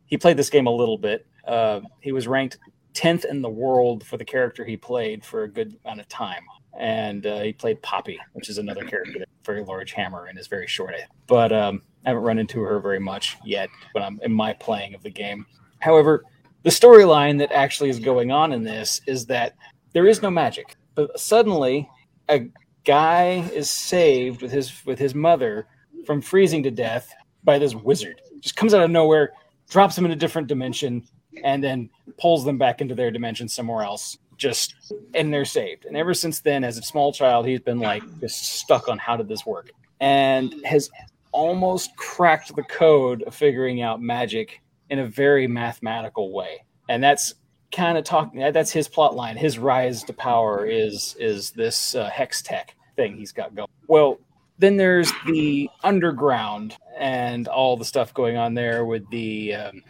he 0.06 0.16
played 0.16 0.38
this 0.38 0.48
game 0.48 0.66
a 0.66 0.70
little 0.70 0.96
bit. 0.96 1.26
Uh, 1.46 1.80
he 2.00 2.12
was 2.12 2.26
ranked 2.26 2.58
10th 2.94 3.26
in 3.26 3.42
the 3.42 3.48
world 3.48 4.06
for 4.06 4.16
the 4.16 4.24
character 4.24 4.64
he 4.64 4.76
played 4.76 5.24
for 5.24 5.42
a 5.42 5.48
good 5.48 5.76
amount 5.84 6.00
of 6.00 6.08
time. 6.08 6.44
And 6.78 7.26
uh, 7.26 7.40
he 7.40 7.52
played 7.52 7.82
Poppy, 7.82 8.18
which 8.32 8.48
is 8.48 8.58
another 8.58 8.84
character, 8.84 9.12
with 9.14 9.22
a 9.22 9.44
very 9.44 9.64
large 9.64 9.92
hammer 9.92 10.26
and 10.26 10.38
is 10.38 10.46
very 10.46 10.66
short. 10.66 10.94
But 11.26 11.52
um, 11.52 11.82
I 12.06 12.10
haven't 12.10 12.24
run 12.24 12.38
into 12.38 12.60
her 12.60 12.80
very 12.80 13.00
much 13.00 13.36
yet 13.44 13.68
when 13.92 14.02
I'm 14.02 14.18
in 14.22 14.32
my 14.32 14.54
playing 14.54 14.94
of 14.94 15.02
the 15.02 15.10
game. 15.10 15.44
However, 15.80 16.24
the 16.62 16.70
storyline 16.70 17.38
that 17.38 17.52
actually 17.52 17.90
is 17.90 17.98
going 17.98 18.30
on 18.30 18.52
in 18.52 18.62
this 18.62 19.00
is 19.06 19.26
that 19.26 19.54
there 19.92 20.06
is 20.06 20.22
no 20.22 20.30
magic, 20.30 20.76
but 20.94 21.18
suddenly 21.20 21.88
a 22.30 22.48
guy 22.84 23.48
is 23.52 23.70
saved 23.70 24.42
with 24.42 24.52
his 24.52 24.84
with 24.84 24.98
his 24.98 25.14
mother 25.14 25.66
from 26.06 26.20
freezing 26.20 26.62
to 26.62 26.70
death 26.70 27.12
by 27.42 27.58
this 27.58 27.74
wizard. 27.74 28.20
Just 28.40 28.56
comes 28.56 28.74
out 28.74 28.82
of 28.82 28.90
nowhere, 28.90 29.32
drops 29.68 29.96
them 29.96 30.04
in 30.04 30.10
a 30.10 30.16
different 30.16 30.48
dimension, 30.48 31.04
and 31.42 31.62
then 31.62 31.90
pulls 32.18 32.44
them 32.44 32.58
back 32.58 32.80
into 32.80 32.94
their 32.94 33.10
dimension 33.10 33.48
somewhere 33.48 33.84
else. 33.84 34.18
Just 34.36 34.74
and 35.14 35.32
they're 35.32 35.44
saved. 35.44 35.84
And 35.84 35.96
ever 35.96 36.12
since 36.12 36.40
then, 36.40 36.64
as 36.64 36.76
a 36.76 36.82
small 36.82 37.12
child, 37.12 37.46
he's 37.46 37.60
been 37.60 37.78
like 37.78 38.02
just 38.20 38.44
stuck 38.56 38.88
on 38.88 38.98
how 38.98 39.16
did 39.16 39.28
this 39.28 39.46
work, 39.46 39.70
and 40.00 40.54
has 40.64 40.90
almost 41.32 41.96
cracked 41.96 42.54
the 42.54 42.62
code 42.64 43.22
of 43.24 43.34
figuring 43.34 43.82
out 43.82 44.00
magic 44.00 44.60
in 44.90 44.98
a 45.00 45.06
very 45.06 45.46
mathematical 45.46 46.32
way. 46.32 46.64
And 46.88 47.02
that's 47.02 47.34
kind 47.74 47.98
of 47.98 48.04
talking. 48.04 48.40
That's 48.52 48.70
his 48.70 48.88
plot 48.88 49.14
line. 49.14 49.36
His 49.36 49.58
rise 49.58 50.04
to 50.04 50.12
power 50.12 50.66
is 50.66 51.16
is 51.18 51.50
this 51.50 51.94
uh, 51.94 52.10
Hextech 52.10 52.70
thing 52.96 53.16
he's 53.16 53.32
got 53.32 53.54
going. 53.54 53.68
Well, 53.88 54.18
then 54.58 54.76
there's 54.76 55.12
the 55.26 55.68
underground 55.82 56.76
and 56.98 57.48
all 57.48 57.76
the 57.76 57.84
stuff 57.84 58.14
going 58.14 58.36
on 58.36 58.54
there 58.54 58.84
with 58.84 59.08
the 59.10 59.54
um, 59.54 59.82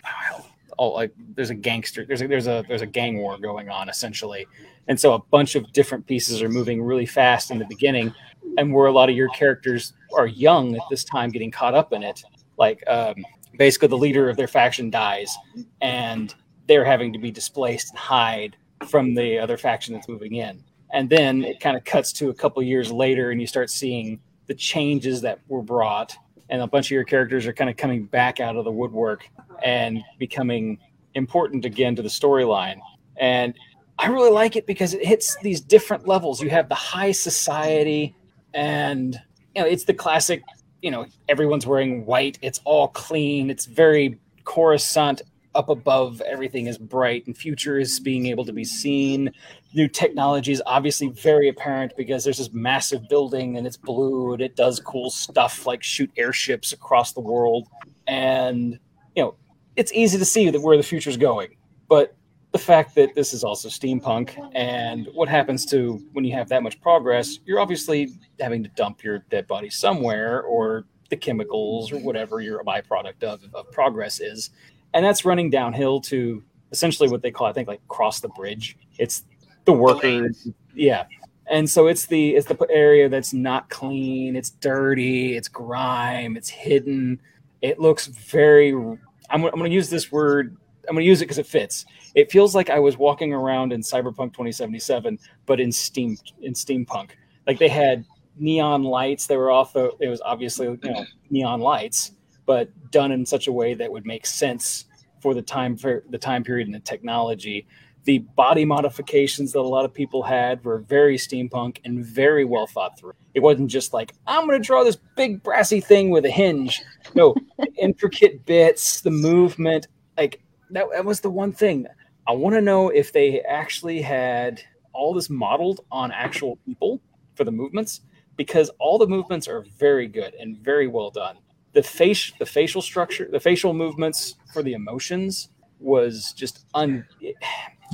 all 0.79 0.95
like 0.95 1.13
there's 1.35 1.51
a 1.51 1.55
gangster 1.55 2.05
there's 2.05 2.23
a 2.23 2.27
there's 2.27 2.47
a 2.47 2.65
there's 2.69 2.83
a 2.83 2.87
gang 2.87 3.19
war 3.19 3.39
going 3.39 3.69
on 3.69 3.89
essentially 3.89 4.47
and 4.89 4.99
so 4.99 5.15
a 5.15 5.19
bunch 5.31 5.55
of 5.55 5.71
different 5.73 6.07
pieces 6.07 6.43
are 6.43 6.49
moving 6.49 6.83
really 6.83 7.07
fast 7.07 7.51
in 7.51 7.59
the 7.59 7.67
beginning 7.67 8.13
and 8.59 8.73
where 8.73 8.87
a 8.87 8.93
lot 8.93 9.09
of 9.09 9.15
your 9.15 9.29
characters 9.31 9.93
are 10.17 10.27
young 10.27 10.75
at 10.75 10.83
this 10.91 11.05
time 11.05 11.31
getting 11.31 11.51
caught 11.51 11.75
up 11.75 11.93
in 11.93 12.03
it 12.03 12.25
like 12.59 12.83
um, 12.89 13.15
basically 13.59 13.89
the 13.89 13.97
leader 13.97 14.29
of 14.29 14.37
their 14.37 14.49
faction 14.49 14.91
dies 14.91 15.33
and 15.81 16.35
they're 16.67 16.85
having 16.85 17.13
to 17.13 17.19
be 17.19 17.31
displaced 17.31 17.91
and 17.91 17.99
hide 17.99 18.57
from 18.89 19.15
the 19.15 19.39
other 19.39 19.57
faction 19.57 19.95
that's 19.95 20.09
moving 20.09 20.35
in. 20.35 20.63
And 20.93 21.11
then 21.11 21.43
it 21.43 21.61
kind 21.61 21.77
of 21.77 21.85
cuts 21.85 22.13
to 22.15 22.31
a 22.31 22.35
couple 22.35 22.63
years 22.63 22.93
later 22.93 23.31
and 23.31 23.41
you 23.41 23.47
start 23.47 23.71
seeing 23.71 24.21
the 24.47 24.55
changes 24.55 25.21
that 25.23 25.41
were 25.49 25.63
brought 25.63 26.17
and 26.51 26.61
a 26.61 26.67
bunch 26.67 26.87
of 26.87 26.91
your 26.91 27.05
characters 27.05 27.47
are 27.47 27.53
kind 27.53 27.71
of 27.71 27.77
coming 27.77 28.05
back 28.05 28.39
out 28.39 28.57
of 28.57 28.65
the 28.65 28.71
woodwork 28.71 29.29
and 29.63 30.03
becoming 30.19 30.79
important 31.15 31.65
again 31.65 31.97
to 31.97 32.03
the 32.03 32.09
storyline. 32.09 32.79
And 33.17 33.55
i 33.99 34.09
really 34.09 34.31
like 34.31 34.57
it 34.57 34.67
because 34.67 34.93
it 34.93 35.05
hits 35.05 35.37
these 35.43 35.61
different 35.61 36.07
levels. 36.07 36.43
You 36.43 36.51
have 36.51 36.69
the 36.69 36.75
high 36.75 37.13
society 37.13 38.15
and 38.55 39.21
you 39.55 39.63
know 39.63 39.69
it's 39.69 39.85
the 39.85 39.95
classic 39.95 40.43
you 40.83 40.91
know 40.91 41.07
everyone's 41.29 41.67
wearing 41.67 42.07
white 42.07 42.39
it's 42.41 42.61
all 42.65 42.89
clean 42.89 43.51
it's 43.51 43.67
very 43.67 44.19
coruscant 44.45 45.23
up 45.55 45.69
above 45.69 46.21
everything 46.23 46.67
is 46.67 46.79
bright 46.79 47.27
and 47.27 47.37
future 47.37 47.79
is 47.79 48.01
being 48.01 48.27
able 48.27 48.45
to 48.45 48.53
be 48.53 48.65
seen. 48.65 49.31
New 49.75 49.89
technology 49.89 50.53
is 50.53 50.63
obviously 50.67 51.09
very 51.09 51.49
apparent 51.49 51.93
because 51.97 52.25
there's 52.25 52.39
this 52.39 52.53
massive 52.53 53.09
building 53.09 53.57
and 53.57 53.67
it's 53.67 53.77
blue 53.77 54.33
and 54.33 54.43
it 54.43 54.57
does 54.57 54.81
cool 54.81 55.11
stuff 55.11 55.67
like 55.67 55.83
shoot 55.83 56.11
airships 56.17 56.73
across 56.73 57.13
the 57.13 57.21
world. 57.21 57.69
And 58.07 58.79
you 59.15 59.23
know 59.23 59.37
it's 59.77 59.93
easy 59.93 60.19
to 60.19 60.25
see 60.25 60.51
that 60.51 60.61
where 60.61 60.77
the 60.77 60.83
future 60.83 61.11
is 61.11 61.17
going. 61.17 61.57
But 61.89 62.17
the 62.55 62.59
fact 62.59 62.95
that 62.95 63.17
this 63.17 63.35
is 63.35 63.43
also 63.43 63.69
steampunk 63.69 64.39
and 64.55 65.09
what 65.13 65.29
happens 65.29 65.67
to 65.67 66.01
when 66.13 66.25
you 66.25 66.33
have 66.33 66.49
that 66.49 66.63
much 66.63 66.81
progress 66.81 67.41
you're 67.45 67.59
obviously 67.59 68.13
having 68.39 68.63
to 68.63 68.69
dump 68.77 69.03
your 69.03 69.19
dead 69.29 69.45
body 69.49 69.69
somewhere 69.69 70.43
or 70.43 70.85
the 71.11 71.17
chemicals 71.17 71.91
or 71.91 71.99
whatever 71.99 72.41
your 72.41 72.63
byproduct 72.63 73.25
of, 73.25 73.43
of 73.55 73.71
progress 73.73 74.21
is 74.21 74.51
and 74.95 75.05
that's 75.05 75.25
running 75.25 75.51
downhill 75.51 76.01
to 76.01 76.43
essentially 76.73 77.09
what 77.09 77.21
they 77.21 77.31
call 77.31 77.47
i 77.47 77.53
think 77.53 77.69
like 77.69 77.87
cross 77.89 78.21
the 78.21 78.29
bridge. 78.31 78.79
It's 78.99 79.25
the 79.65 79.73
workers. 79.73 80.49
Yeah. 80.75 81.05
And 81.47 81.69
so 81.69 81.89
it's 81.89 82.07
the 82.07 82.37
it's 82.37 82.47
the 82.47 82.57
area 82.71 83.09
that's 83.09 83.33
not 83.35 83.69
clean. 83.69 84.37
It's 84.37 84.51
dirty. 84.51 85.37
It's 85.37 85.49
grime. 85.49 86.37
It's 86.37 86.49
hidden. 86.49 87.21
It 87.61 87.79
looks 87.79 88.07
very 88.07 88.73
i'm, 88.73 89.45
I'm 89.45 89.51
going 89.51 89.65
to 89.65 89.75
use 89.75 89.89
this 89.89 90.13
word 90.13 90.57
i'm 90.87 90.95
going 90.95 91.03
to 91.03 91.09
use 91.09 91.21
it 91.23 91.25
because 91.25 91.39
it 91.39 91.47
fits. 91.47 91.87
It 92.15 92.31
feels 92.31 92.55
like 92.55 92.71
i 92.71 92.79
was 92.79 92.97
walking 92.97 93.33
around 93.33 93.73
in 93.73 93.81
cyberpunk 93.81 94.33
2077 94.33 95.19
but 95.47 95.61
in 95.61 95.73
steam 95.73 96.17
in 96.43 96.55
steampunk. 96.55 97.11
Like 97.47 97.59
they 97.59 97.69
had 97.69 98.05
neon 98.37 98.83
lights 98.83 99.27
they 99.27 99.37
were 99.37 99.51
off 99.51 99.73
the, 99.73 99.93
it 100.01 100.09
was 100.09 100.21
obviously 100.23 100.67
you 100.67 100.91
know 100.91 101.05
neon 101.31 101.61
lights 101.61 102.13
but 102.47 102.71
done 102.91 103.13
in 103.13 103.25
such 103.25 103.47
a 103.47 103.53
way 103.53 103.75
that 103.75 103.91
would 103.91 104.07
make 104.07 104.27
sense 104.27 104.87
for 105.21 105.35
the 105.35 105.43
time 105.43 105.77
for 105.77 106.05
the 106.11 106.19
time 106.19 106.45
period 106.45 106.67
and 106.67 106.75
the 106.75 106.81
technology 106.81 107.67
the 108.05 108.19
body 108.19 108.65
modifications 108.65 109.53
that 109.53 109.61
a 109.61 109.63
lot 109.63 109.85
of 109.85 109.93
people 109.93 110.23
had 110.23 110.63
were 110.65 110.79
very 110.79 111.17
steampunk 111.17 111.79
and 111.85 112.05
very 112.05 112.45
well 112.45 112.67
thought 112.67 112.99
through. 112.99 113.15
It 113.33 113.41
wasn't 113.41 113.71
just 113.71 113.93
like, 113.93 114.13
I'm 114.27 114.47
going 114.47 114.61
to 114.61 114.67
draw 114.67 114.85
this 114.85 114.99
big 115.17 115.43
brassy 115.43 115.81
thing 115.81 116.11
with 116.11 116.25
a 116.25 116.31
hinge. 116.31 116.83
No, 117.15 117.35
intricate 117.79 118.45
bits, 118.45 119.01
the 119.01 119.11
movement. 119.11 119.89
Like, 120.17 120.43
that, 120.71 120.87
that 120.93 121.05
was 121.05 121.21
the 121.21 121.31
one 121.31 121.53
thing. 121.53 121.87
I 122.29 122.33
want 122.33 122.55
to 122.55 122.61
know 122.61 122.91
if 122.91 123.13
they 123.13 123.41
actually 123.43 124.03
had 124.03 124.63
all 124.93 125.15
this 125.15 125.31
modeled 125.31 125.81
on 125.91 126.13
actual 126.13 126.57
people 126.67 127.01
for 127.35 127.45
the 127.45 127.51
movements, 127.51 128.03
because 128.37 128.71
all 128.79 128.99
the 128.99 129.07
movements 129.07 129.49
are 129.49 129.65
very 129.79 130.07
good 130.07 130.35
and 130.35 130.59
very 130.59 130.87
well 130.87 131.11
done. 131.11 131.37
The 131.75 131.83
face, 131.83 132.33
the 132.39 132.47
facial 132.47 132.81
structure, 132.81 133.29
the 133.31 133.41
facial 133.41 133.75
movements 133.75 134.37
for 134.53 134.63
the 134.63 134.75
emotions 134.75 135.49
was 135.81 136.33
just 136.33 136.65
un 136.75 137.05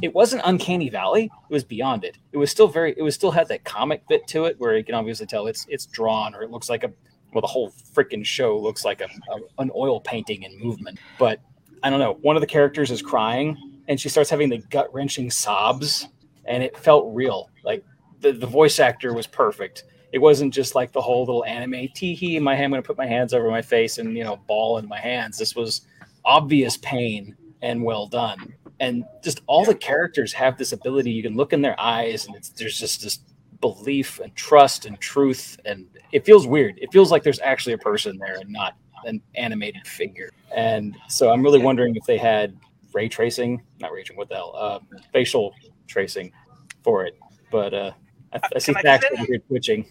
it 0.02 0.14
wasn't 0.14 0.42
uncanny 0.44 0.88
valley. 0.88 1.24
It 1.24 1.52
was 1.52 1.64
beyond 1.64 2.04
it. 2.04 2.16
It 2.32 2.38
was 2.38 2.50
still 2.50 2.68
very 2.68 2.94
it 2.96 3.02
was 3.02 3.14
still 3.14 3.30
had 3.30 3.48
that 3.48 3.64
comic 3.64 4.06
bit 4.08 4.26
to 4.28 4.44
it 4.44 4.58
where 4.58 4.76
you 4.76 4.84
can 4.84 4.94
obviously 4.94 5.26
tell 5.26 5.46
it's 5.46 5.66
it's 5.68 5.86
drawn 5.86 6.34
or 6.34 6.42
it 6.42 6.50
looks 6.50 6.68
like 6.68 6.84
a 6.84 6.92
well 7.32 7.40
the 7.40 7.46
whole 7.46 7.70
freaking 7.94 8.24
show 8.24 8.58
looks 8.58 8.84
like 8.84 9.00
a, 9.00 9.08
a, 9.32 9.62
an 9.62 9.70
oil 9.74 10.00
painting 10.00 10.42
in 10.42 10.58
movement. 10.58 10.98
But 11.18 11.40
i 11.82 11.90
don't 11.90 12.00
know. 12.00 12.18
One 12.22 12.36
of 12.36 12.40
the 12.40 12.46
characters 12.46 12.90
is 12.90 13.02
crying 13.02 13.56
and 13.88 14.00
she 14.00 14.08
starts 14.08 14.30
having 14.30 14.48
the 14.48 14.58
gut 14.58 14.92
wrenching 14.92 15.30
sobs 15.30 16.08
and 16.44 16.62
it 16.62 16.76
felt 16.76 17.12
real. 17.14 17.50
Like 17.64 17.84
the, 18.20 18.32
the 18.32 18.46
voice 18.46 18.78
actor 18.78 19.12
was 19.14 19.26
perfect 19.26 19.84
it 20.12 20.18
wasn't 20.18 20.52
just 20.52 20.74
like 20.74 20.92
the 20.92 21.00
whole 21.00 21.20
little 21.20 21.44
anime 21.44 21.88
tee 21.94 22.14
hee 22.14 22.38
my 22.38 22.54
hand 22.54 22.66
i'm 22.66 22.70
going 22.70 22.82
to 22.82 22.86
put 22.86 22.98
my 22.98 23.06
hands 23.06 23.32
over 23.32 23.50
my 23.50 23.62
face 23.62 23.98
and 23.98 24.16
you 24.16 24.24
know 24.24 24.36
bawl 24.46 24.78
in 24.78 24.88
my 24.88 24.98
hands 24.98 25.38
this 25.38 25.54
was 25.54 25.82
obvious 26.24 26.76
pain 26.78 27.36
and 27.62 27.82
well 27.82 28.06
done. 28.06 28.54
And 28.78 29.04
just 29.22 29.42
all 29.46 29.64
the 29.64 29.74
characters 29.74 30.32
have 30.32 30.56
this 30.56 30.72
ability. 30.72 31.10
You 31.10 31.22
can 31.22 31.36
look 31.36 31.52
in 31.52 31.60
their 31.60 31.78
eyes, 31.78 32.26
and 32.26 32.34
there's 32.56 32.78
just 32.78 33.02
this 33.02 33.18
belief 33.60 34.20
and 34.20 34.34
trust 34.34 34.86
and 34.86 34.98
truth. 35.00 35.58
And 35.66 35.86
it 36.12 36.24
feels 36.24 36.46
weird. 36.46 36.78
It 36.78 36.90
feels 36.92 37.10
like 37.10 37.22
there's 37.22 37.40
actually 37.40 37.74
a 37.74 37.78
person 37.78 38.16
there 38.18 38.36
and 38.36 38.50
not 38.50 38.76
an 39.04 39.20
animated 39.34 39.86
figure. 39.86 40.30
And 40.54 40.96
so 41.08 41.30
I'm 41.30 41.42
really 41.42 41.58
wondering 41.58 41.94
if 41.96 42.04
they 42.04 42.16
had 42.16 42.56
ray 42.94 43.08
tracing, 43.08 43.62
not 43.80 43.92
ray 43.92 44.00
tracing, 44.02 44.16
what 44.16 44.28
the 44.28 44.36
hell, 44.36 44.54
uh, 44.56 44.78
facial 45.12 45.54
tracing 45.86 46.32
for 46.82 47.04
it. 47.04 47.18
But 47.50 47.74
uh, 47.74 47.92
I, 48.32 48.40
I 48.56 48.58
see 48.58 48.72
Thax 48.72 49.04
over 49.12 49.26
here 49.26 49.38
twitching. 49.46 49.86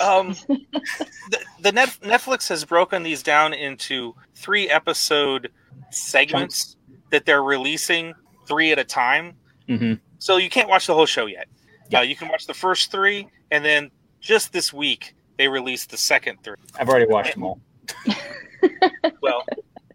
Um, 0.00 0.28
the, 0.48 1.40
the 1.60 1.72
Net, 1.72 1.96
Netflix 2.02 2.48
has 2.48 2.64
broken 2.64 3.02
these 3.02 3.22
down 3.22 3.52
into 3.52 4.14
three 4.34 4.68
episode 4.68 5.50
segments 5.90 6.76
that 7.10 7.24
they're 7.26 7.42
releasing 7.42 8.14
three 8.46 8.72
at 8.72 8.78
a 8.78 8.84
time. 8.84 9.34
Mm-hmm. 9.68 9.94
So 10.18 10.36
you 10.36 10.50
can't 10.50 10.68
watch 10.68 10.86
the 10.86 10.94
whole 10.94 11.06
show 11.06 11.26
yet. 11.26 11.46
Yeah. 11.90 12.00
Uh, 12.00 12.02
you 12.02 12.16
can 12.16 12.28
watch 12.28 12.46
the 12.46 12.54
first 12.54 12.90
three, 12.90 13.28
and 13.50 13.64
then 13.64 13.90
just 14.20 14.52
this 14.52 14.72
week 14.72 15.14
they 15.36 15.48
released 15.48 15.90
the 15.90 15.96
second 15.96 16.42
three. 16.42 16.56
I've 16.78 16.88
already 16.88 17.06
watched 17.06 17.34
and, 17.34 17.42
them 17.42 17.44
all. 17.44 17.60
well, 19.22 19.44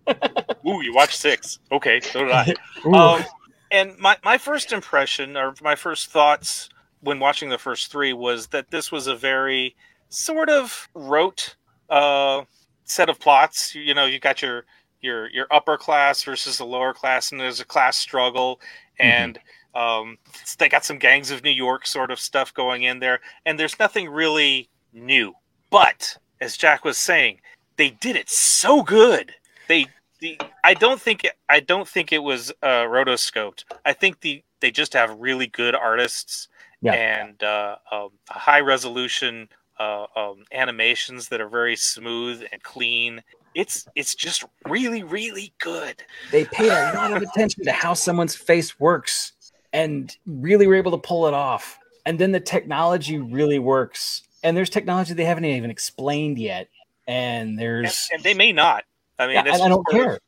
ooh, 0.68 0.82
you 0.84 0.94
watched 0.94 1.18
six. 1.18 1.60
Okay, 1.72 2.00
so 2.00 2.26
did 2.26 2.32
I. 2.32 2.54
Um, 2.86 3.24
and 3.72 3.98
my, 3.98 4.18
my 4.24 4.38
first 4.38 4.72
impression 4.72 5.38
or 5.38 5.54
my 5.62 5.76
first 5.76 6.10
thoughts 6.10 6.70
when 7.02 7.20
watching 7.20 7.50
the 7.50 7.58
first 7.58 7.92
three 7.92 8.14
was 8.14 8.48
that 8.48 8.72
this 8.72 8.92
was 8.92 9.08
a 9.08 9.16
very 9.16 9.76
sort 10.10 10.50
of 10.50 10.90
rote 10.94 11.56
uh, 11.90 12.44
set 12.84 13.10
of 13.10 13.20
plots. 13.20 13.74
You 13.76 13.94
know, 13.94 14.06
you 14.06 14.20
got 14.20 14.42
your 14.42 14.66
your 15.02 15.30
your 15.30 15.48
upper 15.52 15.78
class 15.78 16.24
versus 16.24 16.58
the 16.58 16.66
lower 16.66 16.94
class, 16.94 17.32
and 17.32 17.40
there's 17.40 17.60
a 17.60 17.66
class 17.66 17.98
struggle, 17.98 18.60
mm-hmm. 19.00 19.08
and 19.08 19.40
um, 19.76 20.18
they 20.58 20.70
got 20.70 20.86
some 20.86 20.98
gangs 20.98 21.32
of 21.32 21.44
New 21.44 21.52
York 21.52 21.86
sort 21.86 22.12
of 22.12 22.20
stuff 22.20 22.54
going 22.54 22.84
in 22.84 23.00
there, 23.00 23.20
and 23.46 23.60
there's 23.60 23.80
nothing 23.80 24.10
really 24.10 24.70
new. 24.94 25.34
But 25.70 26.18
as 26.42 26.58
Jack 26.58 26.84
was 26.84 26.98
saying, 26.98 27.40
they 27.78 27.92
did 27.92 28.16
it 28.16 28.30
so 28.30 28.84
good. 28.84 29.34
They 29.68 29.88
the 30.20 30.40
I 30.64 30.74
don't 30.74 31.02
think 31.02 31.24
it, 31.24 31.34
I 31.48 31.60
don't 31.60 31.88
think 31.88 32.12
it 32.12 32.24
was 32.24 32.52
uh, 32.62 32.86
rotoscoped. 32.86 33.64
I 33.86 33.94
think 33.94 34.22
the 34.22 34.44
they 34.60 34.72
just 34.72 34.94
have 34.94 35.18
really 35.18 35.48
good 35.48 35.76
artists 35.76 36.50
yeah. 36.82 36.94
and 36.94 37.42
uh, 37.44 37.76
um, 37.92 38.10
high 38.30 38.60
resolution 38.60 39.50
uh, 39.80 40.06
um, 40.16 40.44
animations 40.52 41.30
that 41.30 41.42
are 41.42 41.50
very 41.50 41.76
smooth 41.76 42.44
and 42.52 42.62
clean. 42.64 43.24
It's 43.56 43.88
it's 43.96 44.14
just 44.14 44.46
really 44.68 45.04
really 45.04 45.54
good. 45.60 46.04
They 46.32 46.46
paid 46.46 46.72
a 46.72 46.94
lot 46.94 47.14
of 47.14 47.22
attention 47.22 47.64
to 47.66 47.72
how 47.72 47.94
someone's 47.94 48.36
face 48.36 48.80
works 48.80 49.34
and 49.74 50.16
really 50.26 50.68
were 50.68 50.76
able 50.76 50.92
to 50.92 50.98
pull 50.98 51.28
it 51.28 51.34
off. 51.34 51.80
And 52.06 52.20
then 52.20 52.32
the 52.32 52.40
technology 52.40 53.18
really 53.18 53.60
works. 53.60 54.24
And 54.44 54.56
there's 54.56 54.70
technology 54.70 55.14
they 55.14 55.26
haven't 55.26 55.46
even 55.46 55.70
explained 55.70 56.40
yet. 56.40 56.70
And 57.08 57.58
there's 57.58 58.10
and, 58.12 58.18
and 58.18 58.24
they 58.24 58.34
may 58.34 58.52
not. 58.52 58.86
I 59.18 59.28
mean, 59.28 59.36
yeah, 59.36 59.54
I, 59.54 59.68
don't 59.68 59.86
care. 59.90 60.14
Of, 60.14 60.20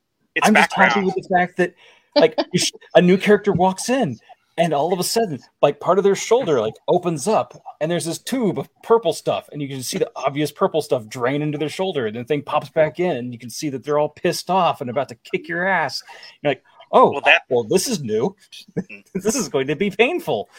I'm 0.44 0.54
background. 0.54 0.90
just 0.90 0.96
happy 0.96 1.06
with 1.06 1.16
the 1.16 1.36
fact 1.36 1.58
that 1.58 1.76
like 2.16 2.36
a 2.96 3.02
new 3.02 3.18
character 3.18 3.54
walks 3.54 3.88
in 3.88 4.20
and 4.58 4.74
all 4.74 4.94
of 4.94 5.00
a 5.00 5.04
sudden 5.04 5.40
like 5.62 5.80
part 5.80 5.98
of 5.98 6.04
their 6.04 6.16
shoulder 6.16 6.60
like 6.60 6.74
opens 6.88 7.28
up 7.28 7.54
and 7.80 7.90
there's 7.90 8.06
this 8.06 8.18
tube 8.18 8.60
of 8.60 8.70
purple 8.84 9.14
stuff 9.14 9.50
and 9.52 9.62
you 9.62 9.68
can 9.68 9.82
see 9.82 9.98
the 9.98 10.12
obvious 10.16 10.52
purple 10.52 10.82
stuff 10.82 11.08
drain 11.08 11.42
into 11.42 11.58
their 11.58 11.70
shoulder 11.70 12.06
and 12.08 12.16
the 12.16 12.24
thing 12.24 12.42
pops 12.42 12.70
back 12.70 13.00
in 13.00 13.16
and 13.18 13.34
you 13.34 13.40
can 13.40 13.50
see 13.50 13.70
that 13.70 13.84
they're 13.84 14.00
all 14.00 14.10
pissed 14.10 14.50
off 14.50 14.82
and 14.82 14.90
about 14.90 15.10
to 15.10 15.16
kick 15.16 15.48
your 15.48 15.66
ass. 15.68 16.04
You're 16.42 16.52
like 16.52 16.64
oh 16.92 17.12
well, 17.12 17.22
that- 17.22 17.44
well 17.50 17.64
this 17.64 17.88
is 17.88 18.02
new. 18.02 18.36
Mm. 18.78 19.04
This 19.14 19.36
is 19.36 19.50
going 19.50 19.68
to 19.68 19.76
be 19.76 19.90
painful. 19.90 20.50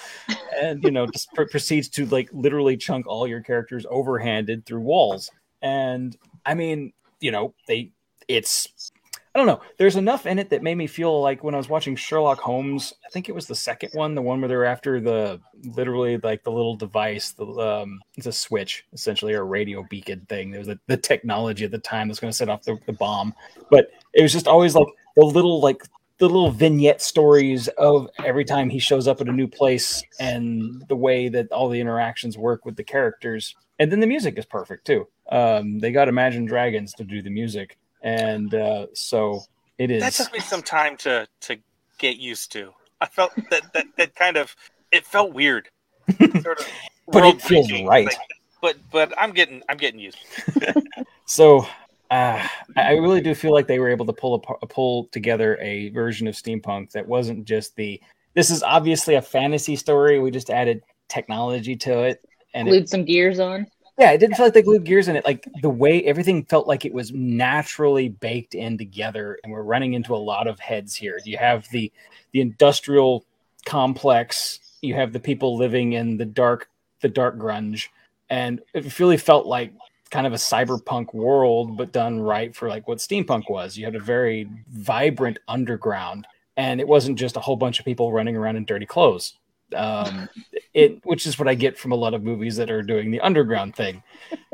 And 0.60 0.82
you 0.82 0.90
know 0.90 1.06
just 1.06 1.32
pr- 1.34 1.44
proceeds 1.44 1.88
to 1.90 2.06
like 2.06 2.28
literally 2.32 2.76
chunk 2.76 3.06
all 3.06 3.26
your 3.26 3.40
characters 3.40 3.86
overhanded 3.86 4.64
through 4.66 4.80
walls. 4.80 5.30
And 5.60 6.16
i 6.44 6.54
mean 6.54 6.92
you 7.20 7.30
know 7.30 7.54
they 7.68 7.92
it's 8.28 8.90
I 9.34 9.38
don't 9.38 9.46
know. 9.46 9.62
There's 9.78 9.96
enough 9.96 10.26
in 10.26 10.38
it 10.38 10.50
that 10.50 10.62
made 10.62 10.74
me 10.74 10.86
feel 10.86 11.22
like 11.22 11.42
when 11.42 11.54
I 11.54 11.58
was 11.58 11.68
watching 11.68 11.96
Sherlock 11.96 12.38
Holmes, 12.38 12.92
I 13.06 13.08
think 13.10 13.30
it 13.30 13.34
was 13.34 13.46
the 13.46 13.54
second 13.54 13.90
one, 13.94 14.14
the 14.14 14.20
one 14.20 14.40
where 14.42 14.48
they're 14.48 14.66
after 14.66 15.00
the 15.00 15.40
literally 15.74 16.18
like 16.18 16.44
the 16.44 16.52
little 16.52 16.76
device, 16.76 17.32
the 17.32 17.46
um, 17.46 18.00
it's 18.16 18.26
a 18.26 18.32
switch 18.32 18.84
essentially, 18.92 19.32
or 19.32 19.40
a 19.40 19.44
radio 19.44 19.86
beacon 19.88 20.26
thing. 20.28 20.50
There 20.50 20.60
was 20.60 20.68
the 20.86 20.96
technology 20.98 21.64
at 21.64 21.70
the 21.70 21.78
time 21.78 22.08
that's 22.08 22.20
going 22.20 22.30
to 22.30 22.36
set 22.36 22.50
off 22.50 22.62
the, 22.64 22.78
the 22.84 22.92
bomb, 22.92 23.32
but 23.70 23.90
it 24.12 24.20
was 24.20 24.34
just 24.34 24.46
always 24.46 24.74
like 24.74 24.88
the 25.16 25.24
little 25.24 25.60
like 25.60 25.82
the 26.18 26.28
little 26.28 26.50
vignette 26.50 27.00
stories 27.00 27.68
of 27.78 28.08
every 28.24 28.44
time 28.44 28.68
he 28.68 28.78
shows 28.78 29.08
up 29.08 29.20
at 29.22 29.28
a 29.28 29.32
new 29.32 29.48
place 29.48 30.04
and 30.20 30.84
the 30.88 30.96
way 30.96 31.30
that 31.30 31.50
all 31.50 31.70
the 31.70 31.80
interactions 31.80 32.36
work 32.36 32.66
with 32.66 32.76
the 32.76 32.84
characters. 32.84 33.56
And 33.78 33.90
then 33.90 34.00
the 34.00 34.06
music 34.06 34.38
is 34.38 34.44
perfect 34.44 34.86
too. 34.86 35.08
Um, 35.30 35.78
they 35.78 35.90
got 35.90 36.08
Imagine 36.08 36.44
Dragons 36.44 36.92
to 36.94 37.04
do 37.04 37.22
the 37.22 37.30
music 37.30 37.78
and 38.02 38.54
uh, 38.54 38.86
so 38.94 39.42
it 39.78 39.90
is. 39.90 40.02
That 40.02 40.12
took 40.12 40.32
me 40.32 40.40
some 40.40 40.62
time 40.62 40.96
to 40.98 41.26
to 41.42 41.56
get 41.98 42.16
used 42.16 42.52
to. 42.52 42.72
I 43.00 43.06
felt 43.06 43.32
that 43.50 43.72
that, 43.72 43.86
that 43.96 44.14
kind 44.14 44.36
of 44.36 44.54
it 44.90 45.06
felt 45.06 45.32
weird, 45.32 45.68
sort 46.42 46.60
of 46.60 46.66
but 47.08 47.24
it 47.24 47.42
feels 47.42 47.70
right. 47.84 48.06
Like, 48.06 48.18
but 48.60 48.76
but 48.90 49.12
I'm 49.18 49.32
getting 49.32 49.62
I'm 49.68 49.76
getting 49.76 50.00
used. 50.00 50.18
so 51.26 51.66
uh, 52.10 52.46
I 52.76 52.92
really 52.92 53.20
do 53.20 53.34
feel 53.34 53.52
like 53.52 53.66
they 53.66 53.78
were 53.78 53.88
able 53.88 54.06
to 54.06 54.12
pull 54.12 54.34
a, 54.34 54.66
pull 54.66 55.06
together 55.06 55.58
a 55.60 55.88
version 55.90 56.26
of 56.26 56.34
steampunk 56.34 56.90
that 56.92 57.06
wasn't 57.06 57.44
just 57.44 57.76
the. 57.76 58.00
This 58.34 58.50
is 58.50 58.62
obviously 58.62 59.16
a 59.16 59.22
fantasy 59.22 59.76
story. 59.76 60.18
We 60.18 60.30
just 60.30 60.48
added 60.48 60.82
technology 61.08 61.76
to 61.76 62.04
it 62.04 62.24
and 62.54 62.66
glued 62.66 62.84
it, 62.84 62.88
some 62.88 63.04
gears 63.04 63.38
on 63.38 63.66
yeah, 63.98 64.12
it 64.12 64.18
didn't 64.18 64.36
feel 64.36 64.46
like 64.46 64.54
they 64.54 64.62
glued 64.62 64.84
gears 64.84 65.08
in 65.08 65.16
it. 65.16 65.24
Like 65.24 65.46
the 65.60 65.70
way 65.70 66.02
everything 66.04 66.44
felt 66.44 66.66
like 66.66 66.84
it 66.84 66.94
was 66.94 67.12
naturally 67.12 68.08
baked 68.08 68.54
in 68.54 68.78
together, 68.78 69.38
and 69.42 69.52
we're 69.52 69.62
running 69.62 69.92
into 69.92 70.14
a 70.14 70.16
lot 70.16 70.46
of 70.46 70.58
heads 70.58 70.96
here. 70.96 71.20
You 71.24 71.36
have 71.36 71.68
the 71.70 71.92
the 72.32 72.40
industrial 72.40 73.24
complex, 73.66 74.60
you 74.80 74.94
have 74.94 75.12
the 75.12 75.20
people 75.20 75.58
living 75.58 75.92
in 75.92 76.16
the 76.16 76.24
dark 76.24 76.68
the 77.00 77.08
dark 77.08 77.36
grunge, 77.36 77.88
and 78.30 78.62
it 78.72 78.98
really 78.98 79.18
felt 79.18 79.46
like 79.46 79.72
kind 80.10 80.26
of 80.26 80.32
a 80.32 80.36
cyberpunk 80.36 81.12
world, 81.12 81.76
but 81.76 81.92
done 81.92 82.20
right 82.20 82.54
for 82.56 82.68
like 82.68 82.88
what 82.88 82.98
steampunk 82.98 83.50
was. 83.50 83.76
You 83.76 83.84
had 83.84 83.94
a 83.94 84.00
very 84.00 84.48
vibrant 84.70 85.38
underground, 85.48 86.26
and 86.56 86.80
it 86.80 86.88
wasn't 86.88 87.18
just 87.18 87.36
a 87.36 87.40
whole 87.40 87.56
bunch 87.56 87.78
of 87.78 87.84
people 87.84 88.10
running 88.10 88.36
around 88.36 88.56
in 88.56 88.64
dirty 88.64 88.86
clothes 88.86 89.34
um, 89.74 90.28
it 90.74 91.00
which 91.04 91.26
is 91.26 91.38
what 91.38 91.48
I 91.48 91.54
get 91.54 91.78
from 91.78 91.92
a 91.92 91.96
lot 91.96 92.14
of 92.14 92.22
movies 92.22 92.56
that 92.56 92.70
are 92.70 92.82
doing 92.82 93.10
the 93.10 93.20
underground 93.20 93.74
thing. 93.74 94.02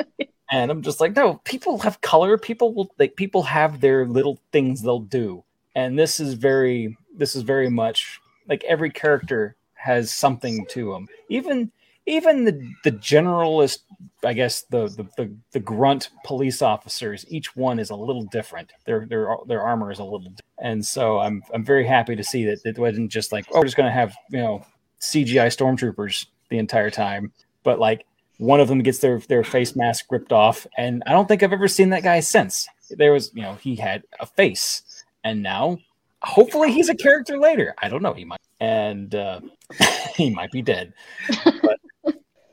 and 0.51 0.71
I'm 0.71 0.83
just 0.83 1.01
like, 1.01 1.15
no, 1.15 1.41
people 1.45 1.79
have 1.79 2.01
color. 2.01 2.39
People 2.39 2.75
will 2.75 2.93
like 2.99 3.17
people 3.17 3.43
have 3.45 3.81
their 3.81 4.07
little 4.07 4.39
things 4.53 4.83
they'll 4.83 5.01
do, 5.01 5.45
and 5.75 5.99
this 5.99 6.21
is 6.21 6.35
very 6.35 6.97
this 7.17 7.35
is 7.35 7.43
very 7.43 7.71
much 7.71 8.21
like 8.49 8.65
every 8.65 8.91
character 8.91 9.57
has 9.75 10.13
something 10.13 10.67
to 10.67 10.93
them. 10.93 11.09
Even 11.29 11.71
even 12.07 12.45
the 12.45 12.75
the 12.85 12.93
generalist, 12.93 13.81
I 14.25 14.33
guess 14.33 14.63
the, 14.63 14.89
the 14.89 15.07
the 15.17 15.31
the, 15.53 15.61
grunt 15.61 16.09
police 16.25 16.63
officers, 16.63 17.27
each 17.29 17.55
one 17.55 17.79
is 17.79 17.91
a 17.91 17.97
little 17.97 18.25
different. 18.25 18.73
Their 18.87 19.07
their 19.07 19.37
their 19.47 19.63
armor 19.63 19.93
is 19.93 19.99
a 19.99 20.05
little, 20.05 20.21
different. 20.21 20.41
and 20.59 20.85
so 20.85 21.19
I'm 21.19 21.43
I'm 21.53 21.65
very 21.65 21.87
happy 21.87 22.17
to 22.17 22.25
see 22.25 22.47
that 22.47 22.61
it 22.65 22.79
wasn't 22.79 23.11
just 23.11 23.31
like 23.31 23.47
oh 23.53 23.59
we're 23.59 23.65
just 23.65 23.77
gonna 23.77 23.91
have 23.91 24.15
you 24.31 24.39
know 24.39 24.65
CGI 25.01 25.47
stormtroopers 25.49 26.27
the 26.49 26.59
entire 26.59 26.91
time, 26.91 27.33
but 27.63 27.79
like 27.79 28.07
one 28.39 28.61
of 28.61 28.69
them 28.69 28.83
gets 28.83 28.99
their 28.99 29.19
their 29.19 29.45
face 29.45 29.77
mask 29.77 30.07
ripped 30.11 30.33
off, 30.33 30.67
and 30.77 31.03
I 31.07 31.13
don't 31.13 31.27
think 31.27 31.43
I've 31.43 31.53
ever 31.53 31.69
seen 31.69 31.91
that 31.91 32.03
guy 32.03 32.21
since. 32.21 32.67
There 32.91 33.13
was, 33.13 33.31
you 33.35 33.43
know, 33.43 33.55
he 33.55 33.77
had 33.77 34.05
a 34.21 34.27
face, 34.27 35.05
and 35.25 35.43
now 35.43 35.79
hopefully 36.23 36.73
he's 36.73 36.89
a 36.89 36.95
character 36.95 37.39
later. 37.39 37.75
I 37.79 37.89
don't 37.89 38.03
know. 38.03 38.15
He 38.15 38.25
might, 38.25 38.41
and 38.61 39.15
uh, 39.15 39.41
he 40.15 40.31
might 40.31 40.51
be 40.51 40.63
dead. 40.63 40.95
But, 41.45 41.79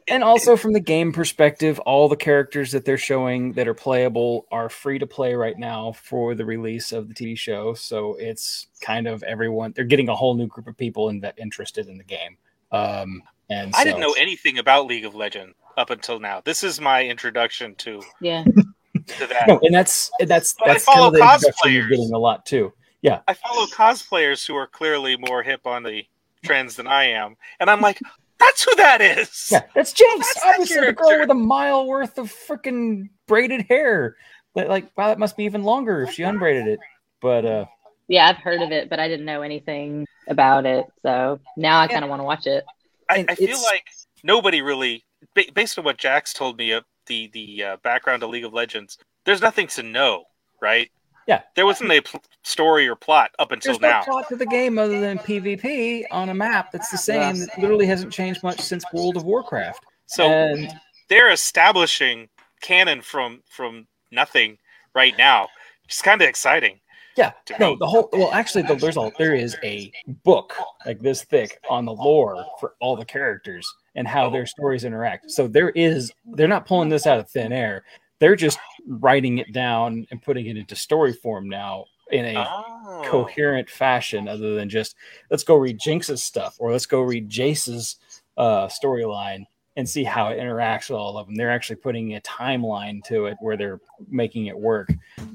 and 0.07 0.23
also 0.23 0.55
from 0.55 0.73
the 0.73 0.79
game 0.79 1.11
perspective, 1.11 1.79
all 1.79 2.07
the 2.07 2.15
characters 2.15 2.71
that 2.73 2.85
they're 2.85 2.97
showing 2.97 3.53
that 3.53 3.67
are 3.67 3.73
playable 3.73 4.45
are 4.51 4.69
free 4.69 4.99
to 4.99 5.07
play 5.07 5.33
right 5.33 5.57
now 5.57 5.93
for 5.93 6.35
the 6.35 6.45
release 6.45 6.91
of 6.91 7.07
the 7.07 7.13
TV 7.13 7.37
show. 7.37 7.73
So 7.73 8.15
it's 8.15 8.67
kind 8.81 9.07
of 9.07 9.23
everyone. 9.23 9.73
They're 9.75 9.85
getting 9.85 10.09
a 10.09 10.15
whole 10.15 10.35
new 10.35 10.47
group 10.47 10.67
of 10.67 10.77
people 10.77 11.09
in, 11.09 11.25
interested 11.37 11.87
in 11.87 11.97
the 11.97 12.03
game. 12.03 12.37
Um, 12.71 13.23
and 13.49 13.73
I 13.75 13.83
didn't 13.83 13.99
know 13.99 14.13
anything 14.13 14.59
about 14.59 14.85
League 14.87 15.05
of 15.05 15.15
Legends 15.15 15.55
up 15.77 15.89
until 15.89 16.19
now. 16.19 16.41
This 16.43 16.63
is 16.63 16.79
my 16.79 17.05
introduction 17.05 17.75
to 17.75 18.01
yeah. 18.21 18.43
to 18.43 19.27
that. 19.27 19.45
No, 19.47 19.59
and 19.61 19.73
that's 19.73 20.11
that's 20.19 20.53
but 20.53 20.67
that's 20.67 20.85
kind 20.85 21.01
of 21.01 21.13
the 21.13 21.19
introduction 21.19 21.73
you're 21.73 21.87
getting 21.87 22.11
a 22.13 22.17
lot 22.17 22.45
too. 22.45 22.73
Yeah, 23.01 23.21
I 23.27 23.33
follow 23.33 23.67
cosplayers 23.67 24.47
who 24.47 24.55
are 24.55 24.67
clearly 24.67 25.15
more 25.17 25.43
hip 25.43 25.67
on 25.67 25.83
the 25.83 26.05
trends 26.43 26.75
than 26.75 26.87
I 26.87 27.09
am, 27.09 27.35
and 27.59 27.69
I'm 27.69 27.81
like, 27.81 27.99
that's 28.39 28.63
who 28.63 28.75
that 28.75 29.01
is. 29.01 29.49
Yeah, 29.51 29.61
that's 29.73 29.93
Jinx. 29.93 30.33
That's 30.35 30.45
Obviously, 30.45 30.85
the 30.85 30.93
girl 30.93 31.19
with 31.19 31.29
a 31.29 31.33
mile 31.33 31.87
worth 31.87 32.17
of 32.17 32.31
freaking 32.31 33.09
braided 33.27 33.65
hair. 33.69 34.15
That 34.55 34.69
like, 34.69 34.89
wow, 34.97 35.07
that 35.07 35.19
must 35.19 35.35
be 35.37 35.43
even 35.45 35.63
longer 35.63 36.01
if 36.03 36.13
she 36.13 36.23
unbraided 36.23 36.67
it. 36.67 36.79
But 37.21 37.45
uh, 37.45 37.65
Yeah, 38.07 38.27
I've 38.27 38.37
heard 38.37 38.61
of 38.61 38.71
it, 38.71 38.89
but 38.89 38.99
I 38.99 39.07
didn't 39.07 39.25
know 39.25 39.41
anything 39.41 40.05
about 40.27 40.65
it. 40.65 40.85
So 41.01 41.39
now 41.57 41.79
I 41.79 41.87
kind 41.87 42.03
of 42.03 42.09
want 42.09 42.19
to 42.21 42.23
watch 42.23 42.47
it. 42.47 42.63
I, 43.09 43.25
I 43.27 43.35
feel 43.35 43.49
it's- 43.49 43.63
like 43.63 43.85
nobody 44.23 44.61
really, 44.61 45.03
ba- 45.33 45.51
based 45.53 45.77
on 45.77 45.85
what 45.85 45.97
Jax 45.97 46.33
told 46.33 46.57
me 46.57 46.71
of 46.71 46.83
the 47.07 47.29
the 47.33 47.63
uh, 47.63 47.77
background 47.83 48.23
of 48.23 48.29
League 48.29 48.45
of 48.45 48.53
Legends, 48.53 48.97
there's 49.25 49.41
nothing 49.41 49.67
to 49.67 49.83
know, 49.83 50.23
right? 50.61 50.89
Yeah. 51.27 51.41
there 51.55 51.65
wasn't 51.65 51.91
a 51.91 52.01
pl- 52.01 52.21
story 52.43 52.87
or 52.87 52.95
plot 52.95 53.31
up 53.39 53.51
until 53.51 53.79
now. 53.79 54.03
There's 54.03 54.07
no 54.07 54.13
plot 54.13 54.29
to 54.29 54.35
the 54.35 54.45
game 54.45 54.77
other 54.77 54.99
than 54.99 55.17
PvP 55.17 56.03
on 56.11 56.29
a 56.29 56.33
map 56.33 56.71
that's 56.71 56.89
the 56.89 56.97
same. 56.97 57.39
That 57.39 57.59
literally 57.59 57.87
hasn't 57.87 58.13
changed 58.13 58.43
much 58.43 58.59
since 58.59 58.83
World 58.93 59.17
of 59.17 59.23
Warcraft. 59.23 59.83
So 60.05 60.25
and 60.29 60.71
they're 61.09 61.31
establishing 61.31 62.29
canon 62.61 63.01
from 63.01 63.41
from 63.49 63.87
nothing 64.11 64.57
right 64.93 65.17
now. 65.17 65.47
It's 65.85 66.01
kind 66.01 66.21
of 66.21 66.27
exciting. 66.27 66.79
yeah, 67.17 67.31
no, 67.59 67.75
the 67.75 67.87
whole 67.87 68.09
well, 68.13 68.31
actually, 68.31 68.63
the, 68.63 68.75
there's 68.75 68.97
a 68.97 69.11
there 69.17 69.33
is 69.35 69.55
a 69.63 69.91
book 70.23 70.53
like 70.85 70.99
this 70.99 71.23
thick 71.23 71.59
on 71.69 71.85
the 71.85 71.93
lore 71.93 72.45
for 72.59 72.73
all 72.81 72.95
the 72.95 73.05
characters 73.05 73.67
and 73.95 74.07
how 74.07 74.29
their 74.29 74.45
stories 74.45 74.83
interact. 74.83 75.31
So 75.31 75.47
there 75.47 75.69
is 75.71 76.11
they're 76.33 76.47
not 76.47 76.65
pulling 76.67 76.89
this 76.89 77.07
out 77.07 77.19
of 77.19 77.29
thin 77.29 77.51
air. 77.53 77.83
They're 78.19 78.35
just 78.35 78.59
writing 78.87 79.39
it 79.39 79.51
down 79.51 80.07
and 80.11 80.21
putting 80.21 80.45
it 80.45 80.57
into 80.57 80.75
story 80.75 81.13
form 81.13 81.49
now 81.49 81.85
in 82.11 82.25
a 82.25 82.45
Oh. 82.47 83.01
coherent 83.05 83.69
fashion 83.69 84.27
other 84.27 84.53
than 84.55 84.69
just 84.69 84.95
let's 85.31 85.43
go 85.43 85.55
read 85.55 85.79
Jinx's 85.79 86.23
stuff 86.23 86.55
or 86.59 86.71
let's 86.71 86.85
go 86.85 87.01
read 87.01 87.29
Jayce's 87.29 87.97
uh, 88.37 88.67
storyline 88.67 89.45
and 89.75 89.89
see 89.89 90.03
how 90.03 90.27
it 90.29 90.39
interacts 90.39 90.89
with 90.89 90.97
all 90.99 91.17
of 91.17 91.25
them. 91.25 91.35
They're 91.35 91.51
actually 91.51 91.77
putting 91.77 92.15
a 92.15 92.21
timeline 92.21 93.03
to 93.05 93.25
it 93.25 93.37
where 93.41 93.57
they're 93.57 93.81
making 94.07 94.45
it 94.45 94.57
work, 94.57 94.89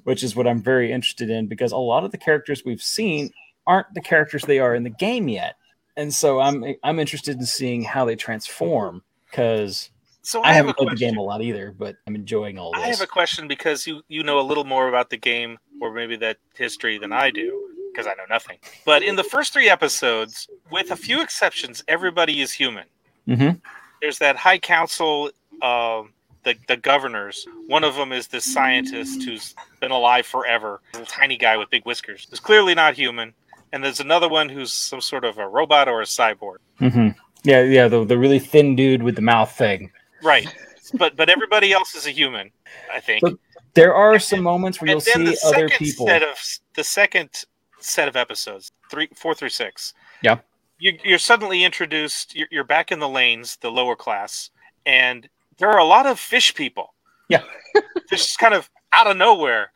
which 0.05 0.23
is 0.23 0.35
what 0.37 0.47
I'm 0.47 0.63
very 0.63 0.93
interested 0.93 1.29
in 1.29 1.47
because 1.49 1.73
a 1.73 1.77
lot 1.77 2.05
of 2.05 2.13
the 2.13 2.19
characters 2.19 2.63
we've 2.65 2.81
seen 2.83 3.31
aren't 3.67 3.93
the 3.93 4.01
characters 4.01 4.43
they 4.43 4.59
are 4.61 4.75
in 4.75 4.85
the 4.85 4.91
game 4.91 5.29
yet. 5.29 5.57
And 5.97 6.15
so 6.15 6.41
I'm 6.41 6.65
I'm 6.85 6.99
interested 7.01 7.37
in 7.37 7.45
seeing 7.45 7.83
how 7.83 8.05
they 8.07 8.17
transform 8.17 9.03
because 9.31 9.91
So 10.23 10.43
I, 10.43 10.51
I, 10.51 10.53
haven't 10.53 10.77
played 10.77 10.91
the 10.91 10.97
game 10.97 11.17
a 11.17 11.23
lot 11.23 11.41
either, 11.43 11.75
but 11.77 11.97
I'm 12.07 12.15
enjoying 12.15 12.59
all 12.59 12.73
this. 12.73 12.83
I 12.83 12.89
have 12.89 13.01
a 13.01 13.07
question 13.07 13.49
because 13.49 13.87
you 13.87 14.03
you 14.09 14.23
know 14.23 14.39
a 14.39 14.43
little 14.43 14.65
more 14.65 14.89
about 14.89 15.11
the 15.11 15.17
game 15.17 15.59
or 15.81 15.93
maybe 15.93 16.17
that 16.17 16.37
history 16.55 16.99
than 16.99 17.13
I 17.13 17.31
do 17.31 17.69
because 17.93 18.07
I 18.07 18.11
know 18.11 18.27
nothing. 18.29 18.59
But 18.85 19.03
in 19.03 19.17
the 19.17 19.25
first 19.25 19.53
three 19.53 19.69
episodes, 19.69 20.49
with 20.71 20.91
a 20.91 20.97
few 20.97 21.23
exceptions, 21.23 21.83
everybody 21.89 22.41
is 22.41 22.53
human. 22.53 22.85
Mhm. 23.27 23.61
There's 24.01 24.19
that 24.19 24.37
High 24.37 24.59
Council, 24.59 25.31
um, 25.63 26.13
the 26.45 26.55
the 26.69 26.77
governors. 26.77 27.47
One 27.67 27.85
of 27.85 27.95
them 27.97 28.13
is 28.13 28.29
this 28.29 28.45
scientist 28.45 29.23
who's 29.23 29.55
been 29.81 29.91
alive 29.91 30.27
forever, 30.27 30.81
a 30.95 31.05
tiny 31.05 31.37
guy 31.37 31.57
with 31.57 31.71
big 31.71 31.85
whiskers. 31.85 32.27
Who's 32.29 32.41
clearly 32.41 32.75
not 32.75 32.95
human. 32.95 33.35
And 33.73 33.85
there's 33.85 34.01
another 34.01 34.29
one 34.29 34.49
who's 34.49 34.73
some 34.73 35.01
sort 35.01 35.25
of 35.25 35.39
a 35.39 35.47
robot 35.47 35.89
or 35.89 36.03
a 36.03 36.05
cyborg. 36.05 36.57
hmm 36.79 37.09
Yeah, 37.45 37.63
yeah, 37.63 37.89
the, 37.89 38.05
the 38.05 38.19
really 38.19 38.41
thin 38.41 38.75
dude 38.75 39.03
with 39.03 39.15
the 39.15 39.23
mouth 39.23 39.53
thing. 39.53 39.93
Right. 40.23 40.47
but 40.95 41.17
but 41.17 41.29
everybody 41.29 41.73
else 41.73 41.95
is 41.95 42.07
a 42.07 42.11
human, 42.11 42.51
I 42.93 43.01
think. 43.01 43.23
But 43.23 43.35
There 43.75 43.95
are 43.95 44.19
some 44.19 44.43
moments 44.43 44.81
where 44.81 44.91
you'll 44.91 45.01
see 45.01 45.25
the 45.25 45.39
other 45.47 45.69
people. 45.69 46.07
set 46.07 46.23
of 46.23 46.37
the 46.75 46.85
second 46.85 47.31
set 47.79 48.09
of 48.09 48.17
episodes, 48.17 48.73
three, 48.91 49.09
four 49.15 49.35
through 49.35 49.49
six. 49.51 49.95
Yeah. 50.23 50.39
You, 50.79 50.99
you're 51.05 51.19
suddenly 51.19 51.65
introduced. 51.65 52.35
You're, 52.35 52.49
you're 52.51 52.65
back 52.65 52.91
in 52.93 52.99
the 52.99 53.09
lanes, 53.09 53.57
the 53.61 53.71
lower 53.71 53.95
class, 53.97 54.51
and 54.87 55.29
there 55.59 55.69
are 55.71 55.79
a 55.79 55.85
lot 55.85 56.07
of 56.07 56.19
fish 56.19 56.55
people. 56.55 56.95
Yeah. 57.29 57.43
just 58.11 58.39
kind 58.39 58.55
of 58.55 58.69
out 58.93 59.07
of 59.07 59.17
nowhere. 59.17 59.73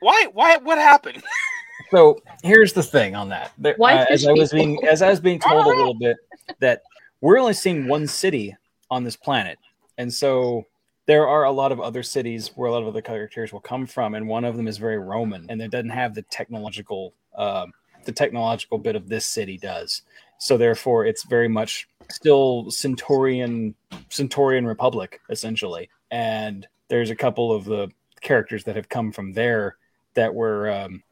Why? 0.00 0.26
Why? 0.32 0.56
What 0.58 0.78
happened? 0.78 1.22
So 1.90 2.18
here's 2.42 2.74
the 2.74 2.82
thing 2.82 3.16
on 3.16 3.30
that. 3.30 3.52
There, 3.56 3.72
Why 3.78 3.94
uh, 3.94 4.04
as 4.10 4.20
fish 4.20 4.28
I 4.28 4.32
was 4.32 4.50
people? 4.52 4.66
being 4.76 4.86
as 4.86 5.00
I 5.00 5.08
was 5.08 5.20
being 5.20 5.38
told 5.38 5.64
a 5.64 5.68
little 5.74 5.94
bit 5.94 6.18
that 6.58 6.82
we're 7.22 7.38
only 7.38 7.54
seeing 7.54 7.88
one 7.88 8.06
city 8.06 8.54
on 8.90 9.04
this 9.04 9.16
planet, 9.16 9.58
and 9.96 10.12
so 10.12 10.64
there 11.06 11.26
are 11.26 11.44
a 11.44 11.50
lot 11.50 11.72
of 11.72 11.80
other 11.80 12.02
cities 12.02 12.50
where 12.54 12.68
a 12.68 12.72
lot 12.72 12.82
of 12.82 12.88
other 12.88 13.00
characters 13.00 13.50
will 13.52 13.60
come 13.60 13.86
from, 13.86 14.14
and 14.14 14.28
one 14.28 14.44
of 14.44 14.56
them 14.56 14.68
is 14.68 14.76
very 14.76 14.98
Roman, 14.98 15.46
and 15.48 15.60
it 15.62 15.70
doesn't 15.70 15.88
have 15.90 16.14
the 16.14 16.22
technological 16.22 17.14
um, 17.36 17.72
the 18.04 18.12
technological 18.12 18.78
bit 18.78 18.96
of 18.96 19.08
this 19.08 19.26
city 19.26 19.56
does. 19.58 20.02
So 20.38 20.56
therefore, 20.56 21.06
it's 21.06 21.24
very 21.24 21.48
much 21.48 21.88
still 22.10 22.70
Centaurian 22.70 23.74
Centaurian 24.10 24.66
Republic 24.66 25.20
essentially, 25.30 25.88
and 26.10 26.66
there's 26.88 27.10
a 27.10 27.16
couple 27.16 27.52
of 27.52 27.64
the 27.64 27.90
characters 28.20 28.64
that 28.64 28.76
have 28.76 28.88
come 28.88 29.12
from 29.12 29.32
there 29.32 29.76
that 30.14 30.34
were 30.34 30.70
um, 30.70 31.02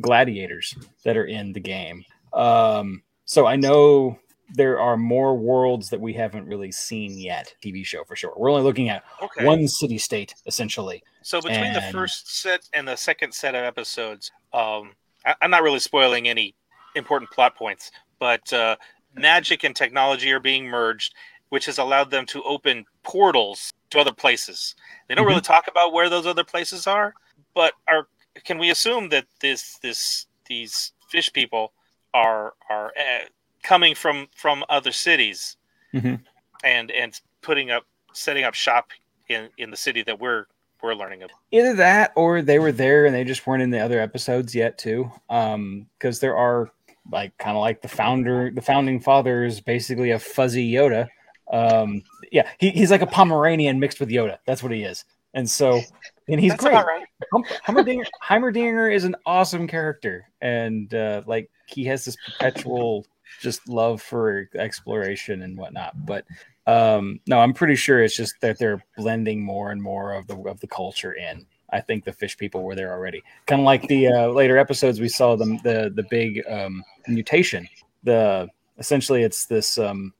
gladiators 0.00 0.74
that 1.04 1.16
are 1.16 1.26
in 1.26 1.52
the 1.52 1.60
game. 1.60 2.04
Um, 2.32 3.02
so 3.24 3.46
I 3.46 3.56
know 3.56 4.18
there 4.54 4.78
are 4.80 4.96
more 4.96 5.36
worlds 5.36 5.90
that 5.90 6.00
we 6.00 6.12
haven't 6.12 6.46
really 6.46 6.72
seen 6.72 7.18
yet. 7.18 7.54
TV 7.62 7.84
show 7.84 8.04
for 8.04 8.16
sure. 8.16 8.32
We're 8.36 8.50
only 8.50 8.62
looking 8.62 8.88
at 8.88 9.04
Okay. 9.22 9.44
one 9.44 9.66
city 9.68 9.98
state 9.98 10.34
essentially. 10.46 11.02
So 11.22 11.40
between 11.42 11.72
the 11.72 11.80
first 11.80 12.40
set 12.40 12.60
and 12.72 12.86
the 12.86 12.96
second 12.96 13.32
set 13.32 13.54
of 13.54 13.64
episodes, 13.64 14.30
um, 14.52 14.92
I, 15.24 15.34
I'm 15.42 15.50
not 15.50 15.62
really 15.62 15.80
spoiling 15.80 16.28
any 16.28 16.54
important 16.94 17.30
plot 17.30 17.56
points, 17.56 17.90
but 18.20 18.52
uh, 18.52 18.76
magic 19.14 19.64
and 19.64 19.74
technology 19.74 20.30
are 20.32 20.40
being 20.40 20.66
merged, 20.66 21.14
which 21.48 21.66
has 21.66 21.78
allowed 21.78 22.10
them 22.10 22.26
to 22.26 22.42
open 22.44 22.84
portals 23.02 23.72
to 23.90 23.98
other 23.98 24.12
places. 24.12 24.74
They 25.08 25.14
don't 25.14 25.24
Mhm. 25.24 25.30
really 25.30 25.40
talk 25.40 25.68
about 25.68 25.92
where 25.92 26.08
those 26.08 26.26
other 26.26 26.44
places 26.44 26.86
are, 26.86 27.14
but 27.54 27.74
are 27.88 28.06
can 28.44 28.58
we 28.58 28.70
assume 28.70 29.08
that 29.08 29.26
this 29.40 29.78
this 29.82 30.26
these 30.46 30.92
fish 31.08 31.32
people 31.32 31.72
are 32.14 32.54
are 32.70 32.92
uh, 32.98 33.24
coming 33.66 33.94
from 33.94 34.28
from 34.34 34.64
other 34.68 34.92
cities 34.92 35.56
Mhm. 35.92 36.20
and 36.64 36.90
and 36.92 37.20
putting 37.42 37.70
up 37.70 37.84
setting 38.12 38.44
up 38.44 38.54
shop 38.54 38.90
in 39.28 39.48
in 39.58 39.70
the 39.70 39.76
city 39.76 40.02
that 40.04 40.18
we're 40.20 40.46
we're 40.82 40.94
learning 40.94 41.22
about. 41.22 41.36
Either 41.50 41.74
that 41.74 42.12
or 42.16 42.42
they 42.42 42.58
were 42.58 42.70
there 42.72 43.06
and 43.06 43.14
they 43.14 43.24
just 43.24 43.46
weren't 43.46 43.62
in 43.62 43.70
the 43.70 43.80
other 43.80 43.98
episodes 43.98 44.54
yet 44.54 44.78
too. 44.78 45.10
Um, 45.28 45.86
because 45.98 46.20
there 46.20 46.36
are 46.36 46.70
like 47.10 47.36
kind 47.38 47.56
of 47.56 47.60
like 47.60 47.82
the 47.82 47.88
founder, 47.88 48.50
the 48.54 48.60
founding 48.62 49.00
father 49.00 49.44
is 49.44 49.60
basically 49.60 50.10
a 50.12 50.18
fuzzy 50.18 50.70
Yoda. 50.72 51.08
Um, 51.52 52.02
yeah, 52.30 52.48
he, 52.58 52.70
he's 52.70 52.90
like 52.90 53.02
a 53.02 53.06
Pomeranian 53.06 53.80
mixed 53.80 54.00
with 54.00 54.10
Yoda. 54.10 54.38
That's 54.46 54.62
what 54.62 54.70
he 54.72 54.82
is. 54.82 55.04
And 55.34 55.48
so, 55.48 55.80
and 56.28 56.40
he's 56.40 56.50
That's 56.52 56.64
great. 56.64 56.74
right. 56.74 57.06
Hum- 57.32 57.44
Heimerdinger, 57.66 58.06
Heimerdinger 58.22 58.92
is 58.94 59.04
an 59.04 59.14
awesome 59.24 59.66
character, 59.68 60.28
and 60.40 60.92
uh, 60.94 61.22
like 61.26 61.48
he 61.66 61.84
has 61.84 62.04
this 62.04 62.16
perpetual 62.26 63.06
just 63.40 63.68
love 63.68 64.02
for 64.02 64.48
exploration 64.54 65.42
and 65.42 65.56
whatnot. 65.56 66.06
But 66.06 66.24
um, 66.66 67.20
no, 67.26 67.38
I'm 67.40 67.52
pretty 67.52 67.76
sure 67.76 68.02
it's 68.02 68.16
just 68.16 68.34
that 68.40 68.58
they're 68.58 68.84
blending 68.96 69.42
more 69.42 69.70
and 69.70 69.82
more 69.82 70.12
of 70.14 70.26
the 70.26 70.36
of 70.42 70.60
the 70.60 70.66
culture 70.66 71.12
in. 71.14 71.46
I 71.72 71.80
think 71.80 72.04
the 72.04 72.12
fish 72.12 72.36
people 72.38 72.62
were 72.62 72.76
there 72.76 72.92
already, 72.92 73.22
kind 73.46 73.60
of 73.60 73.64
like 73.64 73.86
the 73.88 74.08
uh, 74.08 74.28
later 74.28 74.56
episodes 74.56 75.00
we 75.00 75.08
saw 75.08 75.36
them 75.36 75.58
the 75.64 75.92
the 75.94 76.04
big 76.10 76.42
um, 76.48 76.82
mutation. 77.08 77.68
The 78.04 78.48
essentially 78.78 79.22
it's 79.22 79.46
this 79.46 79.78
um, 79.78 80.12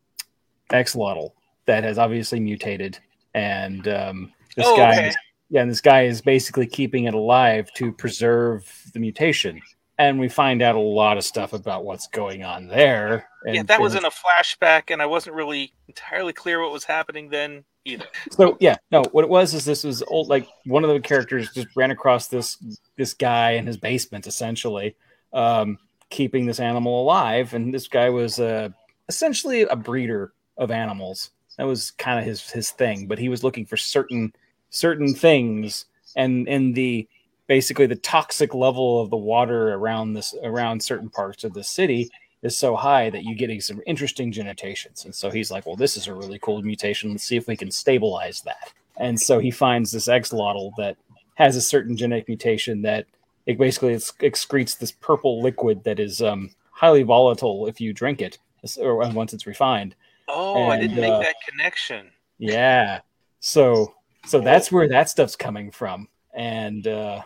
axolotl 0.71 1.31
that 1.67 1.85
has 1.85 1.99
obviously 1.99 2.41
mutated, 2.41 2.99
and 3.35 3.87
um, 3.89 4.33
this 4.57 4.67
Oh, 4.67 4.77
guy 4.77 4.93
okay. 4.93 5.09
is 5.09 5.17
yeah, 5.49 5.63
and 5.63 5.71
this 5.71 5.81
guy 5.81 6.03
is 6.03 6.21
basically 6.21 6.67
keeping 6.67 7.05
it 7.05 7.15
alive 7.15 7.73
to 7.75 7.93
preserve 7.93 8.69
the 8.93 8.99
mutation. 8.99 9.61
And 9.99 10.21
we 10.21 10.29
find 10.29 10.61
out 10.61 10.75
a 10.75 10.81
lot 10.81 11.17
of 11.17 11.25
stuff 11.25 11.55
about 11.55 11.85
what's 11.85 12.07
going 12.09 12.45
on 12.45 12.67
there. 12.67 13.29
And 13.47 13.55
yeah, 13.55 13.63
that 13.63 13.81
was 13.81 13.95
in 13.95 14.05
a 14.05 14.11
flashback, 14.11 14.91
and 14.91 15.01
I 15.01 15.07
wasn't 15.07 15.37
really 15.37 15.73
entirely 15.89 16.35
clear 16.35 16.61
what 16.61 16.73
was 16.73 16.85
happening 16.85 17.31
then 17.31 17.65
either. 17.87 18.05
so 18.31 18.57
yeah, 18.61 18.77
no, 18.91 19.05
what 19.13 19.25
it 19.25 19.31
was 19.31 19.55
is 19.55 19.65
this 19.65 19.85
was 19.85 20.03
old 20.09 20.29
like 20.29 20.47
one 20.67 20.85
of 20.85 20.91
the 20.91 21.01
characters 21.01 21.51
just 21.55 21.69
ran 21.77 21.91
across 21.91 22.29
this 22.29 22.59
this 22.97 23.15
guy 23.15 23.53
in 23.53 23.67
his 23.67 23.77
basement 23.77 24.27
essentially, 24.27 24.95
um, 25.33 25.79
keeping 26.11 26.47
this 26.47 26.61
animal 26.61 27.03
alive, 27.03 27.55
and 27.55 27.73
this 27.73 27.89
guy 27.89 28.11
was 28.11 28.39
uh, 28.39 28.69
essentially 29.09 29.63
a 29.63 29.77
breeder 29.77 30.33
of 30.59 30.71
animals. 30.71 31.31
That 31.57 31.67
was 31.67 31.93
kind 31.93 32.19
of 32.19 32.25
his 32.25 32.51
his 32.51 32.71
thing, 32.71 33.07
but 33.07 33.19
he 33.19 33.29
was 33.29 33.43
looking 33.43 33.65
for 33.65 33.77
certain 33.77 34.33
certain 34.71 35.15
things, 35.15 35.87
and 36.17 36.47
in 36.49 36.73
the 36.73 37.09
basically 37.47 37.87
the 37.87 37.97
toxic 37.97 38.55
level 38.55 39.01
of 39.01 39.11
the 39.11 39.17
water 39.17 39.75
around 39.75 40.15
this 40.15 40.35
around 40.43 40.83
certain 40.83 41.09
parts 41.09 41.45
of 41.45 41.55
the 41.55 41.65
city 41.65 42.11
is 42.43 42.57
so 42.57 42.77
high 42.77 43.11
that 43.11 43.25
you 43.25 43.35
get 43.35 43.63
some 43.63 43.81
interesting 43.87 44.31
genetations. 44.31 45.05
And 45.05 45.15
so 45.15 45.31
he's 45.31 45.51
like, 45.51 45.67
well, 45.67 45.77
this 45.77 45.97
is 45.97 46.07
a 46.07 46.15
really 46.15 46.39
cool 46.41 46.63
mutation. 46.63 47.11
Let's 47.11 47.25
see 47.25 47.37
if 47.37 47.47
we 47.47 47.57
can 47.57 47.71
stabilize 47.71 48.43
that. 48.43 48.73
And 48.99 49.21
so 49.21 49.39
he 49.39 49.51
finds 49.51 49.91
this 49.91 50.09
axolotl 50.09 50.73
that 50.77 50.97
has 51.35 51.57
a 51.57 51.61
certain 51.61 51.97
genetic 51.97 52.29
mutation 52.29 52.83
that 52.83 53.07
it 53.47 53.59
basically 53.59 53.95
ex- 53.95 54.13
excretes 54.21 54.79
this 54.79 54.93
purple 54.93 55.43
liquid 55.43 55.85
that 55.85 56.01
is 56.01 56.23
um, 56.23 56.51
highly 56.71 57.03
volatile 57.03 57.67
if 57.67 57.81
you 57.81 57.93
drink 57.93 58.21
it 58.21 58.39
or 58.81 58.97
once 59.11 59.33
it's 59.33 59.47
refined. 59.47 59.95
Oh, 60.29 60.67
I 60.67 60.79
didn't 60.81 60.97
make 60.97 61.13
uh, 61.13 61.21
that 61.21 61.37
connection. 61.49 62.11
Yeah. 62.39 63.01
So 63.41 63.95
so 64.25 64.41
that's 64.41 64.73
where 64.73 64.89
that 64.89 65.09
stuff's 65.09 65.37
coming 65.37 65.71
from. 65.71 66.09
And 66.37 66.87
uh 66.87 67.23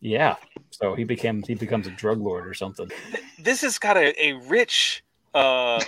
Yeah. 0.00 0.36
So 0.70 0.94
he 0.94 1.04
became 1.04 1.42
he 1.42 1.54
becomes 1.54 1.86
a 1.86 1.90
drug 1.90 2.20
lord 2.20 2.46
or 2.46 2.54
something. 2.54 2.90
This 3.38 3.62
has 3.62 3.78
got 3.78 3.96
a, 3.96 4.14
a 4.22 4.34
rich, 4.48 5.02
uh, 5.34 5.82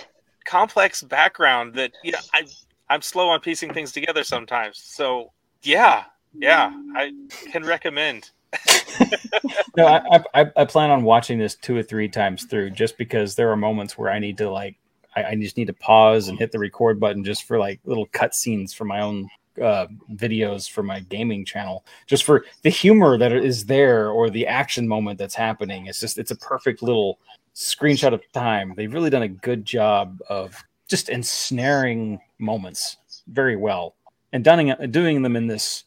complex 0.45 1.01
background 1.01 1.75
that 1.75 1.91
you 2.03 2.11
know 2.11 2.19
I 2.33 2.43
I'm 2.89 3.01
slow 3.01 3.29
on 3.29 3.39
piecing 3.39 3.73
things 3.73 3.91
together 3.91 4.23
sometimes. 4.23 4.77
So 4.77 5.31
yeah, 5.61 6.05
yeah, 6.33 6.71
I 6.95 7.11
can 7.51 7.63
recommend. 7.63 8.31
no, 9.77 9.87
I, 9.87 10.23
I 10.33 10.51
I 10.55 10.65
plan 10.65 10.91
on 10.91 11.03
watching 11.03 11.39
this 11.39 11.55
two 11.55 11.75
or 11.75 11.83
three 11.83 12.09
times 12.09 12.43
through, 12.43 12.71
just 12.71 12.97
because 12.97 13.35
there 13.35 13.51
are 13.51 13.55
moments 13.55 13.97
where 13.97 14.11
I 14.11 14.19
need 14.19 14.37
to 14.39 14.49
like 14.49 14.75
I, 15.15 15.23
I 15.23 15.35
just 15.35 15.57
need 15.57 15.67
to 15.67 15.73
pause 15.73 16.27
and 16.27 16.37
hit 16.37 16.51
the 16.51 16.59
record 16.59 16.99
button 16.99 17.23
just 17.23 17.43
for 17.43 17.57
like 17.57 17.79
little 17.85 18.07
cutscenes 18.07 18.75
for 18.75 18.85
my 18.85 19.01
own 19.01 19.29
uh, 19.61 19.87
videos 20.13 20.69
for 20.69 20.83
my 20.83 20.99
gaming 21.01 21.45
channel, 21.45 21.85
just 22.07 22.23
for 22.23 22.45
the 22.61 22.69
humor 22.69 23.17
that 23.17 23.31
is 23.31 23.65
there 23.65 24.09
or 24.09 24.29
the 24.29 24.47
action 24.47 24.87
moment 24.87 25.19
that's 25.19 25.35
happening. 25.35 25.87
It's 25.87 25.99
just 25.99 26.17
it's 26.17 26.31
a 26.31 26.35
perfect 26.35 26.81
little 26.81 27.19
screenshot 27.55 28.13
of 28.13 28.21
time. 28.31 28.73
They've 28.75 28.93
really 28.93 29.09
done 29.09 29.23
a 29.23 29.27
good 29.27 29.65
job 29.65 30.21
of 30.29 30.63
just 30.87 31.09
ensnaring 31.09 32.19
moments 32.39 32.97
very 33.27 33.55
well 33.55 33.95
and 34.31 34.43
doing 34.43 34.73
doing 34.91 35.21
them 35.21 35.35
in 35.35 35.47
this. 35.47 35.85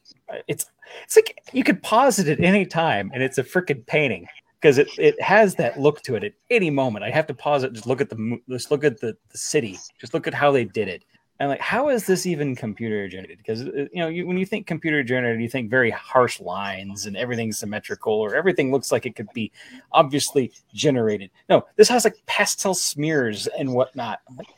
It's 0.49 0.67
it's 1.05 1.17
like 1.17 1.39
you 1.53 1.65
could 1.65 1.83
pause 1.83 2.19
it 2.19 2.29
at 2.29 2.41
any 2.41 2.65
time 2.65 3.11
and 3.13 3.23
it's 3.23 3.39
a 3.39 3.45
freaking 3.45 3.85
painting 3.87 4.27
because 4.61 4.79
it, 4.79 4.89
it 4.99 5.21
has 5.21 5.55
that 5.57 5.79
look 5.79 6.03
to 6.03 6.17
it 6.17 6.25
at 6.25 6.33
any 6.51 6.71
moment. 6.71 7.05
I 7.05 7.11
have 7.11 7.27
to 7.27 7.35
pause 7.35 7.63
it, 7.63 7.73
just 7.73 7.87
look 7.87 8.01
at 8.01 8.11
the 8.11 8.41
just 8.49 8.71
look 8.71 8.85
at 8.85 9.01
the, 9.01 9.17
the 9.31 9.39
city, 9.39 9.79
just 10.01 10.15
look 10.15 10.27
at 10.27 10.35
how 10.35 10.51
they 10.51 10.65
did 10.65 10.89
it. 10.89 11.05
And 11.39 11.51
like, 11.51 11.61
how 11.61 11.91
is 11.91 12.07
this 12.07 12.25
even 12.25 12.57
computer 12.57 13.09
generated? 13.09 13.39
Because 13.39 13.63
uh, 13.63 13.87
you 13.93 13.97
know, 13.97 14.09
you, 14.09 14.27
when 14.27 14.39
you 14.39 14.47
think 14.47 14.67
computer 14.67 15.03
generated, 15.03 15.43
you 15.43 15.49
think 15.49 15.69
very 15.71 15.91
harsh 15.91 16.41
lines 16.41 17.05
and 17.07 17.17
everything's 17.17 17.59
symmetrical, 17.59 18.15
or 18.15 18.35
everything 18.35 18.73
looks 18.73 18.91
like 18.91 19.05
it 19.05 19.17
could 19.17 19.31
be 19.35 19.53
obviously 19.93 20.51
generated. 20.73 21.31
No, 21.49 21.67
this 21.77 21.89
has 21.89 22.05
like 22.05 22.17
pastel 22.27 22.75
smears 22.75 23.47
and 23.59 23.75
whatnot. 23.75 24.21
I'm 24.29 24.37
like, 24.37 24.49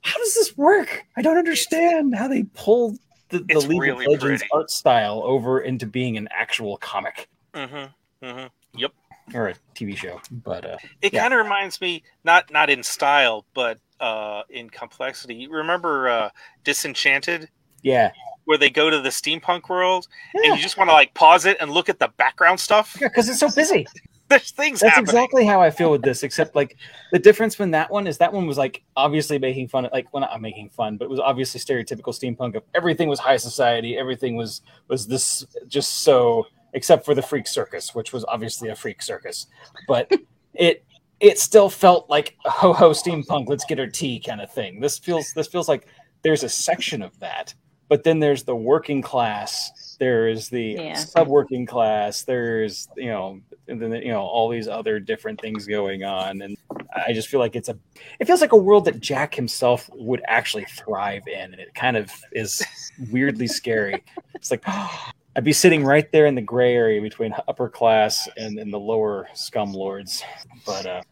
how 0.00 0.18
does 0.18 0.34
this 0.34 0.56
work? 0.56 1.04
I 1.16 1.22
don't 1.22 1.36
understand 1.36 2.14
how 2.14 2.28
they 2.28 2.44
pulled 2.54 2.98
the, 3.28 3.40
the 3.40 3.58
League 3.60 3.80
really 3.80 4.04
of 4.06 4.12
Legends 4.12 4.42
pretty. 4.42 4.50
art 4.52 4.70
style 4.70 5.22
over 5.24 5.60
into 5.60 5.86
being 5.86 6.16
an 6.16 6.28
actual 6.30 6.76
comic. 6.78 7.28
Mm-hmm. 7.52 8.26
Mm-hmm. 8.26 8.46
Yep. 8.78 8.92
Or 9.32 9.48
a 9.48 9.54
TV 9.74 9.96
show, 9.96 10.20
but 10.30 10.66
uh, 10.66 10.76
it 11.00 11.14
yeah. 11.14 11.22
kind 11.22 11.32
of 11.32 11.38
reminds 11.38 11.80
me 11.80 12.02
not 12.24 12.52
not 12.52 12.68
in 12.68 12.82
style, 12.82 13.46
but 13.54 13.78
uh, 13.98 14.42
in 14.50 14.68
complexity. 14.68 15.34
You 15.34 15.50
remember 15.50 16.08
uh, 16.08 16.30
Disenchanted? 16.62 17.48
Yeah. 17.82 18.12
Where 18.44 18.58
they 18.58 18.68
go 18.68 18.90
to 18.90 19.00
the 19.00 19.08
steampunk 19.08 19.70
world, 19.70 20.06
yeah. 20.34 20.50
and 20.50 20.56
you 20.56 20.62
just 20.62 20.76
want 20.76 20.90
to 20.90 20.94
like 20.94 21.14
pause 21.14 21.46
it 21.46 21.56
and 21.60 21.70
look 21.70 21.88
at 21.88 21.98
the 21.98 22.08
background 22.18 22.60
stuff. 22.60 22.98
Yeah, 23.00 23.08
because 23.08 23.28
it's 23.30 23.40
so 23.40 23.50
busy. 23.50 23.86
There's 24.28 24.50
things. 24.50 24.80
That's 24.80 24.94
happening. 24.94 25.08
exactly 25.08 25.46
how 25.46 25.60
I 25.60 25.70
feel 25.70 25.90
with 25.90 26.02
this. 26.02 26.22
Except 26.22 26.54
like 26.54 26.76
the 27.12 27.18
difference 27.18 27.58
when 27.58 27.70
that 27.70 27.90
one 27.90 28.06
is 28.06 28.18
that 28.18 28.32
one 28.32 28.46
was 28.46 28.58
like 28.58 28.82
obviously 28.96 29.38
making 29.38 29.68
fun 29.68 29.86
of 29.86 29.92
like 29.92 30.12
well 30.12 30.20
not 30.20 30.40
making 30.42 30.70
fun, 30.70 30.98
but 30.98 31.06
it 31.06 31.10
was 31.10 31.20
obviously 31.20 31.60
stereotypical 31.60 32.08
steampunk 32.12 32.56
of 32.56 32.62
everything 32.74 33.08
was 33.08 33.18
high 33.18 33.36
society, 33.36 33.96
everything 33.96 34.36
was 34.36 34.60
was 34.88 35.06
this 35.06 35.46
just 35.68 36.02
so 36.02 36.46
except 36.74 37.04
for 37.04 37.14
the 37.14 37.22
freak 37.22 37.46
circus, 37.46 37.94
which 37.94 38.12
was 38.12 38.24
obviously 38.26 38.68
a 38.68 38.76
freak 38.76 39.00
circus, 39.00 39.46
but 39.88 40.10
it 40.54 40.84
it 41.20 41.38
still 41.38 41.70
felt 41.70 42.10
like 42.10 42.36
ho 42.44 42.72
ho 42.72 42.90
steampunk. 42.90 43.48
Let's 43.48 43.64
get 43.64 43.80
our 43.80 43.86
tea 43.86 44.20
kind 44.20 44.40
of 44.40 44.52
thing. 44.52 44.80
This 44.80 44.98
feels 44.98 45.32
this 45.34 45.46
feels 45.46 45.68
like 45.68 45.86
there's 46.22 46.42
a 46.42 46.48
section 46.48 47.00
of 47.00 47.18
that, 47.20 47.54
but 47.88 48.04
then 48.04 48.18
there's 48.18 48.42
the 48.42 48.56
working 48.56 49.00
class. 49.00 49.96
There's 49.98 50.48
the 50.48 50.76
yeah. 50.78 50.94
sub 50.94 51.28
working 51.28 51.64
class. 51.64 52.22
There's 52.22 52.88
you 52.96 53.08
know 53.08 53.40
and 53.68 53.80
then 53.80 53.92
you 53.92 54.12
know 54.12 54.22
all 54.22 54.48
these 54.48 54.68
other 54.68 54.98
different 54.98 55.40
things 55.40 55.66
going 55.66 56.02
on, 56.02 56.42
and 56.42 56.56
I 56.94 57.12
just 57.12 57.28
feel 57.28 57.40
like 57.40 57.54
it's 57.54 57.68
a 57.68 57.78
it 58.18 58.26
feels 58.26 58.40
like 58.40 58.52
a 58.52 58.56
world 58.56 58.84
that 58.86 59.00
Jack 59.00 59.34
himself 59.34 59.88
would 59.94 60.22
actually 60.26 60.64
thrive 60.64 61.22
in, 61.28 61.52
and 61.52 61.60
it 61.60 61.72
kind 61.74 61.96
of 61.96 62.10
is 62.32 62.62
weirdly 63.10 63.46
scary. 63.46 64.02
It's 64.34 64.50
like. 64.50 64.64
Oh, 64.76 65.10
I'd 65.36 65.44
be 65.44 65.52
sitting 65.52 65.84
right 65.84 66.10
there 66.12 66.26
in 66.26 66.34
the 66.34 66.42
gray 66.42 66.74
area 66.74 67.00
between 67.00 67.34
upper 67.48 67.68
class 67.68 68.28
and, 68.36 68.58
and 68.58 68.72
the 68.72 68.78
lower 68.78 69.28
scum 69.34 69.72
lords. 69.72 70.22
But 70.64 70.86
uh, 70.86 71.02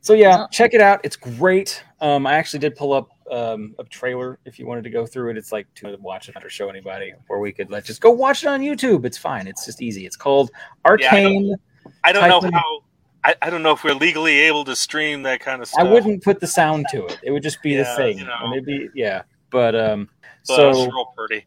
so 0.00 0.14
yeah, 0.14 0.46
check 0.50 0.74
it 0.74 0.80
out. 0.80 1.00
It's 1.04 1.16
great. 1.16 1.82
Um, 2.00 2.26
I 2.26 2.34
actually 2.34 2.58
did 2.58 2.74
pull 2.74 2.92
up 2.92 3.10
um, 3.30 3.74
a 3.78 3.84
trailer 3.84 4.40
if 4.44 4.58
you 4.58 4.66
wanted 4.66 4.82
to 4.84 4.90
go 4.90 5.06
through 5.06 5.30
it. 5.30 5.36
It's 5.36 5.52
like 5.52 5.72
to 5.76 5.96
watch 6.00 6.28
it 6.28 6.36
or 6.42 6.50
show 6.50 6.68
anybody, 6.68 7.12
or 7.28 7.38
we 7.38 7.52
could 7.52 7.70
let 7.70 7.84
just 7.84 8.00
go 8.00 8.10
watch 8.10 8.42
it 8.42 8.48
on 8.48 8.60
YouTube. 8.60 9.04
It's 9.04 9.16
fine. 9.16 9.46
It's 9.46 9.64
just 9.64 9.80
easy. 9.80 10.06
It's 10.06 10.16
called 10.16 10.50
Arcane. 10.84 11.50
Yeah, 11.50 11.54
I 12.02 12.12
don't, 12.12 12.24
I 12.24 12.28
don't 12.28 12.44
know 12.44 12.50
how. 12.52 12.80
I, 13.24 13.36
I, 13.42 13.50
don't 13.50 13.62
know 13.62 13.70
if 13.70 13.84
we're 13.84 13.94
legally 13.94 14.40
able 14.40 14.64
to 14.64 14.74
stream 14.74 15.22
that 15.22 15.38
kind 15.38 15.62
of 15.62 15.68
stuff. 15.68 15.86
I 15.86 15.88
wouldn't 15.88 16.24
put 16.24 16.40
the 16.40 16.48
sound 16.48 16.86
to 16.90 17.06
it. 17.06 17.20
It 17.22 17.30
would 17.30 17.44
just 17.44 17.62
be 17.62 17.70
yeah, 17.70 17.84
the 17.84 17.96
thing. 17.96 18.18
You 18.18 18.24
know. 18.24 18.48
Maybe 18.50 18.88
yeah. 18.96 19.22
But 19.50 19.76
um, 19.76 20.08
but 20.48 20.56
so 20.74 21.12
pretty. 21.16 21.46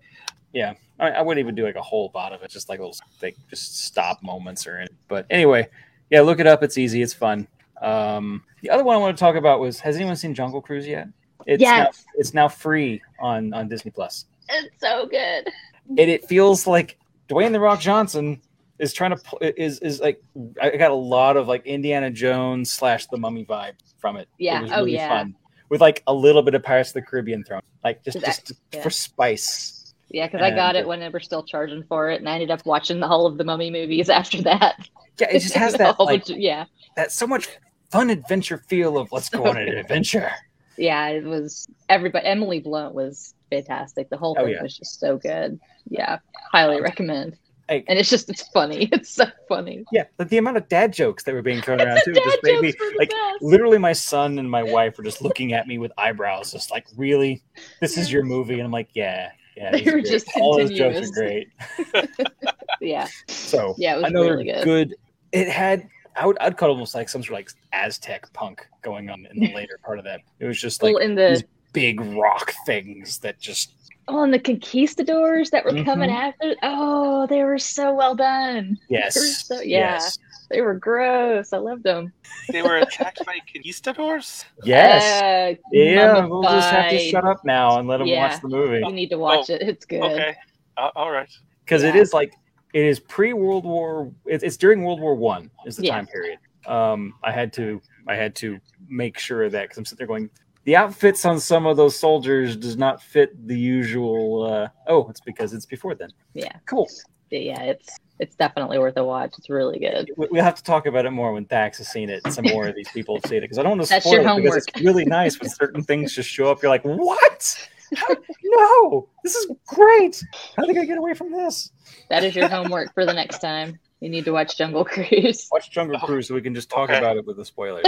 Yeah, 0.53 0.75
I, 0.99 1.11
I, 1.11 1.21
wouldn't 1.21 1.43
even 1.43 1.55
do 1.55 1.63
like 1.63 1.75
a 1.75 1.81
whole 1.81 2.11
lot 2.13 2.33
of 2.33 2.41
it, 2.41 2.49
just 2.49 2.69
like 2.69 2.79
little 2.79 2.95
like 3.21 3.35
just 3.49 3.83
stop 3.85 4.23
moments 4.23 4.65
or 4.65 4.77
anything. 4.77 4.97
But 5.07 5.25
anyway, 5.29 5.67
yeah, 6.09 6.21
look 6.21 6.39
it 6.39 6.47
up. 6.47 6.63
It's 6.63 6.77
easy. 6.77 7.01
It's 7.01 7.13
fun. 7.13 7.47
Um, 7.81 8.43
the 8.61 8.69
other 8.69 8.83
one 8.83 8.95
I 8.95 8.99
want 8.99 9.17
to 9.17 9.19
talk 9.19 9.35
about 9.35 9.59
was: 9.59 9.79
Has 9.81 9.95
anyone 9.95 10.15
seen 10.15 10.33
Jungle 10.33 10.61
Cruise 10.61 10.87
yet? 10.87 11.07
It's 11.45 11.61
yes. 11.61 12.05
now, 12.05 12.11
it's 12.15 12.33
now 12.33 12.47
free 12.47 13.01
on 13.19 13.53
on 13.53 13.67
Disney 13.67 13.91
Plus. 13.91 14.25
It's 14.49 14.79
so 14.79 15.05
good. 15.05 15.49
And 15.89 15.99
it 15.99 16.25
feels 16.25 16.65
like 16.65 16.97
Dwayne 17.27 17.51
the 17.51 17.59
Rock 17.59 17.79
Johnson 17.79 18.41
is 18.79 18.93
trying 18.93 19.15
to 19.15 19.61
is 19.61 19.79
is 19.79 19.99
like 19.99 20.21
I 20.61 20.71
got 20.77 20.91
a 20.91 20.95
lot 20.95 21.37
of 21.37 21.47
like 21.47 21.65
Indiana 21.65 22.09
Jones 22.09 22.71
slash 22.71 23.05
the 23.07 23.17
Mummy 23.17 23.45
vibe 23.45 23.73
from 23.97 24.17
it. 24.17 24.27
Yeah. 24.37 24.63
It 24.63 24.71
oh 24.71 24.79
really 24.79 24.93
yeah. 24.93 25.09
Fun. 25.09 25.35
With 25.69 25.81
like 25.81 26.03
a 26.07 26.13
little 26.13 26.41
bit 26.41 26.53
of 26.53 26.63
Pirates 26.63 26.89
of 26.89 26.95
the 26.95 27.01
Caribbean 27.01 27.43
thrown, 27.43 27.61
like 27.83 28.03
just 28.03 28.19
just 28.19 28.53
yeah. 28.71 28.83
for 28.83 28.89
spice. 28.89 29.84
Yeah, 30.09 30.27
because 30.27 30.41
I 30.41 30.51
got 30.51 30.75
it 30.75 30.87
when 30.87 30.99
they 30.99 31.09
were 31.09 31.19
still 31.19 31.43
charging 31.43 31.83
for 31.83 32.09
it, 32.09 32.19
and 32.19 32.29
I 32.29 32.33
ended 32.33 32.51
up 32.51 32.65
watching 32.65 32.99
the 32.99 33.07
whole 33.07 33.25
of 33.25 33.37
the 33.37 33.43
Mummy 33.43 33.71
movies 33.71 34.09
after 34.21 34.41
that. 34.43 34.87
Yeah, 35.19 35.29
it 35.31 35.39
just 35.39 35.55
has 35.55 35.73
that 35.77 35.99
like, 35.99 36.23
yeah, 36.27 36.65
that 36.95 37.11
so 37.11 37.27
much 37.27 37.49
fun 37.91 38.09
adventure 38.09 38.57
feel 38.57 38.97
of 38.97 39.11
let's 39.11 39.29
go 39.29 39.45
on 39.45 39.57
an 39.57 39.69
adventure. 39.69 40.31
Yeah, 40.77 41.07
it 41.07 41.23
was 41.23 41.67
everybody. 41.89 42.25
Emily 42.25 42.59
Blunt 42.59 42.93
was 42.93 43.33
fantastic. 43.49 44.09
The 44.09 44.17
whole 44.17 44.35
oh, 44.37 44.43
thing 44.43 44.53
yeah. 44.53 44.63
was 44.63 44.77
just 44.77 44.99
so 44.99 45.17
good. 45.17 45.59
Yeah, 45.89 46.19
highly 46.51 46.81
recommend. 46.81 47.37
and 47.69 47.83
it's 47.87 48.09
just 48.09 48.29
it's 48.29 48.47
funny. 48.49 48.89
It's 48.91 49.09
so 49.09 49.25
funny. 49.47 49.85
Yeah, 49.91 50.03
but 50.17 50.29
the 50.29 50.37
amount 50.37 50.57
of 50.57 50.67
dad 50.67 50.93
jokes 50.93 51.23
that 51.23 51.33
were 51.33 51.41
being 51.41 51.61
thrown 51.61 51.81
around 51.81 51.99
too 52.05 52.13
just 52.13 52.39
made 52.43 52.61
me 52.61 52.73
like 52.97 53.09
best. 53.09 53.41
literally 53.41 53.77
my 53.77 53.93
son 53.93 54.37
and 54.37 54.49
my 54.49 54.63
wife 54.63 54.97
were 54.97 55.03
just 55.03 55.21
looking 55.21 55.53
at 55.53 55.67
me 55.67 55.77
with 55.77 55.91
eyebrows, 55.97 56.51
just 56.51 56.69
like, 56.69 56.85
really, 56.95 57.41
this 57.81 57.97
is 57.97 58.11
your 58.11 58.23
movie, 58.23 58.55
and 58.55 58.63
I'm 58.63 58.71
like, 58.71 58.89
yeah, 58.93 59.31
yeah, 59.55 59.71
they 59.71 59.91
were 59.91 60.01
just 60.01 60.29
all 60.35 60.57
those 60.57 60.71
jokes 60.71 61.09
are 61.09 61.13
great. 61.13 61.49
yeah. 62.81 63.07
So 63.27 63.75
yeah, 63.77 63.95
it 63.95 63.97
was 63.97 64.05
another 64.05 64.31
really 64.37 64.45
good. 64.45 64.63
good. 64.63 64.95
It 65.31 65.47
had 65.47 65.87
I 66.15 66.25
would 66.25 66.37
I'd 66.39 66.57
call 66.57 66.69
it 66.69 66.73
almost 66.73 66.95
like 66.95 67.09
some 67.09 67.21
sort 67.23 67.39
of 67.39 67.45
like 67.45 67.51
Aztec 67.73 68.31
punk 68.33 68.67
going 68.81 69.09
on 69.09 69.27
in 69.31 69.39
the 69.39 69.53
later 69.55 69.79
part 69.83 69.99
of 69.99 70.05
that. 70.05 70.21
It 70.39 70.45
was 70.45 70.59
just 70.59 70.83
like 70.83 70.95
well, 70.95 71.03
in 71.03 71.15
the 71.15 71.29
these 71.29 71.43
big 71.73 72.01
rock 72.01 72.53
things 72.65 73.19
that 73.19 73.39
just 73.39 73.71
Oh, 74.07 74.21
and 74.21 74.31
the 74.31 74.39
conquistadors 74.39 75.49
that 75.49 75.65
were 75.65 75.71
mm-hmm. 75.71 75.83
coming 75.83 76.11
after. 76.11 76.55
Oh, 76.61 77.25
they 77.25 77.43
were 77.43 77.57
so 77.57 77.91
well 77.91 78.13
done. 78.13 78.77
Yes. 78.87 79.47
So, 79.47 79.61
yeah. 79.61 79.93
Yes. 79.93 80.19
They 80.49 80.61
were 80.61 80.75
gross. 80.75 81.53
I 81.53 81.57
loved 81.57 81.83
them. 81.83 82.13
They 82.49 82.61
were 82.61 82.77
attacked 82.77 83.25
by 83.25 83.39
conquistadors. 83.51 84.45
Yes. 84.63 85.57
Uh, 85.57 85.61
yeah. 85.71 86.25
We'll 86.25 86.43
just 86.43 86.69
have 86.69 86.91
to 86.91 86.99
shut 86.99 87.25
up 87.25 87.43
now 87.43 87.79
and 87.79 87.87
let 87.87 87.97
them 87.97 88.07
yeah. 88.07 88.29
watch 88.29 88.41
the 88.41 88.47
movie. 88.47 88.81
You 88.85 88.91
need 88.91 89.09
to 89.09 89.17
watch 89.17 89.49
oh, 89.49 89.53
it. 89.53 89.61
It's 89.61 89.85
good. 89.85 90.03
Okay. 90.03 90.35
Uh, 90.77 90.89
all 90.95 91.11
right. 91.11 91.31
Because 91.63 91.83
yeah. 91.83 91.89
it 91.89 91.95
is 91.95 92.13
like 92.13 92.33
it 92.73 92.83
is 92.83 92.99
pre 92.99 93.33
World 93.33 93.65
War. 93.65 94.11
It's, 94.25 94.43
it's, 94.43 94.57
during 94.57 94.83
World 94.83 94.99
War 94.99 95.15
One 95.15 95.49
is 95.65 95.77
the 95.77 95.85
yeah. 95.85 95.95
time 95.95 96.07
period. 96.07 96.39
Um, 96.67 97.13
I 97.23 97.31
had 97.31 97.53
to 97.53 97.81
I 98.07 98.15
had 98.15 98.35
to 98.37 98.59
make 98.87 99.17
sure 99.17 99.43
of 99.43 99.51
that 99.53 99.63
because 99.63 99.77
I'm 99.77 99.85
sitting 99.85 99.99
there 99.99 100.07
going, 100.07 100.29
the 100.65 100.75
outfits 100.75 101.25
on 101.25 101.39
some 101.39 101.65
of 101.65 101.77
those 101.77 101.97
soldiers 101.97 102.57
does 102.57 102.77
not 102.77 103.01
fit 103.01 103.47
the 103.47 103.57
usual. 103.57 104.43
Uh, 104.43 104.67
oh, 104.87 105.07
it's 105.09 105.21
because 105.21 105.53
it's 105.53 105.65
before 105.65 105.95
then. 105.95 106.09
Yeah. 106.33 106.51
Cool. 106.65 106.89
Yeah, 107.31 107.61
it's 107.63 107.97
it's 108.19 108.35
definitely 108.35 108.79
worth 108.79 108.97
a 108.97 109.03
watch. 109.03 109.33
It's 109.37 109.49
really 109.49 109.79
good. 109.79 110.11
We 110.15 110.39
have 110.39 110.55
to 110.55 110.63
talk 110.63 110.85
about 110.85 111.05
it 111.05 111.11
more 111.11 111.33
when 111.33 111.45
Thax 111.45 111.77
has 111.79 111.89
seen 111.89 112.09
it. 112.09 112.21
Some 112.31 112.45
more 112.45 112.67
of 112.67 112.75
these 112.75 112.89
people 112.89 113.15
have 113.15 113.25
seen 113.25 113.39
it 113.39 113.41
because 113.41 113.57
I 113.57 113.63
don't 113.63 113.77
want 113.77 113.89
to 113.89 114.01
spoil 114.01 114.37
it 114.37 114.43
because 114.43 114.67
it's 114.67 114.81
really 114.81 115.05
nice 115.05 115.39
when 115.39 115.49
certain 115.49 115.83
things 115.83 116.13
just 116.13 116.29
show 116.29 116.49
up. 116.49 116.61
You're 116.61 116.69
like, 116.69 116.83
what? 116.83 117.69
How? 117.95 118.15
no, 118.43 119.09
this 119.23 119.35
is 119.35 119.51
great. 119.67 120.23
How 120.57 120.65
did 120.65 120.77
I 120.77 120.85
get 120.85 120.97
away 120.97 121.13
from 121.13 121.31
this? 121.31 121.71
That 122.09 122.23
is 122.23 122.35
your 122.35 122.47
homework 122.47 122.93
for 122.93 123.05
the 123.05 123.13
next 123.13 123.39
time. 123.39 123.79
You 123.99 124.09
need 124.09 124.25
to 124.25 124.31
watch 124.31 124.57
Jungle 124.57 124.85
Cruise. 124.85 125.47
Watch 125.51 125.71
Jungle 125.71 125.97
oh. 126.01 126.05
Cruise 126.05 126.27
so 126.27 126.35
we 126.35 126.41
can 126.41 126.53
just 126.53 126.69
talk 126.69 126.89
okay. 126.89 126.97
about 126.97 127.17
it 127.17 127.25
with 127.25 127.37
the 127.37 127.45
spoilers. 127.45 127.85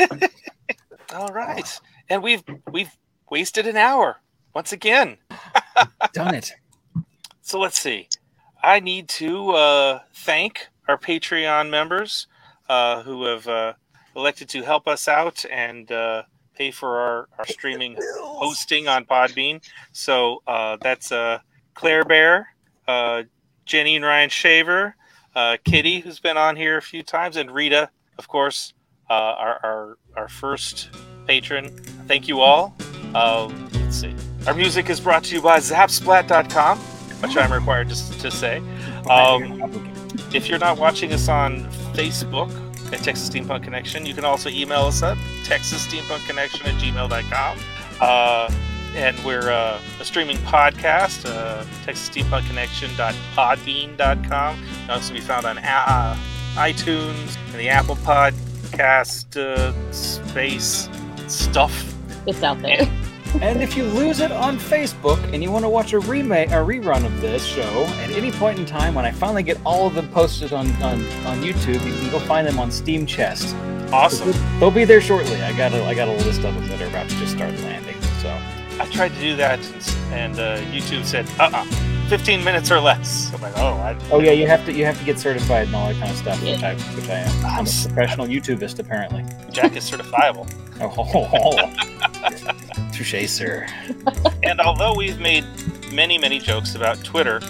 All 1.14 1.28
right, 1.28 1.80
and 2.08 2.22
we've 2.22 2.42
we've 2.70 2.90
wasted 3.30 3.66
an 3.66 3.76
hour 3.76 4.20
once 4.54 4.72
again. 4.72 5.16
Done 6.12 6.34
it. 6.34 6.52
So 7.42 7.58
let's 7.58 7.80
see. 7.80 8.08
I 8.62 8.80
need 8.80 9.08
to 9.10 9.50
uh, 9.50 10.00
thank 10.14 10.68
our 10.88 10.98
Patreon 10.98 11.70
members 11.70 12.26
uh, 12.68 13.02
who 13.02 13.24
have 13.24 13.46
uh, 13.48 13.72
elected 14.16 14.48
to 14.50 14.62
help 14.62 14.86
us 14.86 15.08
out 15.08 15.44
and 15.50 15.90
uh, 15.90 16.22
pay 16.54 16.70
for 16.70 16.98
our, 16.98 17.28
our 17.38 17.46
streaming 17.46 17.96
hosting 18.20 18.88
on 18.88 19.04
Podbean. 19.04 19.62
So 19.92 20.42
uh, 20.46 20.76
that's 20.80 21.10
uh, 21.10 21.38
Claire 21.74 22.04
Bear, 22.04 22.48
uh, 22.86 23.22
Jenny 23.64 23.96
and 23.96 24.04
Ryan 24.04 24.28
Shaver, 24.30 24.94
uh, 25.34 25.56
Kitty, 25.64 26.00
who's 26.00 26.20
been 26.20 26.36
on 26.36 26.56
here 26.56 26.76
a 26.76 26.82
few 26.82 27.02
times, 27.02 27.36
and 27.36 27.50
Rita, 27.50 27.88
of 28.18 28.28
course, 28.28 28.74
uh, 29.08 29.14
our, 29.14 29.60
our, 29.62 29.98
our 30.16 30.28
first 30.28 30.90
patron. 31.26 31.68
Thank 32.06 32.28
you 32.28 32.40
all. 32.40 32.76
Um, 33.14 33.70
let's 33.74 33.96
see. 33.96 34.14
Our 34.46 34.54
music 34.54 34.90
is 34.90 35.00
brought 35.00 35.24
to 35.24 35.34
you 35.34 35.40
by 35.40 35.58
Zapsplat.com, 35.58 36.78
which 37.20 37.36
I'm 37.36 37.52
required 37.52 37.90
to, 37.90 38.18
to 38.20 38.30
say. 38.30 38.62
Um, 39.08 39.62
if 40.32 40.48
you're 40.48 40.58
not 40.58 40.78
watching 40.78 41.12
us 41.12 41.28
on 41.28 41.64
Facebook 41.94 42.50
at 42.92 43.00
Texas 43.00 43.28
Steampunk 43.28 43.64
Connection, 43.64 44.06
you 44.06 44.14
can 44.14 44.24
also 44.24 44.48
email 44.48 44.82
us 44.82 45.02
at 45.02 45.16
texassteampunkconnection 45.44 46.64
at 46.66 46.80
gmail.com. 46.80 47.58
Uh, 48.00 48.50
and 48.94 49.18
we're 49.24 49.50
uh, 49.50 49.80
a 50.00 50.04
streaming 50.04 50.36
podcast, 50.38 51.26
uh, 51.26 51.64
texassteampunkconnection.podbean.com. 51.84 54.56
Can 54.56 54.90
also 54.90 55.14
be 55.14 55.20
found 55.20 55.46
on 55.46 55.58
uh, 55.58 56.16
iTunes 56.54 57.36
and 57.50 57.60
the 57.60 57.68
Apple 57.68 57.94
Podcast 57.96 59.36
uh, 59.36 59.92
space 59.92 60.88
stuff. 61.28 61.94
It's 62.26 62.42
out 62.42 62.60
there. 62.62 62.80
And 62.80 62.90
if 63.34 63.76
you 63.76 63.84
lose 63.84 64.20
it 64.20 64.32
on 64.32 64.58
Facebook 64.58 65.22
and 65.32 65.42
you 65.42 65.50
want 65.50 65.64
to 65.64 65.68
watch 65.68 65.92
a 65.92 66.00
remake, 66.00 66.50
a 66.50 66.54
rerun 66.54 67.04
of 67.04 67.20
this 67.20 67.44
show 67.44 67.84
at 68.02 68.10
any 68.10 68.32
point 68.32 68.58
in 68.58 68.66
time, 68.66 68.94
when 68.94 69.04
I 69.04 69.12
finally 69.12 69.42
get 69.42 69.58
all 69.64 69.86
of 69.86 69.94
them 69.94 70.08
posted 70.08 70.52
on 70.52 70.70
on, 70.82 71.00
on 71.26 71.40
YouTube, 71.40 71.84
you 71.84 71.92
can 71.92 72.10
go 72.10 72.18
find 72.18 72.46
them 72.46 72.58
on 72.58 72.70
Steam 72.70 73.06
Chest. 73.06 73.54
Awesome. 73.92 74.32
They'll 74.58 74.70
be 74.70 74.84
there 74.84 75.00
shortly. 75.00 75.40
I 75.42 75.56
got 75.56 75.72
a 75.72 75.84
I 75.84 75.94
got 75.94 76.08
a 76.08 76.12
list 76.12 76.44
of 76.44 76.54
them 76.54 76.66
that 76.68 76.80
are 76.80 76.86
about 76.86 77.08
to 77.08 77.16
just 77.16 77.32
start 77.32 77.52
landing. 77.60 78.00
So 78.20 78.36
I 78.80 78.86
tried 78.86 79.12
to 79.14 79.20
do 79.20 79.36
that, 79.36 79.58
and, 80.12 80.38
and 80.38 80.40
uh, 80.40 80.58
YouTube 80.72 81.04
said, 81.04 81.28
"Uh, 81.38 81.50
uh 81.52 81.64
15 82.08 82.42
minutes 82.42 82.70
or 82.70 82.80
less." 82.80 83.32
I'm 83.32 83.40
like, 83.40 83.56
"Oh, 83.56 83.74
I, 83.74 83.96
oh 84.10 84.20
yeah, 84.20 84.32
you 84.32 84.46
have 84.46 84.64
to 84.66 84.72
you 84.72 84.84
have 84.84 84.98
to 84.98 85.04
get 85.04 85.18
certified 85.18 85.66
and 85.66 85.76
all 85.76 85.88
that 85.88 85.98
kind 85.98 86.10
of 86.10 86.16
stuff, 86.16 86.42
which 86.42 86.62
I 86.62 86.74
which 86.74 87.08
I 87.08 87.20
am. 87.20 87.46
I'm 87.46 87.66
a 87.66 87.70
professional 87.70 88.26
YouTubeist 88.26 88.78
apparently. 88.78 89.24
Jack 89.52 89.76
is 89.76 89.88
certifiable." 89.88 90.48
Oh, 90.80 90.88
ho, 90.88 91.02
ho, 91.02 91.24
ho. 91.24 92.90
touche, 92.92 93.28
sir. 93.28 93.66
And 94.42 94.60
although 94.60 94.94
we've 94.94 95.20
made 95.20 95.44
many, 95.92 96.18
many 96.18 96.38
jokes 96.38 96.74
about 96.74 97.02
Twitter, 97.04 97.40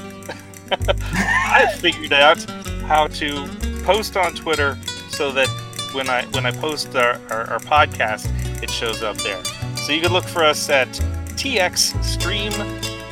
I've 0.93 1.75
figured 1.81 2.13
out 2.13 2.39
how 2.87 3.07
to 3.09 3.49
post 3.85 4.17
on 4.17 4.35
Twitter 4.35 4.77
so 5.11 5.31
that 5.33 5.49
when 5.93 6.09
I 6.09 6.25
when 6.27 6.47
I 6.47 6.51
post 6.53 6.95
our, 6.97 7.21
our, 7.31 7.51
our 7.51 7.59
podcast, 7.61 8.29
it 8.63 8.71
shows 8.71 9.03
up 9.03 9.17
there. 9.19 9.43
So 9.77 9.93
you 9.93 10.01
can 10.01 10.13
look 10.13 10.25
for 10.27 10.45
us 10.45 10.69
at 10.69 10.89
TX 11.37 12.03
Stream 12.05 12.53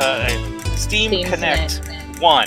uh, 0.00 0.28
Steam 0.76 1.10
Steam 1.12 1.24
Connect 1.26 1.80
One 2.20 2.46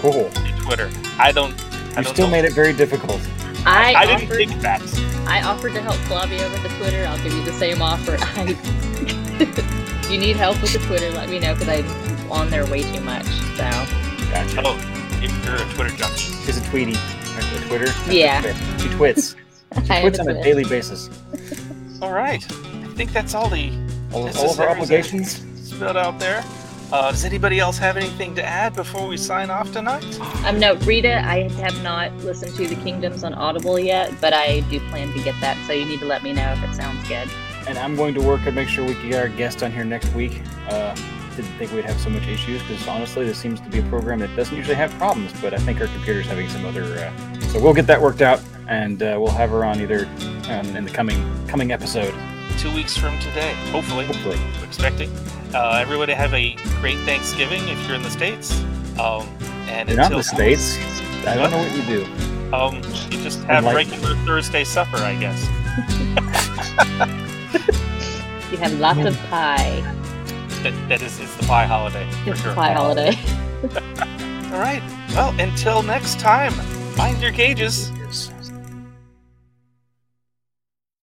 Cool. 0.00 0.30
Twitter. 0.62 0.90
I 1.18 1.32
don't. 1.32 1.54
I 1.94 1.98
You 1.98 2.04
don't 2.04 2.06
still 2.06 2.26
know. 2.26 2.32
made 2.32 2.44
it 2.44 2.52
very 2.52 2.72
difficult. 2.72 3.20
I, 3.64 3.94
I 3.94 4.06
didn't 4.06 4.24
offered, 4.24 4.36
think 4.36 4.52
that. 4.62 4.82
I 5.26 5.42
offered 5.42 5.72
to 5.74 5.82
help 5.82 5.96
Flavio 6.08 6.50
with 6.50 6.62
the 6.62 6.68
Twitter. 6.70 7.04
I'll 7.06 7.22
give 7.22 7.32
you 7.32 7.44
the 7.44 7.52
same 7.52 7.80
offer. 7.80 8.16
I, 8.20 8.56
if 9.40 10.10
you 10.10 10.18
need 10.18 10.36
help 10.36 10.60
with 10.62 10.72
the 10.72 10.78
Twitter, 10.80 11.10
let 11.10 11.28
me 11.28 11.38
know 11.38 11.54
because 11.54 11.68
I'm 11.68 12.32
on 12.32 12.50
there 12.50 12.66
way 12.66 12.82
too 12.82 13.00
much. 13.00 13.26
So 13.56 13.68
Gotcha. 14.30 14.62
Oh, 14.64 14.76
you're 15.20 15.56
a 15.56 15.74
Twitter 15.74 15.94
junkie. 15.96 16.16
She's 16.44 16.56
a 16.56 16.64
Tweety. 16.70 16.94
A 16.94 17.64
Twitter. 17.68 17.86
Yeah. 18.10 18.42
She 18.78 18.88
twits. 18.90 19.36
She 19.74 19.80
twits 19.80 20.18
on 20.18 20.26
a 20.28 20.30
understand. 20.32 20.44
daily 20.44 20.64
basis. 20.64 21.08
All 22.02 22.12
right. 22.12 22.44
I 22.44 22.86
think 22.94 23.10
that's 23.12 23.34
all 23.34 23.48
the 23.48 23.72
All, 24.12 24.28
all 24.36 24.50
of 24.50 24.60
our 24.60 24.68
obligations. 24.68 25.40
spilled 25.66 25.96
out 25.96 26.18
there. 26.18 26.44
Uh, 26.92 27.10
does 27.10 27.24
anybody 27.24 27.58
else 27.58 27.78
have 27.78 27.96
anything 27.96 28.34
to 28.34 28.44
add 28.44 28.74
before 28.74 29.08
we 29.08 29.16
sign 29.16 29.48
off 29.48 29.72
tonight? 29.72 30.04
Um, 30.44 30.60
no, 30.60 30.74
Rita, 30.74 31.26
I 31.26 31.48
have 31.48 31.82
not 31.82 32.14
listened 32.18 32.54
to 32.56 32.66
the 32.66 32.74
Kingdoms 32.82 33.24
on 33.24 33.32
Audible 33.32 33.78
yet, 33.78 34.12
but 34.20 34.34
I 34.34 34.60
do 34.68 34.78
plan 34.90 35.10
to 35.14 35.22
get 35.22 35.34
that. 35.40 35.56
So 35.66 35.72
you 35.72 35.86
need 35.86 36.00
to 36.00 36.04
let 36.04 36.22
me 36.22 36.34
know 36.34 36.52
if 36.52 36.62
it 36.62 36.74
sounds 36.74 37.08
good. 37.08 37.30
And 37.66 37.78
I'm 37.78 37.96
going 37.96 38.12
to 38.12 38.20
work 38.20 38.42
and 38.44 38.54
make 38.54 38.68
sure 38.68 38.84
we 38.84 38.92
get 39.08 39.14
our 39.14 39.28
guest 39.28 39.62
on 39.62 39.72
here 39.72 39.84
next 39.84 40.12
week. 40.12 40.42
Uh, 40.68 40.94
didn't 41.34 41.56
think 41.56 41.72
we'd 41.72 41.86
have 41.86 41.98
so 41.98 42.10
much 42.10 42.26
issues 42.26 42.60
because 42.60 42.86
honestly, 42.86 43.24
this 43.24 43.38
seems 43.38 43.58
to 43.60 43.70
be 43.70 43.78
a 43.78 43.82
program 43.84 44.18
that 44.18 44.36
doesn't 44.36 44.54
usually 44.54 44.76
have 44.76 44.92
problems. 44.98 45.32
But 45.40 45.54
I 45.54 45.58
think 45.58 45.80
our 45.80 45.86
computer's 45.86 46.26
having 46.26 46.50
some 46.50 46.66
other. 46.66 46.82
Uh, 46.82 47.40
so 47.44 47.62
we'll 47.62 47.72
get 47.72 47.86
that 47.86 48.02
worked 48.02 48.20
out, 48.20 48.42
and 48.68 49.02
uh, 49.02 49.16
we'll 49.18 49.30
have 49.30 49.48
her 49.48 49.64
on 49.64 49.80
either 49.80 50.04
um, 50.48 50.76
in 50.76 50.84
the 50.84 50.90
coming 50.90 51.46
coming 51.46 51.72
episode. 51.72 52.12
Two 52.58 52.72
weeks 52.74 52.96
from 52.96 53.18
today, 53.18 53.54
hopefully. 53.72 54.04
Hopefully. 54.06 54.38
We're 54.58 54.64
expecting. 54.66 55.10
Uh, 55.52 55.78
everybody 55.80 56.12
have 56.12 56.32
a 56.32 56.54
great 56.80 56.98
Thanksgiving 57.00 57.66
if 57.68 57.86
you're 57.86 57.96
in 57.96 58.02
the 58.02 58.10
States. 58.10 58.60
Um, 59.00 59.26
and 59.68 59.88
You're 59.88 59.96
not 59.98 60.12
in 60.12 60.18
until 60.18 60.18
the 60.18 60.22
states. 60.22 60.78
I 61.26 61.34
don't 61.36 61.50
know 61.50 61.58
what 61.58 61.74
you 61.76 61.82
do. 61.84 62.04
Um, 62.54 62.76
you 63.10 63.20
just 63.22 63.40
have 63.44 63.64
Unlike- 63.64 63.88
regular 63.90 64.14
Thursday 64.24 64.62
supper, 64.64 64.98
I 64.98 65.14
guess. 65.16 65.48
You 68.52 68.58
have 68.58 68.78
lots 68.78 69.00
of 69.00 69.16
pie. 69.30 69.80
That, 70.62 70.74
that 70.90 71.00
is, 71.00 71.18
it's 71.18 71.34
the 71.36 71.46
pie 71.46 71.64
holiday 71.64 72.06
for 72.22 72.32
It's 72.32 72.42
sure. 72.42 72.54
pie 72.54 72.74
holiday. 72.74 73.12
All 74.52 74.60
right. 74.60 74.82
Well, 75.14 75.34
until 75.40 75.82
next 75.82 76.20
time, 76.20 76.52
mind 76.94 77.22
your 77.22 77.30
gauges. 77.30 77.90